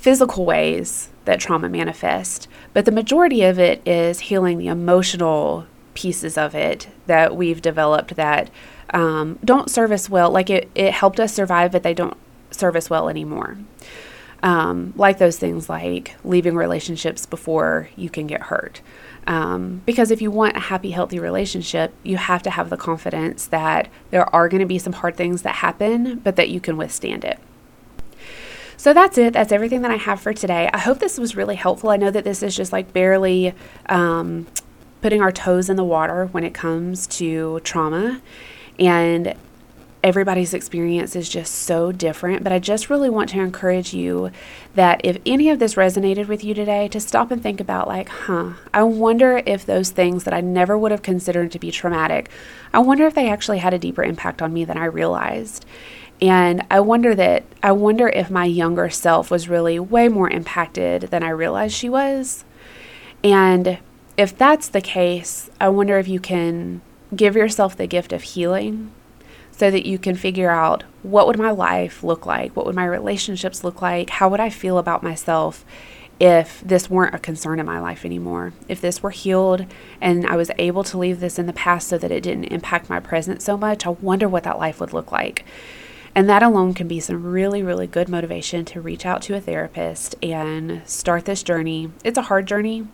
physical 0.00 0.46
ways 0.46 1.10
that 1.26 1.38
trauma 1.38 1.68
manifest, 1.68 2.48
but 2.72 2.86
the 2.86 2.90
majority 2.90 3.42
of 3.42 3.58
it 3.58 3.86
is 3.86 4.20
healing 4.20 4.56
the 4.56 4.66
emotional 4.66 5.66
pieces 5.92 6.38
of 6.38 6.54
it 6.54 6.88
that 7.06 7.36
we've 7.36 7.60
developed 7.60 8.16
that 8.16 8.48
um, 8.94 9.38
don't 9.44 9.70
serve 9.70 9.92
us 9.92 10.08
well. 10.08 10.30
Like 10.30 10.48
it, 10.48 10.70
it 10.74 10.94
helped 10.94 11.20
us 11.20 11.34
survive, 11.34 11.70
but 11.70 11.82
they 11.82 11.92
don't 11.92 12.16
serve 12.50 12.76
us 12.76 12.88
well 12.88 13.10
anymore. 13.10 13.58
Um, 14.42 14.94
like 14.96 15.18
those 15.18 15.38
things 15.38 15.68
like 15.68 16.16
leaving 16.24 16.54
relationships 16.54 17.26
before 17.26 17.90
you 17.94 18.08
can 18.08 18.26
get 18.26 18.44
hurt. 18.44 18.80
Um, 19.26 19.82
because 19.84 20.10
if 20.10 20.22
you 20.22 20.30
want 20.30 20.56
a 20.56 20.60
happy, 20.60 20.92
healthy 20.92 21.18
relationship, 21.18 21.92
you 22.02 22.16
have 22.16 22.42
to 22.44 22.50
have 22.50 22.70
the 22.70 22.78
confidence 22.78 23.46
that 23.48 23.88
there 24.10 24.34
are 24.34 24.48
going 24.48 24.60
to 24.62 24.66
be 24.66 24.78
some 24.78 24.94
hard 24.94 25.14
things 25.14 25.42
that 25.42 25.56
happen, 25.56 26.20
but 26.20 26.36
that 26.36 26.48
you 26.48 26.58
can 26.58 26.78
withstand 26.78 27.22
it. 27.22 27.38
So 28.80 28.94
that's 28.94 29.18
it. 29.18 29.34
That's 29.34 29.52
everything 29.52 29.82
that 29.82 29.90
I 29.90 29.96
have 29.96 30.22
for 30.22 30.32
today. 30.32 30.70
I 30.72 30.78
hope 30.78 31.00
this 31.00 31.18
was 31.18 31.36
really 31.36 31.56
helpful. 31.56 31.90
I 31.90 31.98
know 31.98 32.10
that 32.10 32.24
this 32.24 32.42
is 32.42 32.56
just 32.56 32.72
like 32.72 32.94
barely 32.94 33.52
um, 33.90 34.46
putting 35.02 35.20
our 35.20 35.30
toes 35.30 35.68
in 35.68 35.76
the 35.76 35.84
water 35.84 36.24
when 36.32 36.44
it 36.44 36.54
comes 36.54 37.06
to 37.08 37.60
trauma. 37.62 38.22
And 38.78 39.34
everybody's 40.02 40.54
experience 40.54 41.14
is 41.14 41.28
just 41.28 41.56
so 41.56 41.92
different. 41.92 42.42
But 42.42 42.54
I 42.54 42.58
just 42.58 42.88
really 42.88 43.10
want 43.10 43.28
to 43.30 43.40
encourage 43.40 43.92
you 43.92 44.30
that 44.76 45.02
if 45.04 45.18
any 45.26 45.50
of 45.50 45.58
this 45.58 45.74
resonated 45.74 46.26
with 46.26 46.42
you 46.42 46.54
today, 46.54 46.88
to 46.88 47.00
stop 47.00 47.30
and 47.30 47.42
think 47.42 47.60
about, 47.60 47.86
like, 47.86 48.08
huh, 48.08 48.54
I 48.72 48.84
wonder 48.84 49.42
if 49.44 49.66
those 49.66 49.90
things 49.90 50.24
that 50.24 50.32
I 50.32 50.40
never 50.40 50.78
would 50.78 50.90
have 50.90 51.02
considered 51.02 51.52
to 51.52 51.58
be 51.58 51.70
traumatic, 51.70 52.30
I 52.72 52.78
wonder 52.78 53.06
if 53.06 53.12
they 53.12 53.28
actually 53.28 53.58
had 53.58 53.74
a 53.74 53.78
deeper 53.78 54.02
impact 54.02 54.40
on 54.40 54.54
me 54.54 54.64
than 54.64 54.78
I 54.78 54.86
realized. 54.86 55.66
And 56.22 56.64
I 56.70 56.80
wonder 56.80 57.14
that 57.14 57.44
I 57.62 57.72
wonder 57.72 58.08
if 58.08 58.30
my 58.30 58.44
younger 58.44 58.90
self 58.90 59.30
was 59.30 59.48
really 59.48 59.78
way 59.78 60.08
more 60.08 60.28
impacted 60.28 61.02
than 61.02 61.22
I 61.22 61.30
realized 61.30 61.74
she 61.74 61.88
was. 61.88 62.44
And 63.24 63.78
if 64.16 64.36
that's 64.36 64.68
the 64.68 64.80
case, 64.80 65.50
I 65.60 65.68
wonder 65.70 65.98
if 65.98 66.08
you 66.08 66.20
can 66.20 66.82
give 67.14 67.36
yourself 67.36 67.76
the 67.76 67.86
gift 67.86 68.12
of 68.12 68.22
healing 68.22 68.92
so 69.50 69.70
that 69.70 69.86
you 69.86 69.98
can 69.98 70.14
figure 70.14 70.50
out 70.50 70.84
what 71.02 71.26
would 71.26 71.38
my 71.38 71.50
life 71.50 72.04
look 72.04 72.26
like? 72.26 72.54
What 72.54 72.66
would 72.66 72.74
my 72.74 72.86
relationships 72.86 73.64
look 73.64 73.82
like? 73.82 74.10
How 74.10 74.28
would 74.28 74.40
I 74.40 74.50
feel 74.50 74.78
about 74.78 75.02
myself 75.02 75.64
if 76.20 76.60
this 76.60 76.90
weren't 76.90 77.14
a 77.14 77.18
concern 77.18 77.58
in 77.58 77.64
my 77.64 77.80
life 77.80 78.04
anymore. 78.04 78.52
If 78.68 78.82
this 78.82 79.02
were 79.02 79.10
healed 79.10 79.64
and 80.02 80.26
I 80.26 80.36
was 80.36 80.50
able 80.58 80.84
to 80.84 80.98
leave 80.98 81.18
this 81.18 81.38
in 81.38 81.46
the 81.46 81.52
past 81.54 81.88
so 81.88 81.96
that 81.96 82.12
it 82.12 82.22
didn't 82.22 82.44
impact 82.44 82.90
my 82.90 83.00
present 83.00 83.40
so 83.40 83.56
much, 83.56 83.86
I 83.86 83.90
wonder 83.90 84.28
what 84.28 84.44
that 84.44 84.58
life 84.58 84.80
would 84.80 84.92
look 84.92 85.10
like. 85.10 85.46
And 86.14 86.28
that 86.28 86.42
alone 86.42 86.74
can 86.74 86.88
be 86.88 87.00
some 87.00 87.22
really, 87.24 87.62
really 87.62 87.86
good 87.86 88.08
motivation 88.08 88.64
to 88.66 88.80
reach 88.80 89.06
out 89.06 89.22
to 89.22 89.34
a 89.34 89.40
therapist 89.40 90.16
and 90.22 90.82
start 90.84 91.24
this 91.24 91.42
journey. 91.42 91.92
It's 92.04 92.18
a 92.18 92.22
hard 92.22 92.46
journey, 92.46 92.88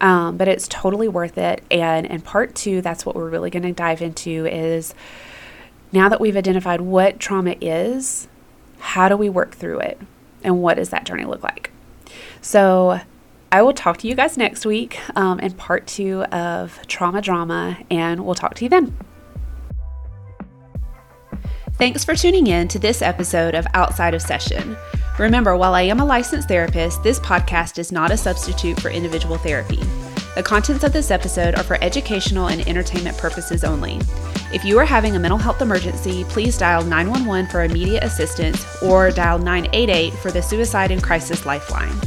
um, 0.00 0.36
but 0.36 0.48
it's 0.48 0.68
totally 0.68 1.08
worth 1.08 1.38
it. 1.38 1.64
And 1.70 2.06
in 2.06 2.20
part 2.20 2.54
two, 2.54 2.80
that's 2.80 3.04
what 3.04 3.16
we're 3.16 3.30
really 3.30 3.50
going 3.50 3.64
to 3.64 3.72
dive 3.72 4.00
into 4.00 4.46
is 4.46 4.94
now 5.90 6.08
that 6.08 6.20
we've 6.20 6.36
identified 6.36 6.80
what 6.80 7.18
trauma 7.18 7.56
is, 7.60 8.28
how 8.78 9.08
do 9.08 9.16
we 9.16 9.28
work 9.28 9.54
through 9.54 9.80
it? 9.80 10.00
And 10.44 10.62
what 10.62 10.74
does 10.74 10.90
that 10.90 11.04
journey 11.04 11.24
look 11.24 11.42
like? 11.42 11.70
So 12.40 13.00
I 13.50 13.62
will 13.62 13.74
talk 13.74 13.98
to 13.98 14.08
you 14.08 14.14
guys 14.14 14.38
next 14.38 14.64
week 14.64 14.98
um, 15.16 15.38
in 15.40 15.52
part 15.52 15.86
two 15.86 16.22
of 16.24 16.80
Trauma 16.86 17.20
Drama, 17.20 17.78
and 17.90 18.24
we'll 18.24 18.34
talk 18.34 18.54
to 18.54 18.64
you 18.64 18.70
then. 18.70 18.96
Thanks 21.82 22.04
for 22.04 22.14
tuning 22.14 22.46
in 22.46 22.68
to 22.68 22.78
this 22.78 23.02
episode 23.02 23.56
of 23.56 23.66
Outside 23.74 24.14
of 24.14 24.22
Session. 24.22 24.76
Remember, 25.18 25.56
while 25.56 25.74
I 25.74 25.82
am 25.82 25.98
a 25.98 26.04
licensed 26.04 26.46
therapist, 26.46 27.02
this 27.02 27.18
podcast 27.18 27.76
is 27.76 27.90
not 27.90 28.12
a 28.12 28.16
substitute 28.16 28.80
for 28.80 28.88
individual 28.88 29.36
therapy. 29.36 29.80
The 30.36 30.44
contents 30.44 30.84
of 30.84 30.92
this 30.92 31.10
episode 31.10 31.56
are 31.56 31.64
for 31.64 31.82
educational 31.82 32.46
and 32.46 32.64
entertainment 32.68 33.18
purposes 33.18 33.64
only. 33.64 33.98
If 34.54 34.64
you 34.64 34.78
are 34.78 34.84
having 34.84 35.16
a 35.16 35.18
mental 35.18 35.38
health 35.38 35.60
emergency, 35.60 36.22
please 36.28 36.56
dial 36.56 36.84
911 36.84 37.50
for 37.50 37.64
immediate 37.64 38.04
assistance 38.04 38.64
or 38.80 39.10
dial 39.10 39.40
988 39.40 40.12
for 40.12 40.30
the 40.30 40.40
Suicide 40.40 40.92
and 40.92 41.02
Crisis 41.02 41.44
Lifeline. 41.44 42.00